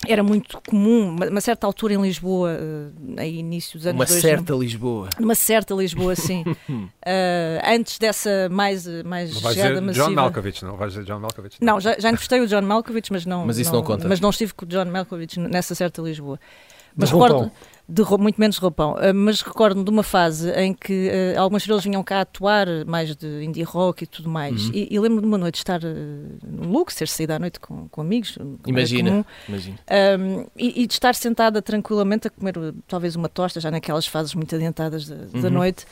era 0.07 0.23
muito 0.23 0.59
comum, 0.67 1.09
uma, 1.09 1.27
uma 1.27 1.41
certa 1.41 1.67
altura 1.67 1.93
em 1.93 2.01
Lisboa, 2.01 2.51
eh, 2.51 3.21
aí 3.21 3.37
início 3.39 3.77
dos 3.77 3.85
anos 3.85 3.99
Uma 3.99 4.05
2000, 4.05 4.21
certa 4.21 4.53
Lisboa. 4.53 5.09
Numa 5.19 5.35
certa 5.35 5.73
Lisboa, 5.75 6.15
sim. 6.15 6.43
Eh, 7.03 7.61
antes 7.65 7.97
dessa 7.97 8.47
mais, 8.49 8.85
mais 9.03 9.33
Não 9.33 9.41
vais 9.41 9.55
chegada 9.55 9.73
dizer 9.73 9.85
massiva. 9.85 10.05
John 10.05 10.11
Malkovich, 10.13 10.65
não? 10.65 10.75
Vais 10.77 10.93
dizer 10.93 11.05
John 11.05 11.19
Malkovich? 11.19 11.57
Não, 11.59 11.79
já, 11.79 11.93
já 11.99 12.09
entrevistei 12.09 12.39
o 12.41 12.47
John 12.47 12.61
Malkovich, 12.61 13.11
mas 13.11 13.25
não. 13.25 13.45
Mas 13.45 13.57
isso 13.57 13.71
não 13.73 13.83
conta. 13.83 14.07
Mas 14.07 14.19
não 14.19 14.29
estive 14.29 14.53
com 14.53 14.65
o 14.65 14.67
John 14.67 14.85
Malkovich 14.85 15.39
nessa 15.39 15.73
certa 15.75 16.01
Lisboa. 16.01 16.39
Mas 16.95 17.11
recordo 17.11 17.51
de 17.93 18.01
rou- 18.03 18.17
muito 18.17 18.39
menos 18.39 18.57
roupão, 18.57 18.97
eh, 18.99 19.11
mas 19.11 19.41
recordo-me 19.41 19.83
de 19.83 19.89
uma 19.91 20.03
fase 20.03 20.49
em 20.51 20.73
que 20.73 21.09
eh, 21.11 21.35
algumas 21.35 21.63
estrelas 21.63 21.83
vinham 21.83 22.01
cá 22.03 22.21
atuar, 22.21 22.67
mais 22.85 23.15
de 23.15 23.43
indie 23.43 23.63
rock 23.63 24.03
e 24.03 24.07
tudo 24.07 24.29
mais. 24.29 24.65
Uhum. 24.67 24.71
E, 24.73 24.87
e 24.89 24.99
lembro-me 24.99 25.21
de 25.21 25.27
uma 25.27 25.37
noite 25.37 25.55
estar 25.55 25.83
eh, 25.83 25.87
no 26.45 26.69
Lux, 26.71 26.95
ter 26.95 27.07
saído 27.07 27.33
à 27.33 27.39
noite 27.39 27.59
com, 27.59 27.87
com 27.89 28.01
amigos. 28.01 28.37
Imagina. 28.65 29.09
comum, 29.11 29.25
Imagina. 29.49 29.77
um, 30.19 30.45
e, 30.57 30.83
e 30.83 30.87
de 30.87 30.93
estar 30.93 31.13
sentada 31.15 31.61
tranquilamente 31.61 32.27
a 32.27 32.29
comer 32.31 32.57
uh, 32.57 32.73
talvez 32.87 33.15
uma 33.15 33.27
tosta, 33.27 33.59
já 33.59 33.69
naquelas 33.69 34.07
fases 34.07 34.33
muito 34.33 34.55
adiantadas 34.55 35.07
da, 35.07 35.15
da 35.15 35.47
Uhum. 35.47 35.53
noite. 35.55 35.85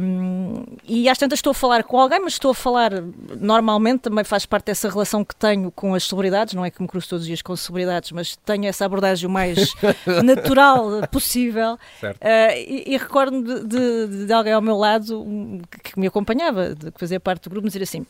Um, 0.00 0.64
e 0.86 1.08
às 1.08 1.16
tantas 1.16 1.38
estou 1.38 1.52
a 1.52 1.54
falar 1.54 1.82
com 1.84 1.98
alguém, 1.98 2.20
mas 2.20 2.34
estou 2.34 2.50
a 2.50 2.54
falar 2.54 2.92
normalmente, 3.40 4.00
também 4.02 4.22
faz 4.24 4.44
parte 4.44 4.66
dessa 4.66 4.88
relação 4.88 5.24
que 5.24 5.34
tenho 5.34 5.70
com 5.70 5.94
as 5.94 6.04
celebridades, 6.06 6.52
não 6.54 6.64
é 6.64 6.70
que 6.70 6.82
me 6.82 6.86
cruzo 6.88 7.08
todos 7.08 7.22
os 7.22 7.26
dias 7.26 7.40
com 7.40 7.56
celebridades, 7.56 8.12
mas 8.12 8.36
tenho 8.36 8.66
essa 8.66 8.84
abordagem 8.84 9.26
o 9.28 9.32
mais 9.32 9.72
natural 10.22 11.06
possível. 11.10 11.74
Uh, 12.02 12.16
e 12.56 12.82
e 12.92 12.96
recordo-me 12.98 13.42
de, 13.64 14.06
de- 14.08 14.26
de 14.26 14.32
alguém 14.32 14.52
ao 14.52 14.60
meu 14.60 14.76
lado 14.76 15.22
um, 15.22 15.60
que, 15.70 15.92
que 15.92 15.98
me 16.00 16.06
acompanhava, 16.06 16.74
de, 16.74 16.90
que 16.90 17.00
fazia 17.00 17.18
parte 17.18 17.44
do 17.44 17.50
grupo, 17.50 17.64
me 17.64 17.68
dizer 17.70 17.82
assim: 17.82 18.04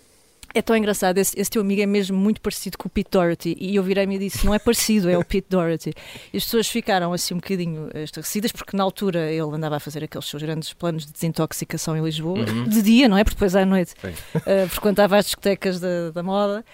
é 0.55 0.63
tão 0.63 0.77
engraçado, 0.77 1.19
esse, 1.19 1.39
esse 1.39 1.51
teu 1.51 1.63
amigo 1.63 1.81
é 1.83 1.87
mesmo 1.87 2.17
muito 2.17 2.41
parecido 2.41 2.77
com 2.79 2.87
o 2.87 2.91
Pete 2.91 3.11
Doherty. 3.11 3.57
E 3.59 3.77
eu 3.77 3.83
virei-me 3.83 4.17
e 4.17 4.19
disse: 4.19 4.45
não 4.45 4.55
é 4.55 4.59
parecido, 4.59 5.09
é 5.11 5.17
o 5.19 5.25
Pete 5.25 5.47
Doherty. 5.49 5.93
E 6.33 6.37
as 6.37 6.45
pessoas 6.45 6.69
ficaram 6.69 7.13
assim 7.13 7.35
um 7.35 7.39
bocadinho 7.39 7.89
estarrecidas, 7.95 8.53
porque 8.53 8.77
na 8.77 8.83
altura 8.83 9.31
ele 9.31 9.41
andava 9.55 9.77
a 9.77 9.81
fazer 9.81 10.05
aqueles 10.05 10.27
seus 10.27 10.43
grandes 10.43 10.73
planos 10.73 11.07
de 11.07 11.13
desintoxicação 11.13 11.97
em 11.97 12.03
Lisboa, 12.05 12.39
Uhum. 12.41 12.65
de 12.65 12.83
dia, 12.83 13.09
não 13.09 13.17
é? 13.17 13.25
Porque 13.25 13.35
depois 13.37 13.55
à 13.57 13.65
noite 13.65 13.95
uh, 14.05 14.69
frequentava 14.69 15.17
as 15.17 15.27
discotecas 15.27 15.81
da, 15.81 16.11
da 16.11 16.23
moda. 16.23 16.65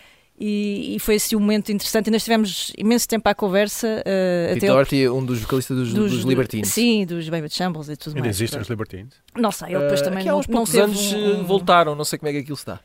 E, 0.40 0.94
e 0.94 0.98
foi 1.00 1.16
assim 1.16 1.34
um 1.34 1.40
momento 1.40 1.72
interessante. 1.72 2.06
Ainda 2.08 2.16
estivemos 2.16 2.72
imenso 2.78 3.08
tempo 3.08 3.28
à 3.28 3.34
conversa. 3.34 3.88
uh, 4.06 4.54
Pete 4.54 4.66
Doherty, 4.68 5.08
um 5.08 5.24
dos 5.24 5.40
vocalistas 5.40 5.76
dos, 5.76 5.92
dos, 5.92 6.22
Libertines. 6.22 6.68
Sim, 6.68 7.04
dos 7.04 7.28
Baby 7.28 7.48
Shambles 7.50 7.88
e 7.88 7.96
tudo 7.96 8.10
Ainda 8.14 8.20
mais. 8.20 8.36
existem 8.36 8.50
pronto. 8.56 8.62
os 8.62 8.68
Libertines? 8.70 9.14
Não 9.36 9.50
sei, 9.50 9.70
ele 9.74 9.80
depois 9.80 10.00
Eh, 10.00 10.04
também 10.04 10.18
aqui 10.20 10.28
há 10.28 10.32
não, 10.32 10.38
uns 10.38 10.46
não 10.46 10.84
anos 10.84 11.12
um- 11.12 11.40
eh, 11.40 11.42
voltaram, 11.42 11.94
não 11.96 12.04
sei 12.04 12.20
como 12.20 12.28
é 12.28 12.32
que 12.34 12.38
aquilo 12.38 12.54
está. 12.54 12.78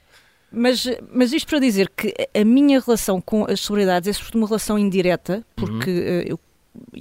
Mas, 0.55 0.85
mas 1.11 1.33
isto 1.33 1.47
para 1.47 1.59
dizer 1.59 1.89
que 1.97 2.13
a 2.39 2.45
minha 2.45 2.79
relação 2.79 3.19
com 3.19 3.45
as 3.49 3.59
celebridades 3.61 4.07
é 4.07 4.13
sobretudo 4.13 4.41
uma 4.41 4.47
relação 4.47 4.77
indireta, 4.77 5.43
porque 5.55 5.89
eh, 5.89 6.23
eu 6.27 6.39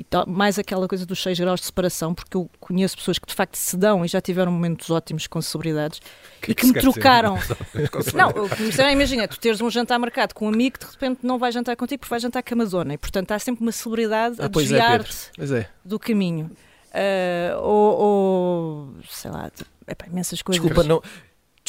tal- 0.09 0.27
mais 0.27 0.59
aquela 0.59 0.89
coisa 0.89 1.05
dos 1.05 1.23
6 1.23 1.39
graus 1.39 1.61
de 1.61 1.67
separação, 1.67 2.15
porque 2.15 2.35
eu 2.37 2.49
conheço 2.59 2.97
pessoas 2.97 3.19
que 3.19 3.27
de 3.27 3.35
facto 3.35 3.57
se 3.57 3.77
dão 3.77 4.05
e 4.05 4.09
já 4.09 4.21
tiveram 4.23 4.51
momentos 4.51 4.89
ótimos 4.91 5.27
com 5.27 5.41
celebridades 5.43 6.01
e 6.49 6.55
que 6.55 6.67
se 6.67 6.73
me 6.73 6.81
trocaram. 6.81 7.39
Não, 8.15 8.29
o 8.31 8.49
que 8.49 8.63
me 8.63 8.71
disseram, 8.71 8.91
imagina, 8.91 9.29
tu 9.29 9.39
teres 9.39 9.61
um 9.61 9.71
jantar 9.71 9.99
marcado 9.99 10.35
com 10.35 10.47
um 10.47 10.49
amigo 10.49 10.79
que 10.79 10.87
de 10.87 10.93
repente 10.93 11.21
não 11.23 11.39
vai 11.39 11.53
jantar 11.53 11.77
contigo 11.77 12.01
porque 12.01 12.11
vai 12.11 12.21
jantar 12.21 12.43
com 12.43 12.55
a 12.55 12.57
Amazona 12.57 12.95
e 12.95 12.99
portanto 12.99 13.33
há 13.33 13.39
sempre 13.39 13.63
uma 13.63 13.73
celebridade 13.73 14.41
a 14.41 14.47
Ah, 14.47 14.51
pois 14.51 14.73
é, 14.73 14.77
desviar-te 14.79 15.17
Pois 15.37 15.53
é. 15.53 15.69
do 15.85 15.99
caminho. 15.99 16.51
Ah, 16.95 17.59
ou, 17.61 17.99
ou, 18.01 18.89
sei 19.11 19.31
lá, 19.31 19.51
epá, 19.89 20.07
imensas 20.07 20.41
coisas. 20.43 20.63
Desculpa, 20.63 20.87
não, 20.89 21.03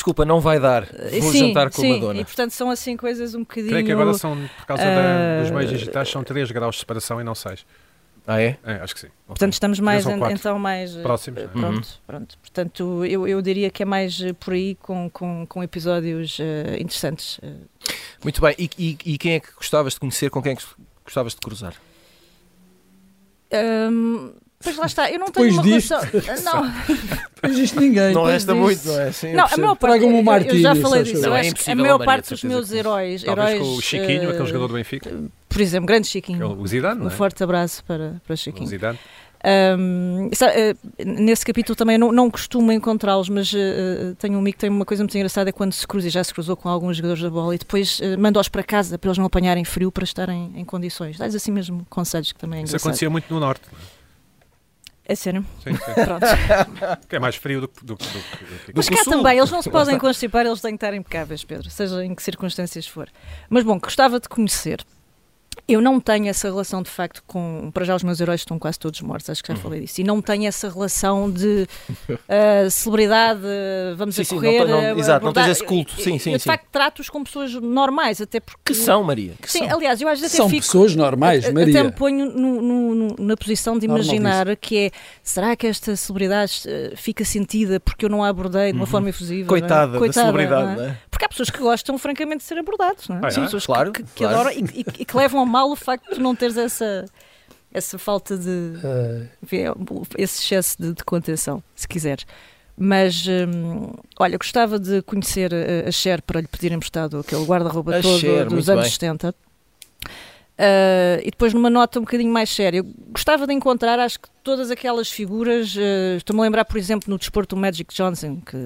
desculpa, 0.04 0.26
não 0.26 0.42
vai 0.42 0.60
dar. 0.60 0.84
Eh, 0.94 1.20
Vou 1.22 1.32
sim, 1.32 1.48
jantar 1.48 1.70
com 1.72 1.82
sim, 1.82 1.92
a 1.92 1.96
Madonna. 1.96 2.20
E 2.20 2.26
portanto 2.26 2.52
são 2.52 2.70
assim 2.70 2.98
coisas 2.98 3.34
um 3.34 3.39
bocadinho. 3.39 3.70
Creio 3.70 3.86
que 3.86 3.92
agora 3.94 4.13
são, 4.16 4.36
por 4.58 4.66
causa 4.66 4.84
da- 4.84 5.39
dos 5.42 5.50
Ah, 5.50 5.54
meios 5.56 5.72
digitais, 5.72 6.10
são 6.10 6.24
3 6.24 6.52
graus 6.52 6.76
de 6.76 6.80
separação 6.82 7.22
e 7.22 7.24
não 7.24 7.34
6. 7.34 7.66
Ah, 8.28 8.42
é? 8.42 8.58
É, 8.66 8.74
acho 8.76 8.94
que 8.94 9.02
sim. 9.02 9.08
Portanto, 9.28 9.54
estamos 9.54 9.80
mais, 9.80 10.06
en- 10.06 10.20
então, 10.32 10.58
mais. 10.60 10.96
eh, 10.96 11.02
Próximos, 11.02 11.42
é? 11.42 11.48
Pronto, 11.48 11.88
pronto. 12.06 12.38
Portanto, 12.39 13.06
eu, 13.06 13.28
eu 13.28 13.42
diria 13.42 13.70
que 13.70 13.84
é 13.84 13.86
mais 13.86 14.22
eh, 14.22 14.34
por 14.34 14.54
aí 14.54 14.76
com, 14.76 15.10
com, 15.10 15.46
com 15.48 15.63
episódios 15.63 16.38
eh, 16.39 16.78
interessantes. 16.80 17.39
Muito 18.24 18.42
bem. 18.42 18.56
E, 18.58 18.70
e- 18.78 18.98
e 19.13 19.18
quem 19.18 19.34
é 19.36 19.39
que 19.39 19.52
gostavas 19.54 19.94
de 19.94 20.00
conhecer? 20.00 20.30
Com 20.30 20.42
quem 20.42 20.52
é 20.54 20.56
que 20.56 20.63
gostavas 21.06 21.34
de 21.34 21.39
cruzar? 21.42 21.74
Ahm, 23.52 24.32
pois 24.63 24.78
lá 24.78 24.86
está, 24.86 25.12
eu 25.12 25.19
não 25.19 25.28
Depois 25.28 25.49
tenho 25.56 25.62
uma 25.62 25.63
disto. 25.78 25.93
relação. 25.93 26.43
Não, 26.63 26.63
Não 27.43 27.49
existe 27.49 27.80
ninguém. 27.80 28.13
Não 28.13 28.23
resta 28.23 28.54
disso- 28.54 28.63
muito, 28.63 28.88
não 28.88 29.02
é? 29.02 29.12
Sim, 29.12 29.28
eu 29.30 29.38
não 29.38 29.45
a 29.45 29.58
maior 29.58 29.76
parte. 29.76 30.06
Um 30.06 30.17
eu- 30.56 30.60
já 30.60 30.76
falei 30.76 31.04
disso. 31.04 31.21
Não, 31.21 31.36
é 31.36 31.39
acho 31.41 31.41
que 31.41 31.47
a 31.47 31.49
impossível, 31.52 31.76
maior 31.84 31.99
Maria, 31.99 32.06
parte 32.13 32.30
dos 32.30 32.43
meus 32.43 32.71
heróis. 32.71 33.23
Talvez 33.23 33.47
heróis 33.49 33.67
com 33.67 33.76
o 33.76 33.82
Chiquinho, 33.82 34.23
eh, 34.23 34.30
aquele 34.32 34.45
jogador 34.47 34.67
do 34.67 34.73
Benfica. 34.76 35.12
Por 35.49 35.62
exemplo, 35.62 35.88
grande 35.88 36.08
Chiquinho. 36.08 36.60
O 36.60 36.67
Zidane, 36.67 36.99
não 36.99 37.06
Um 37.06 37.10
é? 37.10 37.12
forte 37.12 37.43
abraço 37.43 37.84
para, 37.86 38.21
para 38.26 38.34
O 38.34 38.38
Chiquinho. 38.38 38.67
Zidane. 38.67 38.97
Um, 39.45 40.30
eh, 40.41 40.73
nesse 41.06 41.45
capítulo 41.45 41.76
também 41.76 41.95
eu 41.95 41.99
não, 41.99 42.13
não 42.13 42.32
costumo 42.32 42.71
encontrá-los, 42.71 43.28
mas 43.28 43.52
eh, 43.54 44.13
tenho 44.17 44.36
um 44.36 44.39
amigo 44.39 44.56
que 44.56 44.62
tem 44.62 44.69
uma 44.69 44.86
coisa 44.86 45.04
muito 45.04 45.13
engraçada: 45.17 45.49
é 45.49 45.52
quando 45.52 45.73
se 45.73 45.86
cruza, 45.86 46.08
e 46.08 46.10
já 46.10 46.23
se 46.23 46.34
cruzou 46.34 46.56
com 46.56 46.69
alguns 46.69 46.95
jogadores 46.95 47.21
da 47.21 47.30
bola, 47.30 47.54
e 47.54 47.58
depois 47.58 47.99
eh, 48.02 48.15
manda-os 48.15 48.47
para 48.47 48.63
casa 48.63 48.97
para 48.97 49.10
eles 49.10 49.17
não 49.17 49.26
apanharem 49.26 49.65
frio 49.65 49.91
para 49.91 50.06
estarem 50.06 50.54
em 50.56 50.63
condições. 50.63 51.17
Dás 51.17 51.36
assim 51.36 51.52
mesmo 51.52 51.86
conselhos 51.89 52.32
que 52.32 52.39
também 52.39 52.62
é 52.62 52.63
Isso 52.63 52.78
acontecia 52.78 53.10
muito 53.10 53.26
no 53.34 53.38
Norte. 53.41 53.63
É 53.69 53.93
sério? 55.16 55.46
Sim, 55.63 55.76
sim. 55.76 55.94
Pronto. 56.06 56.26
que 57.10 57.16
é 57.16 57.20
mais 57.20 57.36
frio 57.36 57.62
do 57.62 57.68
que. 57.68 57.86
Do, 57.86 57.98
que- 57.98 58.06
do, 58.06 58.12
que- 58.12 58.44
do 58.46 58.60
que- 58.66 58.74
Mas 58.76 58.88
que 58.89 58.96
cá 58.96 59.02
o 59.02 59.04
Sul. 59.04 59.13
também, 59.13 59.38
eles 59.38 59.52
não 59.52 59.62
se 59.63 59.70
podem 59.70 59.98
constipar, 60.00 60.46
eles 60.46 60.62
têm 60.62 60.72
que 60.78 60.86
estar 60.86 60.94
impecáveis, 60.96 61.44
Pedro, 61.44 61.70
seja 61.70 62.04
em 62.06 62.16
que 62.16 62.24
circunstâncias 62.24 62.88
for. 62.88 63.10
Mas 63.49 63.64
bom, 63.64 63.78
gostava 63.80 64.20
de 64.20 64.30
conhecer. 64.30 64.84
Eu 65.66 65.82
não 65.82 65.97
tenho 65.99 66.28
essa 66.28 66.49
relação 66.49 66.82
de 66.84 66.89
facto 66.89 67.24
com. 67.26 67.72
Para 67.74 67.86
já, 67.86 67.95
os 67.95 68.03
meus 68.03 68.20
heróis 68.20 68.41
estão 68.41 68.59
quase 68.59 68.78
todos 68.78 68.99
mortos, 69.01 69.30
acho 69.30 69.41
que 69.41 69.53
já 69.53 69.57
falei 69.57 69.82
disso. 69.82 70.01
E 70.01 70.03
não 70.03 70.22
tenho 70.22 70.45
essa 70.45 70.70
relação 70.70 71.32
de 71.32 71.68
uh, 72.09 72.70
celebridade, 72.70 73.39
uh, 73.41 73.95
vamos 73.95 74.16
Sim, 74.16 74.22
a 74.24 74.26
sim, 74.26 74.36
correr. 74.36 74.59
não- 74.66 74.82
não- 74.82 74.95
uh, 74.95 74.99
exato, 74.99 75.26
não 75.26 75.32
tens 75.32 75.47
esse 75.47 75.64
culto. 75.64 75.93
Sim, 76.01 76.14
Eu, 76.16 76.20
sim, 76.20 76.32
eu, 76.32 76.38
de 76.38 76.43
sim. 76.43 76.49
facto 76.49 76.66
trato-os 76.72 77.09
como 77.09 77.24
pessoas 77.26 77.53
normais, 77.53 78.20
até 78.20 78.39
porque. 78.41 78.59
Que 78.66 78.74
são, 78.76 79.03
Maria? 79.03 79.34
Que 79.41 79.49
Sim, 79.49 79.68
são? 79.70 79.78
aliás, 79.78 80.01
eu 80.01 80.07
às 80.09 80.20
vezes 80.20 80.36
São 80.36 80.49
fico. 80.49 80.64
pessoas 80.64 80.95
normais, 80.95 81.49
Maria. 81.51 81.80
Até 81.80 81.84
me 81.84 81.91
ponho 81.93 82.26
no- 82.30 82.61
no- 82.61 82.95
no- 82.95 83.16
na 83.20 83.38
posição 83.38 83.78
de 83.80 83.86
imaginar 83.86 84.55
que 84.57 84.78
é 84.78 84.91
será 85.24 85.55
que 85.55 85.66
esta 85.68 85.95
celebridade 85.95 86.64
eh, 86.68 86.93
fica 86.97 87.24
sentida 87.24 87.80
porque 87.80 88.03
eu 88.05 88.09
não 88.09 88.22
a 88.24 88.28
abordei 88.28 88.72
de 88.74 88.78
uma 88.78 88.86
forma 88.86 89.09
efusiva? 89.09 89.47
não 89.49 89.55
é? 89.55 89.59
Uhum. 89.61 89.68
Coitada, 89.68 89.99
da 89.99 90.14
celebridade, 90.14 90.76
não 90.78 90.86
é? 90.86 90.97
É? 91.24 91.26
Porque 91.26 91.26
há 91.26 91.30
pessoas 91.30 91.49
que 91.49 91.59
gostam 91.59 91.97
francamente 91.97 92.38
de 92.39 92.43
ser 92.43 92.57
abordados, 92.57 93.07
não 93.07 93.17
é? 93.17 93.21
Ah, 93.24 93.28
é? 93.28 93.34
Pessoas 93.41 93.65
Claro, 93.65 93.91
que, 93.91 94.03
que 94.03 94.09
claro. 94.15 94.36
adoram 94.36 94.51
e, 94.51 94.63
e- 94.82 94.86
e 95.01 95.05
que 95.05 95.17
levam 95.17 95.41
a 95.41 95.45
mal 95.45 95.71
o 95.71 95.76
facto 95.76 96.09
de 96.09 96.15
tu 96.15 96.21
não 96.21 96.36
teres 96.36 96.57
essa, 96.57 97.05
essa 97.74 97.97
falta 97.97 98.38
de. 98.38 98.74
Ah, 98.84 99.28
enfim, 99.43 99.57
esse 100.17 100.41
excesso 100.43 100.82
de, 100.82 100.93
de 100.93 101.03
contenção, 101.03 101.63
se 101.76 101.88
quiseres. 101.88 102.26
Mas, 102.76 103.26
hum, 103.28 103.93
olha, 104.19 104.36
gostava 104.38 104.80
de 104.80 105.01
conhecer 105.03 105.51
a, 105.88 105.91
Cher 105.91 106.21
para 106.24 106.41
lhe 106.41 106.47
pedir 106.47 106.71
emprestado 106.71 107.19
aquele 107.19 107.45
guarda-roupa 107.45 108.01
todo 108.01 108.19
Cher, 108.19 108.47
dos 108.47 108.67
anos 108.67 108.84
bem. 108.86 108.91
70. 108.91 109.36
Ah, 110.58 111.20
e 111.22 111.32
depois 111.32 111.54
numa 111.54 111.70
nota 111.70 111.99
um 111.99 112.04
bocadinho 112.04 112.32
mais 112.32 112.49
séria, 112.49 112.78
eu 112.80 112.86
gostava 113.12 113.47
de 113.47 113.54
encontrar, 113.54 113.99
acho 113.99 114.20
que 114.20 114.30
todas 114.43 114.70
aquelas 114.70 115.10
figuras, 115.10 115.74
ah, 115.78 116.18
estou-me 116.18 116.41
a 116.41 116.43
lembrar, 116.43 116.66
por 116.66 116.78
exemplo, 116.78 117.10
no 117.10 117.18
desporto 117.18 117.56
do 117.56 117.62
Magic 117.62 117.93
Johnson, 117.93 118.38
que, 118.45 118.58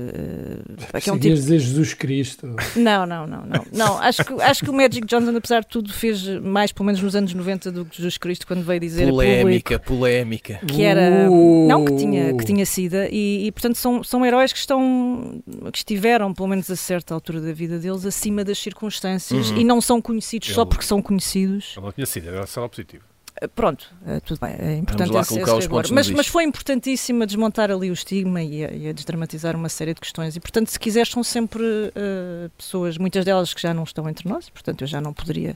ah, 0.94 1.00
que 1.00 1.10
é 1.10 1.14
um 1.14 1.20
tipo 1.20 1.34
dizer 1.36 1.60
Jesus 1.60 1.94
Cristo. 1.94 2.56
não, 2.76 3.06
não, 3.06 3.26
não, 3.28 3.46
não. 3.46 3.66
não 3.72 3.98
acho, 4.00 4.24
que, 4.26 4.34
acho 4.42 4.64
que 4.66 4.70
o 4.70 4.74
Magic 4.74 5.06
Johnson, 5.06 5.36
apesar 5.38 5.62
de 5.62 5.68
tudo, 5.68 5.94
fez 5.94 6.28
mais, 6.42 6.72
pelo 6.72 6.86
menos 6.88 7.02
nos 7.02 7.16
anos 7.16 7.34
90, 7.34 7.72
do 7.72 7.86
que 7.86 7.98
Jesus 7.98 8.18
Cristo 8.18 8.46
quando 8.48 8.64
veio 8.64 8.80
dizer 8.80 9.08
público 9.10 9.16
Polémica, 9.18 9.80
polémica. 9.80 10.60
que 10.68 10.84
era 10.84 11.30
Uh. 11.30 11.68
não 11.68 11.86
que 11.86 11.96
tinha 11.96 12.34
que 12.36 12.46
tinha 12.46 12.66
sido 12.66 12.96
e, 13.12 13.48
e, 13.48 13.52
portanto 13.52 13.76
são, 13.78 14.04
são 14.04 14.26
heróis 14.26 14.52
que 14.52 14.60
estão 14.60 15.42
que 15.72 15.78
estiveram 15.80 16.34
pelo 16.34 16.48
menos 16.48 16.70
a 16.70 16.76
certa 16.76 17.14
altura 17.14 17.40
da 17.42 17.54
vida 17.54 17.80
deles 17.80 18.06
acima 18.06 18.44
das 18.44 18.58
circunstâncias 18.60 19.52
Uhum. 19.52 19.58
e 19.58 19.64
não 19.64 19.80
são 19.82 20.02
conhecidos 20.02 20.50
só 20.50 20.66
porque 20.66 20.84
são 20.86 21.02
conhecidos 21.02 21.77
Ele 21.78 21.86
não 21.86 21.92
tinha 21.92 22.06
sido, 22.06 22.30
era 22.30 22.46
só 22.48 22.68
positivo. 22.68 23.04
Uh, 23.42 23.48
pronto 23.50 23.94
uh, 24.02 24.20
tudo 24.22 24.40
bem 24.40 24.56
é 24.58 24.78
importante 24.78 25.16
esse, 25.16 25.40
esse 25.40 25.52
os 25.52 25.66
rigor. 25.66 25.86
mas, 25.92 26.10
mas 26.10 26.26
foi 26.26 26.44
importantíssimo 26.44 27.22
a 27.22 27.26
desmontar 27.28 27.70
ali 27.70 27.92
o 27.92 27.94
estigma 27.94 28.42
e 28.42 28.66
a, 28.66 28.72
e 28.72 28.90
a 28.90 28.92
desdramatizar 28.92 29.56
uma 29.56 29.70
série 29.70 29.94
de 29.94 30.02
questões 30.02 30.36
e 30.36 30.40
portanto 30.40 30.70
se 30.70 30.80
quiseres 30.80 31.12
são 31.12 31.24
sempre 31.24 31.62
uh, 31.62 32.50
pessoas 32.58 32.98
muitas 32.98 33.24
delas 33.24 33.54
que 33.54 33.62
já 33.62 33.76
não 33.76 33.84
estão 33.84 34.10
entre 34.10 34.28
nós 34.28 34.50
portanto 34.50 34.82
eu 34.82 34.88
já 34.88 35.00
não 35.00 35.14
poderia 35.14 35.56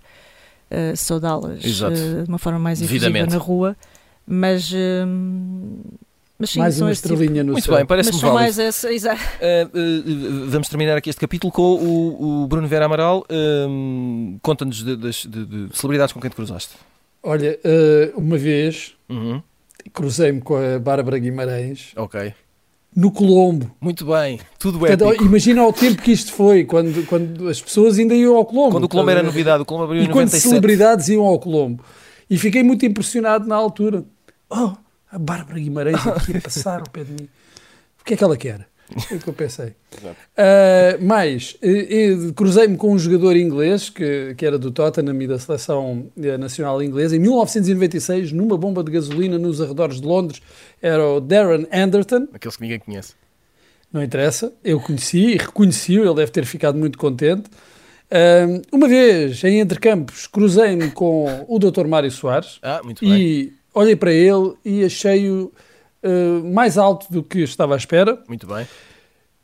uh, 0.70 0.96
saudá-las 0.96 1.82
uh, 1.82 2.24
de 2.24 2.30
uma 2.30 2.38
forma 2.38 2.60
mais 2.60 2.80
efusiva 2.80 3.06
Devidamente. 3.06 3.34
na 3.34 3.40
rua 3.40 3.76
mas 4.28 4.72
um, 4.72 5.82
mas 6.42 6.50
sim, 6.50 6.60
Mais 6.60 6.82
uma 6.82 6.94
tipo- 6.94 7.14
estrelinha 7.14 7.44
no 7.44 7.54
Muito 7.54 7.64
céu. 7.66 7.76
bem, 7.78 7.86
parece-me 7.86 8.18
válido. 8.20 8.34
mais 8.40 8.60
essa, 8.60 8.92
exato. 8.92 9.22
Uh, 9.22 9.78
uh, 10.46 10.50
vamos 10.50 10.68
terminar 10.68 10.98
aqui 10.98 11.10
este 11.10 11.20
capítulo 11.22 11.54
com 11.54 11.62
o, 11.76 12.44
o 12.44 12.48
Bruno 12.48 12.68
Vera 12.68 12.86
Amaral. 12.86 13.24
Um, 13.30 14.38
Conta-nos 14.42 14.84
de, 14.84 14.96
das- 14.98 15.26
de- 15.26 15.46
de 15.46 15.68
celebridades 15.78 16.14
com 16.14 16.20
quem 16.20 16.30
te 16.30 16.36
cruzaste. 16.36 16.74
Olha, 17.24 17.58
ah, 17.64 18.12
uma 18.18 18.38
vez 18.38 18.94
Uhum. 19.08 19.42
cruzei-me 19.94 20.42
com 20.42 20.56
a 20.58 20.80
Bárbara 20.80 21.18
Guimarães 21.20 21.92
Ok. 21.96 22.34
no 22.96 23.12
Colombo. 23.12 23.70
Muito 23.80 24.06
bem. 24.06 24.40
Tudo 24.60 24.80
Portanto, 24.80 25.06
épico. 25.10 25.24
imagina 25.26 25.66
o 25.66 25.72
tempo 25.72 26.02
que 26.02 26.12
isto 26.12 26.32
foi, 26.34 26.66
quando, 26.66 27.06
quando 27.06 27.48
as 27.48 27.62
pessoas 27.62 28.00
ainda 28.00 28.16
iam 28.16 28.36
ao 28.36 28.44
Colombo. 28.46 28.72
Quando 28.72 28.84
o 28.86 28.90
Colombo 28.90 29.12
era 29.12 29.22
novidade, 29.24 29.62
o 29.62 29.66
Colombo 29.66 29.86
abriu 29.86 30.02
E 30.02 30.06
em 30.06 30.08
quando 30.08 30.26
97. 30.32 30.50
celebridades 30.50 31.08
iam 31.10 31.24
ao 31.26 31.38
Colombo. 31.40 31.84
E 32.30 32.38
fiquei 32.38 32.64
muito 32.64 32.86
impressionado 32.86 33.48
na 33.48 33.56
altura. 33.56 34.04
Oh, 34.50 34.72
a 35.12 35.20
Bárbara 35.20 35.60
Guimarães 35.60 36.06
aqui 36.08 36.38
a 36.38 36.42
passar 36.42 36.80
ao 36.80 36.90
pé 36.90 37.04
de 37.04 37.12
mim. 37.12 37.28
O 38.00 38.04
que 38.04 38.14
é 38.14 38.18
que 38.18 38.24
ela 38.24 38.38
quer? 38.38 38.68
Foi 39.08 39.18
o 39.18 39.20
que 39.22 39.30
eu 39.30 39.34
pensei. 39.34 39.74
Ah, 40.36 40.98
mais, 41.00 41.56
cruzei-me 42.36 42.76
com 42.76 42.92
um 42.92 43.00
jogador 43.00 43.38
inglês 43.38 43.90
que, 43.90 44.36
que 44.36 44.46
era 44.46 44.60
do 44.60 44.70
Tottenham 44.70 45.22
e 45.22 45.28
da 45.28 45.40
seleção 45.40 46.08
eh, 46.22 46.38
nacional 46.38 46.82
inglesa 46.84 47.16
em 47.16 47.20
1996, 47.20 48.32
numa 48.34 48.58
bomba 48.58 48.84
de 48.84 48.92
gasolina 48.92 49.38
nos 49.38 49.62
arredores 49.62 50.02
de 50.02 50.08
Londres. 50.08 50.42
Era 50.82 51.08
o 51.08 51.22
Darren 51.22 51.68
Anderton. 51.72 52.28
Aqueles 52.34 52.58
que 52.58 52.64
ninguém 52.64 52.80
conhece. 52.80 53.14
Não 53.94 54.04
interessa, 54.04 54.52
eu 54.64 54.80
conheci 54.80 55.20
e 55.20 55.38
reconheci-o, 55.38 56.04
ele 56.04 56.16
deve 56.16 56.32
ter 56.32 56.46
ficado 56.46 56.78
muito 56.78 56.98
contente. 56.98 57.44
Ahm, 58.10 58.62
uma 58.74 58.88
vez, 58.90 59.42
em 59.46 59.60
Entre 59.60 59.80
Campos, 59.80 60.28
cruzei-me 60.28 60.92
com 60.92 61.46
o 61.48 61.58
Dr. 61.60 61.88
Mário 61.88 62.12
Soares 62.12 62.60
Ah, 62.62 62.82
muito 62.84 63.06
bem. 63.06 63.22
e 63.22 63.54
olhei 63.74 63.96
para 63.96 64.12
ele 64.12 64.54
e 64.64 64.84
achei-o 64.84 65.52
ah, 66.04 66.42
mais 66.44 66.78
alto 66.78 67.12
do 67.12 67.24
que 67.24 67.40
estava 67.40 67.74
à 67.74 67.78
espera. 67.78 68.20
Muito 68.28 68.48
bem. 68.48 68.68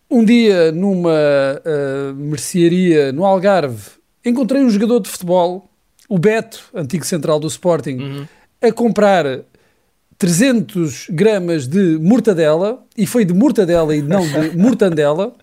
Um 0.09 0.23
dia, 0.23 0.71
numa 0.71 1.11
ah, 1.11 2.13
mercearia 2.15 3.11
no 3.11 3.25
Algarve, 3.25 3.91
encontrei 4.25 4.61
um 4.63 4.69
jogador 4.69 4.99
de 5.01 5.09
futebol, 5.09 5.69
o 6.09 6.17
Beto, 6.17 6.63
antigo 6.73 7.05
central 7.05 7.39
do 7.39 7.47
Sporting, 7.47 7.97
Uhum. 7.97 8.27
a 8.61 8.71
comprar 8.71 9.25
300 10.17 11.07
gramas 11.11 11.67
de 11.67 11.97
mortadela, 11.99 12.83
e 12.97 13.05
foi 13.05 13.23
de 13.23 13.33
mortadela 13.33 13.95
e 13.95 14.01
não 14.01 14.21
de 14.27 14.55
mortandela, 14.57 15.33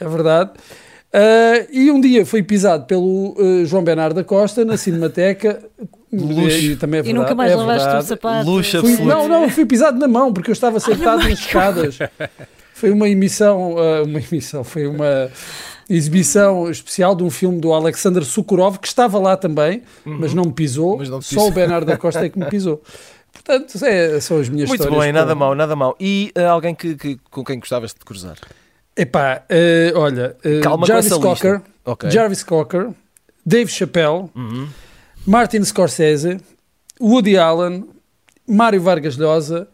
é 0.00 0.08
verdade. 0.08 0.50
Ah, 1.16 1.66
e 1.70 1.90
um 1.92 2.00
dia 2.00 2.26
foi 2.26 2.42
pisado 2.42 2.86
pelo 2.86 3.36
ah, 3.38 3.64
João 3.64 3.84
Bernardo 3.84 4.14
da 4.16 4.24
Costa 4.24 4.64
na 4.64 4.76
Cinemateca, 4.76 5.62
Luxo. 6.12 6.56
e, 6.58 6.76
também 6.76 6.98
é 6.98 7.02
E 7.02 7.04
verdade, 7.04 7.12
nunca 7.14 7.34
mais 7.36 7.52
é 7.52 7.54
lavaste 7.56 7.88
o 7.88 8.02
sapato. 8.02 8.44
Luxo 8.50 8.80
Fui- 8.80 8.90
absoluto. 8.92 9.04
não, 9.04 9.28
não, 9.28 9.48
fui 9.48 9.64
pisado 9.64 9.98
na 9.98 10.08
mão 10.08 10.32
porque 10.32 10.50
eu 10.50 10.52
estava 10.52 10.80
sentado 10.80 11.22
nas 11.22 11.38
escadas. 11.38 11.98
Foi 12.76 12.90
uma 12.90 13.08
emissão, 13.08 13.76
ah, 13.78 14.02
uma 14.02 14.18
emissão, 14.20 14.64
foi 14.64 14.86
uma 14.88 15.30
exibição 15.88 16.68
especial 16.68 17.14
de 17.14 17.22
um 17.22 17.30
filme 17.30 17.60
do 17.60 17.72
Alexander 17.72 18.24
Sukurov 18.24 18.78
que 18.78 18.88
estava 18.88 19.16
lá 19.18 19.36
também, 19.36 19.82
mas 20.04 20.34
não 20.34 20.44
me 20.46 20.52
pisou. 20.52 20.92
Uhum. 20.92 20.98
Mas 20.98 21.08
não 21.08 21.20
te 21.20 21.26
Só 21.26 21.36
pisou. 21.36 21.48
o 21.48 21.50
Bernardo 21.52 21.86
da 21.86 21.96
Costa 21.96 22.26
é 22.26 22.28
que 22.28 22.38
me 22.38 22.46
pisou. 22.46 22.82
Portanto, 23.32 23.78
é, 23.84 24.18
são 24.20 24.38
as 24.38 24.48
minhas 24.48 24.68
Muito 24.68 24.80
histórias. 24.82 25.04
bem, 25.04 25.12
com- 25.12 25.18
nada 25.18 25.34
mau, 25.36 25.54
nada 25.54 25.76
mau. 25.76 25.96
E 26.00 26.32
ah, 26.34 26.50
alguém 26.50 26.74
que, 26.74 26.96
que- 26.96 27.18
com 27.30 27.44
quem 27.44 27.60
gostavas 27.60 27.90
de 27.90 27.96
te 28.00 28.04
cruzar? 28.04 28.36
Epá, 28.96 29.42
eh, 29.48 29.92
olha, 29.96 30.36
eh, 30.44 30.60
Calma 30.60 30.86
Jarvis 30.86 31.08
com 31.12 31.16
essa 31.16 31.26
Cocker, 31.28 31.52
lista. 31.54 31.70
Ok. 31.84 32.10
Jarvis 32.10 32.44
Cocker, 32.44 32.90
Dave 33.44 33.70
Chappelle, 33.70 34.30
Uhum. 34.34 34.68
Martin 35.26 35.64
Scorsese, 35.64 36.38
Woody 37.00 37.36
Allen, 37.36 37.88
Mário 38.46 38.80
Vargas 38.80 39.16
Llosa 39.16 39.66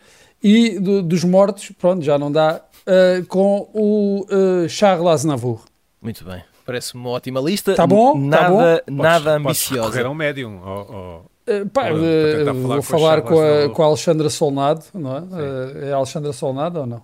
e 0.43 0.79
do- 0.79 1.03
dos 1.03 1.23
mortos, 1.25 1.71
pronto, 1.79 2.03
já 2.03 2.19
não 2.19 2.33
dá, 2.33 2.63
eh, 2.87 3.23
com 3.29 3.69
o 3.75 4.27
eh, 4.31 4.69
Charles 4.69 5.07
Aznavour. 5.07 5.61
Muito 6.01 6.25
bem. 6.25 6.43
Parece-me 6.65 7.01
uma 7.03 7.11
ótima 7.11 7.41
lista. 7.41 7.75
Tá 7.75 7.87
bom? 7.87 8.13
Tá 8.31 8.49
Nada, 8.49 8.49
Podes- 8.87 8.97
nada 8.97 9.21
podes 9.41 9.47
ambiciosa. 9.47 9.83
recorrer 9.91 10.07
a 10.07 10.11
um 10.11 10.15
médium. 10.15 10.61
ou- 10.65 10.95
ou- 10.95 11.31
Eh, 11.47 11.65
pá, 11.65 11.83
falar 11.87 12.53
vou 12.53 12.69
com 12.75 12.79
o 12.79 12.83
falar 12.83 13.23
com 13.23 13.41
a, 13.41 13.69
com 13.71 13.83
a 13.83 13.87
Alexandra 13.87 14.31
Solnado, 14.31 14.85
não 14.95 15.17
é? 15.17 15.89
É 15.89 15.93
a 15.93 15.97
Alexandra 15.97 16.33
Solnado 16.33 16.79
ou 16.81 16.87
não? 16.87 17.03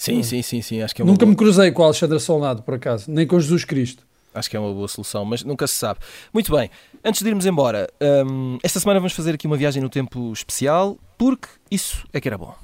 Sim, 0.00 0.22
sim, 0.22 0.40
sim, 0.40 0.62
sim. 0.62 0.80
Acho 0.80 0.94
que 0.94 1.02
é 1.02 1.04
Nunca 1.04 1.26
boa. 1.26 1.28
me 1.30 1.36
cruzei 1.36 1.70
com 1.70 1.82
a 1.82 1.84
Alexandra 1.84 2.18
Solnado, 2.18 2.62
por 2.62 2.72
acaso, 2.72 3.10
nem 3.10 3.26
com 3.26 3.38
Jesus 3.38 3.66
Cristo. 3.66 4.02
Acho 4.34 4.48
que 4.48 4.56
é 4.56 4.60
uma 4.60 4.72
boa 4.72 4.88
solução, 4.88 5.26
mas 5.26 5.44
nunca 5.44 5.66
se 5.66 5.74
sabe. 5.74 6.00
Muito 6.32 6.50
bem, 6.50 6.70
antes 7.04 7.20
de 7.20 7.28
irmos 7.28 7.44
embora, 7.44 7.86
hum, 8.26 8.56
esta 8.62 8.80
semana 8.80 8.98
vamos 8.98 9.12
fazer 9.12 9.34
aqui 9.34 9.46
uma 9.46 9.58
viagem 9.58 9.82
no 9.82 9.90
tempo 9.90 10.32
especial, 10.32 10.96
porque 11.18 11.48
isso 11.70 12.02
é 12.14 12.18
que 12.20 12.28
era 12.28 12.38
bom. 12.38 12.54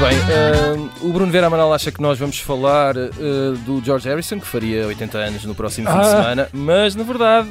Muito 0.00 0.14
bem, 0.14 0.78
hum, 0.78 0.90
o 1.08 1.12
Bruno 1.12 1.32
Vera 1.32 1.46
Amaral 1.48 1.72
acha 1.74 1.90
que 1.90 2.00
nós 2.00 2.18
vamos 2.18 2.38
falar 2.38 2.96
uh, 2.96 3.52
do 3.64 3.82
George 3.84 4.08
Harrison, 4.08 4.38
que 4.38 4.46
faria 4.46 4.86
80 4.86 5.18
anos 5.18 5.44
no 5.44 5.54
próximo 5.54 5.88
fim 5.88 5.92
de 5.96 6.00
Ah. 6.00 6.04
semana, 6.10 6.48
mas 6.52 6.94
na 6.94 7.02
verdade 7.02 7.48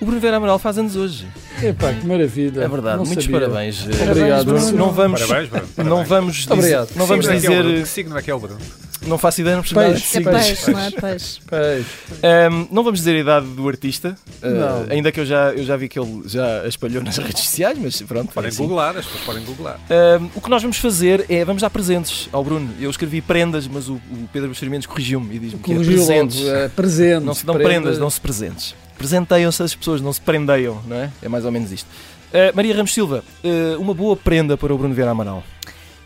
o 0.00 0.04
Bruno 0.04 0.20
Vera 0.20 0.36
Amaral 0.36 0.58
faz 0.58 0.76
anos 0.78 0.94
hoje. 0.96 1.26
Epá, 1.62 1.92
que 1.92 2.06
maravilha. 2.06 2.62
É 2.62 2.68
verdade, 2.68 2.98
Não 2.98 3.04
muitos 3.06 3.24
sabia. 3.24 3.40
parabéns. 3.40 3.86
Obrigado, 3.86 4.44
Bruno. 4.44 4.72
Não 4.72 4.90
vamos, 4.92 5.22
Parabéns, 5.22 5.48
Bruno. 5.48 5.66
não 5.76 5.84
parabéns. 6.04 6.08
vamos, 6.08 6.34
dizer, 6.36 6.52
obrigado. 6.52 6.88
não 6.96 7.06
vamos 7.06 7.26
Que 7.26 7.38
signo 7.38 7.38
é 7.38 7.40
que 7.40 7.46
é 7.46 7.50
o 7.50 7.62
Bruno? 7.62 7.70
dizer, 7.72 7.82
Que 7.82 7.88
signo 7.88 8.18
é 8.18 8.22
que 8.22 8.30
é 8.30 8.34
o 8.34 8.40
Bruno? 8.40 8.60
Não 9.06 9.16
faço 9.18 9.40
ideia, 9.40 9.56
não 9.56 9.62
percebi 9.62 9.80
nada. 9.80 9.94
Peixe. 9.94 10.18
É 10.18 10.20
peixe, 10.22 10.70
não 10.70 10.80
é 10.80 10.90
peixe. 10.90 11.40
Peixe. 11.48 11.88
Ahm, 12.22 12.66
não 12.70 12.82
vamos 12.84 13.00
dizer 13.00 13.16
a 13.16 13.18
idade 13.20 13.46
do 13.46 13.68
artista, 13.68 14.16
Não. 14.42 14.86
ainda 14.90 15.10
que 15.10 15.20
eu 15.20 15.26
já, 15.26 15.50
eu 15.52 15.64
já 15.64 15.76
vi 15.76 15.88
que 15.88 15.98
ele 15.98 16.22
já 16.26 16.66
espalhou 16.66 17.02
nas 17.02 17.16
redes 17.18 17.42
sociais, 17.44 17.78
mas 17.80 18.00
pronto. 18.02 18.30
é 18.30 18.34
Podem 18.34 18.48
assim. 18.48 18.62
googlar, 18.66 18.96
as 18.96 19.04
pessoas 19.06 19.24
podem 19.24 19.44
googlar. 19.44 19.78
Ahm, 19.90 20.28
o 20.34 20.40
que 20.40 20.50
nós 20.50 20.62
vamos 20.62 20.76
fazer 20.78 21.24
é, 21.28 21.44
vamos 21.44 21.62
dar 21.62 21.70
presentes 21.70 22.28
ao 22.32 22.44
Bruno. 22.44 22.68
Eu 22.80 22.90
escrevi 22.90 23.20
prendas, 23.20 23.66
mas 23.66 23.88
o, 23.88 23.94
o 23.94 24.28
Pedro 24.32 24.48
Buxeri 24.48 24.70
Mendes 24.70 24.86
corrigiu-me 24.86 25.34
e 25.34 25.38
diz-me 25.38 25.60
que 25.60 25.72
é 25.72 25.76
presentes. 25.76 26.36
logo, 26.40 26.48
eh, 26.56 26.68
presentes. 26.68 27.24
Não 27.26 27.34
se 27.34 27.46
dão 27.46 27.54
prendas, 27.56 27.98
dão-se 27.98 28.20
presentes. 28.20 28.74
Presenteiam-se 28.98 29.62
as 29.62 29.74
pessoas, 29.74 30.00
não 30.00 30.12
se 30.12 30.20
prendeiam, 30.20 30.80
não 30.86 30.96
é? 30.96 31.10
É 31.22 31.28
mais 31.28 31.44
ou 31.44 31.50
menos 31.50 31.72
isto. 31.72 31.88
Ah, 32.32 32.52
Maria 32.54 32.74
Ramos 32.76 32.92
Silva, 32.92 33.24
ah, 33.42 33.78
uma 33.78 33.94
boa 33.94 34.14
prenda 34.16 34.56
para 34.56 34.72
o 34.74 34.78
Bruno 34.78 34.94
Vieira 34.94 35.10
Amaral. 35.10 35.42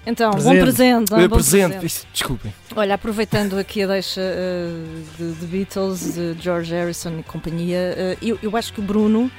Então, 0.07 0.31
Presente. 0.33 0.55
bom 0.57 0.61
presente. 0.63 1.11
não 1.11 1.19
é? 1.19 1.29
Bom 1.29 1.35
presente. 1.37 1.77
presente. 1.79 2.07
Desculpem. 2.13 2.55
Olha, 2.77 2.95
aproveitando 2.95 3.59
aqui 3.59 3.83
a 3.83 3.87
deixa 3.87 4.21
eh, 4.21 4.69
de, 5.19 5.33
de 5.33 5.47
Beatles, 5.47 6.15
de 6.15 6.37
George 6.41 6.75
Harrison 6.75 7.19
e 7.19 7.23
companhia, 7.23 7.79
eh, 7.97 8.17
eu, 8.21 8.39
eu 8.43 8.55
acho 8.57 8.73
que 8.73 8.81
o 8.81 8.83
Bruno 8.83 9.31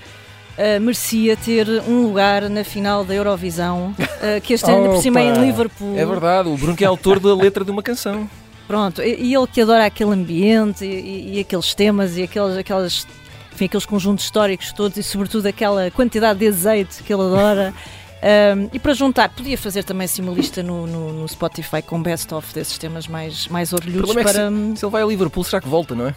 eh, 0.57 0.80
merecia 0.80 1.38
ter 1.38 1.68
um 1.88 2.01
lugar 2.07 2.49
na 2.49 2.63
final 2.63 3.03
da 3.05 3.13
Eurovisão, 3.13 3.93
eh, 4.22 4.39
que 4.39 4.53
este 4.53 4.70
ano 4.72 4.93
por 4.93 5.01
cima 5.03 5.20
é 5.20 5.26
em! 5.36 5.45
Liverpool. 5.45 5.95
É 5.97 6.05
verdade, 6.05 6.49
o 6.49 6.57
Bruno 6.57 6.76
que 6.76 6.84
é 6.84 6.88
autor 6.88 7.20
da 7.20 7.36
letra 7.36 7.63
de 7.63 7.70
uma 7.70 7.84
canção. 7.84 8.28
Pronto, 8.68 9.03
e, 9.03 9.22
e 9.22 9.36
ele 9.36 9.45
que 9.45 9.61
adora 9.61 9.86
aquele 9.86 10.11
ambiente 10.13 10.84
e, 10.84 10.88
e- 10.88 11.38
e 11.38 11.39
aqueles 11.41 11.76
temas 11.76 12.18
e 12.18 12.24
aqueles, 12.24 12.57
aquelas, 12.57 13.05
enfim, 13.53 13.66
aqueles 13.66 13.86
conjuntos 13.86 14.26
históricos 14.26 14.72
todos 14.74 14.97
e 14.97 15.03
sobretudo 15.03 15.45
aquela 15.45 15.91
quantidade 15.91 16.39
de 16.39 16.47
azeite 16.47 17.03
que 17.03 17.13
ele 17.13 17.22
adora. 17.22 17.72
Um, 18.26 18.69
e 18.73 18.80
para 18.80 18.93
juntar, 18.95 19.30
podia 19.30 19.55
fazer 19.55 19.84
também 19.84 20.05
assim 20.05 20.23
uma 20.23 20.34
lista 20.34 20.63
no, 20.63 20.88
no, 20.88 21.13
no 21.13 21.28
Spotify 21.28 21.84
com 21.84 22.01
best-of 22.01 22.51
desses 22.55 22.76
temas 22.80 23.07
mais, 23.07 23.47
mais 23.49 23.71
orgulhosos 23.71 24.17
é 24.17 24.23
para. 24.23 24.49
hum, 24.49 24.76
Se 24.76 24.84
ele 24.84 24.91
vai 24.91 25.03
a 25.03 25.05
Liverpool, 25.05 25.43
será 25.43 25.61
que 25.61 25.67
volta, 25.67 25.93
não 25.93 26.07
é? 26.07 26.15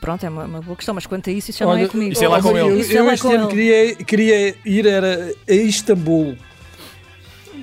Pronto, 0.00 0.24
é 0.24 0.28
uma, 0.30 0.44
uma 0.44 0.60
boa 0.62 0.74
questão, 0.76 0.94
mas 0.94 1.04
quanto 1.04 1.28
a 1.28 1.32
isso, 1.32 1.50
isso 1.50 1.58
já 1.58 1.66
não 1.66 1.76
é 1.76 1.86
comigo. 1.86 2.12
isso 2.12 2.24
é 2.24 2.28
lá 2.28 2.40
com 2.40 2.56
eu, 2.56 2.70
ele. 2.70 2.80
Isso 2.80 2.92
é 2.96 3.00
eu 3.00 3.10
este 3.10 3.26
ano 3.26 3.48
queria, 3.48 3.94
queria 3.96 4.56
ir 4.64 4.86
era 4.86 5.34
a 5.46 5.52
Istambul. 5.52 6.34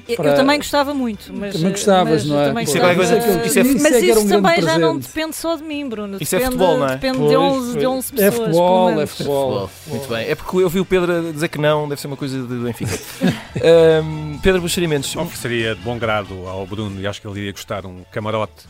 Eu- 0.08 0.16
para- 0.18 0.30
Eu 0.32 0.36
também 0.36 0.58
gostava 0.58 0.94
muito, 0.94 1.34
mas. 1.34 1.54
Também 1.56 1.72
gostavas, 1.72 2.24
mas 2.24 2.26
não 2.26 2.40
é? 2.42 2.48
também 2.50 2.64
Isso 2.64 2.78
é 2.78 2.96
coisa- 2.96 3.18
isso 3.18 3.28
é- 3.28 3.38
mas 3.38 3.46
isso 3.48 3.60
é 3.60 3.64
que 4.00 4.06
isso 4.06 4.20
um 4.20 4.28
também 4.28 4.62
já 4.62 4.78
não 4.78 4.94
presente. 5.00 5.08
depende 5.16 5.36
só 5.36 5.56
de 5.56 5.64
mim, 5.64 5.90
Bruno. 5.90 6.18
Isso 6.22 6.36
é 6.36 6.40
depende, 6.40 6.58
futebol, 6.58 6.78
não 6.78 6.88
é? 6.88 6.92
Depende 6.92 7.14
de 7.18 7.24
Pois, 7.24 7.36
11, 7.38 7.68
de 7.68 7.74
pois. 7.74 7.86
11 7.86 8.08
É 8.08 8.16
pessoas. 8.30 8.36
futebol, 8.36 8.88
pelo 8.90 9.02
é 9.02 9.06
futebol. 9.08 9.70
Muito 9.88 10.08
bem. 10.10 10.28
É 10.30 10.36
porque 10.36 10.58
eu 10.58 10.70
vi 10.70 10.80
o 10.80 10.86
Pedro 10.86 11.34
dizer 11.34 11.48
que 11.48 11.58
não, 11.58 11.90
deve 11.90 12.00
ser 12.02 12.08
uma 12.08 12.18
coisa 12.18 12.38
de 12.40 12.56
Benfica. 12.56 13.00
Ahm, 13.64 14.38
Pedro 14.44 14.62
Buxerimentos, 14.62 15.16
um- 15.16 15.22
Ofereceria 15.22 15.76
de 15.76 15.82
bom 15.82 15.98
grado 15.98 16.48
ao 16.48 16.66
Bruno, 16.68 17.00
e 17.02 17.08
acho 17.08 17.20
que 17.22 17.28
ele 17.28 17.40
iria 17.40 17.52
gostar, 17.52 17.86
um 17.86 18.04
camarote 18.12 18.66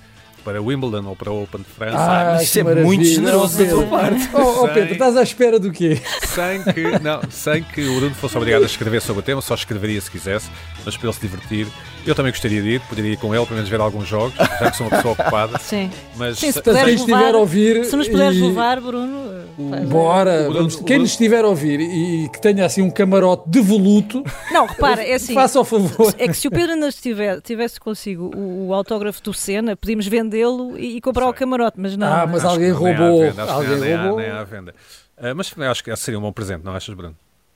para 0.46 0.62
Wimbledon 0.62 1.04
ou 1.08 1.16
para 1.16 1.32
o 1.32 1.44
Open 1.44 1.62
de 1.62 1.68
França. 1.68 1.98
Ah, 1.98 2.42
isso 2.42 2.60
é 2.60 2.64
maravilha. 2.64 2.86
muito 2.86 3.04
generoso 3.04 3.58
da 3.58 3.66
tua 3.66 3.88
parte. 3.88 4.30
Oh, 4.32 4.64
oh, 4.64 4.68
Pedro, 4.68 4.94
estás 4.94 5.18
à 5.18 5.24
espera 5.24 5.60
do 5.60 5.72
quê? 5.72 6.00
Sem 6.24 6.64
que, 6.64 7.00
não, 7.02 7.20
sem 7.32 7.64
que 7.64 7.84
o 7.84 7.96
Bruno 7.96 8.14
fosse 8.14 8.38
obrigado 8.38 8.62
a 8.62 8.68
escrever 8.68 9.02
sobre 9.02 9.22
o 9.22 9.24
tema, 9.24 9.42
só 9.42 9.56
escreveria 9.56 10.00
se 10.00 10.12
quisesse, 10.12 10.50
mas 10.86 10.96
para 10.96 11.08
ele 11.08 11.16
se 11.16 11.22
divertir. 11.22 11.68
Eu 12.06 12.14
também 12.16 12.32
gostaria 12.32 12.62
de 12.62 12.70
ir, 12.70 12.82
poderia 12.82 13.12
ir 13.14 13.18
com 13.18 13.34
ele, 13.34 13.44
pelo 13.46 13.56
menos 13.56 13.70
ver 13.70 13.80
alguns 13.80 14.08
jogos, 14.08 14.36
já 14.36 14.70
que 14.72 14.78
sou 14.78 14.88
uma 14.88 14.96
pessoa 14.96 15.14
ocupada. 15.14 15.58
Sim. 15.60 15.90
Mas 16.16 16.38
Sim, 16.38 16.52
se 16.52 16.62
puderes 16.62 16.84
quem 16.86 16.94
estiver 16.96 17.18
levar- 17.18 17.36
a 17.36 17.38
ouvir. 17.38 17.86
Se 17.86 17.96
nos 17.96 18.08
puderes 18.08 18.38
e- 18.38 18.42
levar, 18.42 18.80
Bruno. 18.80 19.46
eh, 19.74 19.86
Bora, 19.86 20.50
O 20.50 20.54
vamos- 20.54 20.76
o 20.76 20.78
quem 20.80 20.86
Bruno- 20.86 21.02
nos 21.02 21.12
estiver 21.12 21.44
a 21.44 21.48
ouvir 21.48 21.80
e 21.80 22.30
que 22.30 22.40
tenha 22.42 22.66
assim 22.66 22.82
um 22.82 22.92
camarote 22.92 23.50
devoluto, 23.50 24.24
Não, 24.52 24.66
repara, 24.66 25.04
é 25.04 25.14
assim. 25.16 25.34
faça 25.34 25.60
o 25.60 25.64
favor. 25.64 26.14
É 26.18 26.28
que 26.28 26.34
se 26.34 26.48
o 26.48 26.52
Pedro 26.52 26.74
ainda 26.74 26.88
estiver, 26.88 27.42
tivesse 27.42 27.80
consigo 27.80 28.32
o, 28.36 28.68
o 28.68 28.74
autógrafo 28.74 29.22
do 29.24 29.34
Senna, 29.34 29.76
podíamos 29.76 30.08
vendê-lo 30.08 30.78
e, 30.78 30.98
e 30.98 31.02
comprar 31.02 31.26
o 31.26 31.30
Sei. 31.30 31.40
camarote, 31.40 31.80
mas 31.80 31.96
não. 31.98 32.08
Ah, 32.08 32.28
mas 32.28 32.44
alguém 32.46 32.72
roubou. 32.72 33.20
venda, 33.22 33.44
acho 33.44 33.52
que 33.52 33.58
Alguém 33.58 33.80
nem 33.80 33.94
há- 33.94 34.02
roubou. 34.04 34.20
nem 34.20 34.30
há 34.30 34.44
venda. 34.44 34.76
Ah, 35.18 35.34
mas 35.34 35.50
também 35.50 35.68
acho 35.70 35.84
que 35.84 35.90
esse 35.92 36.04
seria 36.04 36.20
um 36.20 36.22
bom 36.22 36.32
presente, 36.34 36.64
não 36.64 36.74
achas, 36.76 36.94
Bruno? 36.94 37.16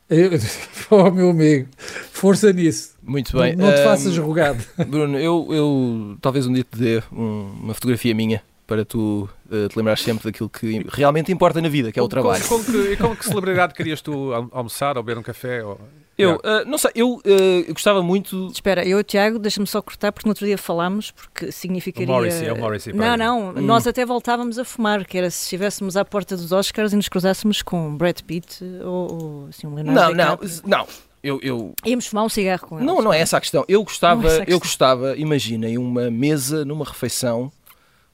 Eu, 0.10 0.32
oh, 0.90 1.12
meu 1.12 1.30
amigo, 1.30 1.68
força 2.12 2.52
nisso. 2.52 2.96
Muito 3.04 3.36
Não, 3.36 3.44
bem. 3.44 3.56
não 3.56 3.72
te 3.72 3.80
Ahm, 3.82 3.84
faças 3.84 4.18
rogado. 4.18 4.64
Bruno, 4.88 5.18
eu, 5.20 5.48
eu 5.52 6.18
talvez 6.22 6.48
um 6.48 6.54
dia 6.54 6.64
te 6.64 6.78
dê 6.80 7.04
um- 7.12 7.52
uma 7.62 7.74
fotografia 7.74 8.14
minha 8.16 8.42
para 8.66 8.84
tu 8.86 9.28
eh, 9.52 9.68
te 9.68 9.76
lembrares 9.78 10.02
sempre 10.04 10.24
daquilo 10.26 10.50
que 10.50 10.86
realmente 10.90 11.32
importa 11.32 11.60
na 11.62 11.70
vida, 11.70 11.92
que 11.92 12.00
é 12.00 12.02
o 12.04 12.08
trabalho. 12.08 12.44
Com, 12.48 12.64
com 12.64 12.72
que, 12.72 12.78
e 12.94 12.98
com 12.98 13.16
que 13.16 13.26
celebridade 13.26 13.74
querias 13.74 14.02
tu 14.02 14.32
al- 14.34 14.50
almoçar 14.52 14.96
ou 14.98 15.04
beber 15.04 15.20
um 15.20 15.24
café? 15.24 15.64
Ou... 15.64 15.80
Eu, 16.22 16.40
eh, 16.44 16.66
não 16.66 16.78
sei, 16.78 16.92
eu 16.96 17.22
eh, 17.26 17.72
gostava 17.72 18.02
muito. 18.04 18.48
Espera, 18.52 18.86
eu, 18.86 19.04
Tiago, 19.04 19.40
deixa-me 19.40 19.66
só 19.66 19.82
cortar, 19.82 20.12
porque 20.12 20.28
no 20.28 20.32
outro 20.32 20.46
dia 20.46 20.58
falámos, 20.58 21.12
porque 21.12 21.52
significaria. 21.52 22.08
O 22.08 22.12
Morrissey, 22.12 22.48
é 22.48 22.54
o 22.54 22.58
Morrissey, 22.58 22.94
Não, 22.94 23.16
não, 23.18 23.50
Hum. 23.50 23.62
nós 23.62 23.88
até 23.88 24.06
voltávamos 24.06 24.60
a 24.60 24.66
fumar, 24.66 25.06
que 25.06 25.18
era 25.18 25.30
se 25.32 25.44
estivéssemos 25.44 25.96
à 25.98 26.04
porta 26.04 26.36
dos 26.36 26.52
Oscars 26.52 26.92
e 26.94 26.96
nos 26.96 27.08
cruzássemos 27.10 27.62
com 27.62 27.96
Brad 27.96 28.20
Pitt 28.22 28.64
ou, 28.84 29.12
ou 29.14 29.48
assim, 29.50 29.66
um 29.68 29.74
Leonardo 29.76 30.00
Não, 30.00 30.08
não, 30.14 30.36
DiCaprio. 30.38 30.62
não. 30.66 30.88
Eu, 31.22 31.40
eu, 31.44 31.74
Íamos 31.86 32.08
fumar 32.08 32.24
um 32.26 32.30
cigarro 32.30 32.66
com 32.68 32.78
ele. 32.78 32.86
não, 32.86 33.02
não 33.02 33.12
é 33.14 33.20
essa 33.20 33.36
a 33.38 33.42
questão. 33.42 33.66
Eu 33.68 33.84
gostava, 33.84 34.22
Não 34.22 34.30
é 34.30 34.32
a 34.32 34.36
eu 34.40 34.40
questão. 34.46 34.60
gostava, 34.60 35.18
imaginem 35.18 35.78
uma 35.78 36.10
mesa 36.10 36.64
numa 36.64 36.86
refeição 36.86 37.52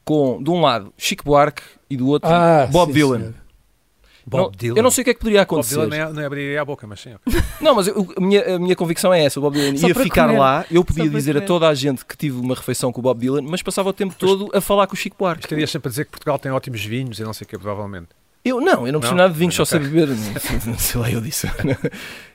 com, 0.03 0.41
de 0.41 0.49
um 0.49 0.61
lado, 0.61 0.91
Chico 0.97 1.23
Buarque 1.23 1.61
e 1.89 1.97
do 1.97 2.07
outro, 2.07 2.29
Ah, 2.31 2.67
Bob 2.71 2.87
sim, 2.87 2.93
Dylan. 2.93 3.17
senhor. 3.19 3.33
Bob 4.27 4.41
Não- 4.43 4.51
Dylan. 4.51 4.77
Eu 4.77 4.83
não 4.83 4.89
sei 4.91 5.01
o 5.01 5.05
que 5.05 5.11
é 5.11 5.13
que 5.13 5.19
poderia 5.19 5.41
Bob 5.41 5.43
acontecer. 5.43 5.75
Dylan 5.75 5.87
nem, 6.07 6.13
nem 6.13 6.25
abriria 6.25 6.61
a 6.61 6.65
boca, 6.65 6.87
mas 6.87 6.99
sim. 7.01 7.13
Não, 7.61 7.75
mas 7.75 7.87
eu- 7.87 8.07
a, 8.17 8.19
minha, 8.21 8.55
a 8.55 8.59
minha 8.59 8.75
convicção 8.75 9.13
é 9.13 9.23
essa: 9.23 9.39
o 9.39 9.43
Bob 9.43 9.53
Dylan 9.55 9.77
Só 9.77 9.87
ia 9.87 9.95
ficar 9.95 10.27
comer. 10.27 10.39
lá, 10.39 10.65
eu 10.71 10.83
podia 10.83 11.05
Só 11.05 11.09
dizer 11.11 11.37
a 11.37 11.41
toda 11.41 11.67
a 11.67 11.73
gente 11.73 12.03
que 12.05 12.17
tive 12.17 12.39
uma 12.39 12.55
refeição 12.55 12.91
com 12.91 12.99
o 12.99 13.03
Bob 13.03 13.19
Dylan, 13.19 13.41
mas 13.43 13.61
passava 13.61 13.89
o 13.89 13.93
tempo 13.93 14.15
todo 14.17 14.49
a 14.53 14.59
falar 14.61 14.87
com 14.87 14.93
o 14.93 14.97
Chico 14.97 15.15
Buarque. 15.19 15.45
Estarias 15.45 15.69
sempre 15.69 15.87
a 15.87 15.91
dizer 15.91 16.05
que 16.05 16.11
Portugal 16.11 16.39
tem 16.39 16.51
ótimos 16.51 16.83
vinhos 16.83 17.19
e 17.19 17.23
não 17.23 17.33
sei 17.33 17.45
o 17.45 17.47
que, 17.47 17.57
provavelmente. 17.57 18.09
Eu 18.43 18.61
não, 18.61 18.85
eu 18.85 18.93
não 18.93 18.99
Não? 18.99 19.15
nada 19.15 19.33
de 19.33 19.39
vinho, 19.39 19.51
só 19.51 19.65
sei 19.65 19.79
beber. 19.79 20.07
Não, 20.09 20.17
não 20.67 20.77
sei 20.77 21.01
lá, 21.01 21.09
eu 21.11 21.21
disse. 21.21 21.47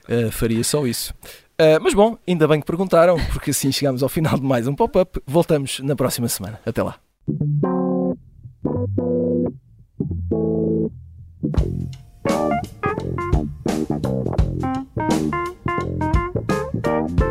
Eh, 0.09 0.29
faria 0.31 0.61
só 0.63 0.85
isso. 0.85 1.13
Eh, 1.57 1.79
mas 1.79 1.93
bom, 1.93 2.17
ainda 2.27 2.45
bem 2.47 2.59
que 2.59 2.65
perguntaram, 2.65 3.15
porque 3.31 3.51
assim 3.51 3.71
chegamos 3.71 4.03
ao 4.03 4.09
final 4.09 4.35
de 4.35 4.43
mais 4.43 4.67
um 4.67 4.75
pop-up. 4.75 5.21
Voltamos 5.25 5.79
na 5.79 5.95
próxima 5.95 6.27
semana. 6.27 6.59
Até 6.65 6.83
lá. 6.83 6.97
Thank 11.43 11.59
you. 17.19 17.30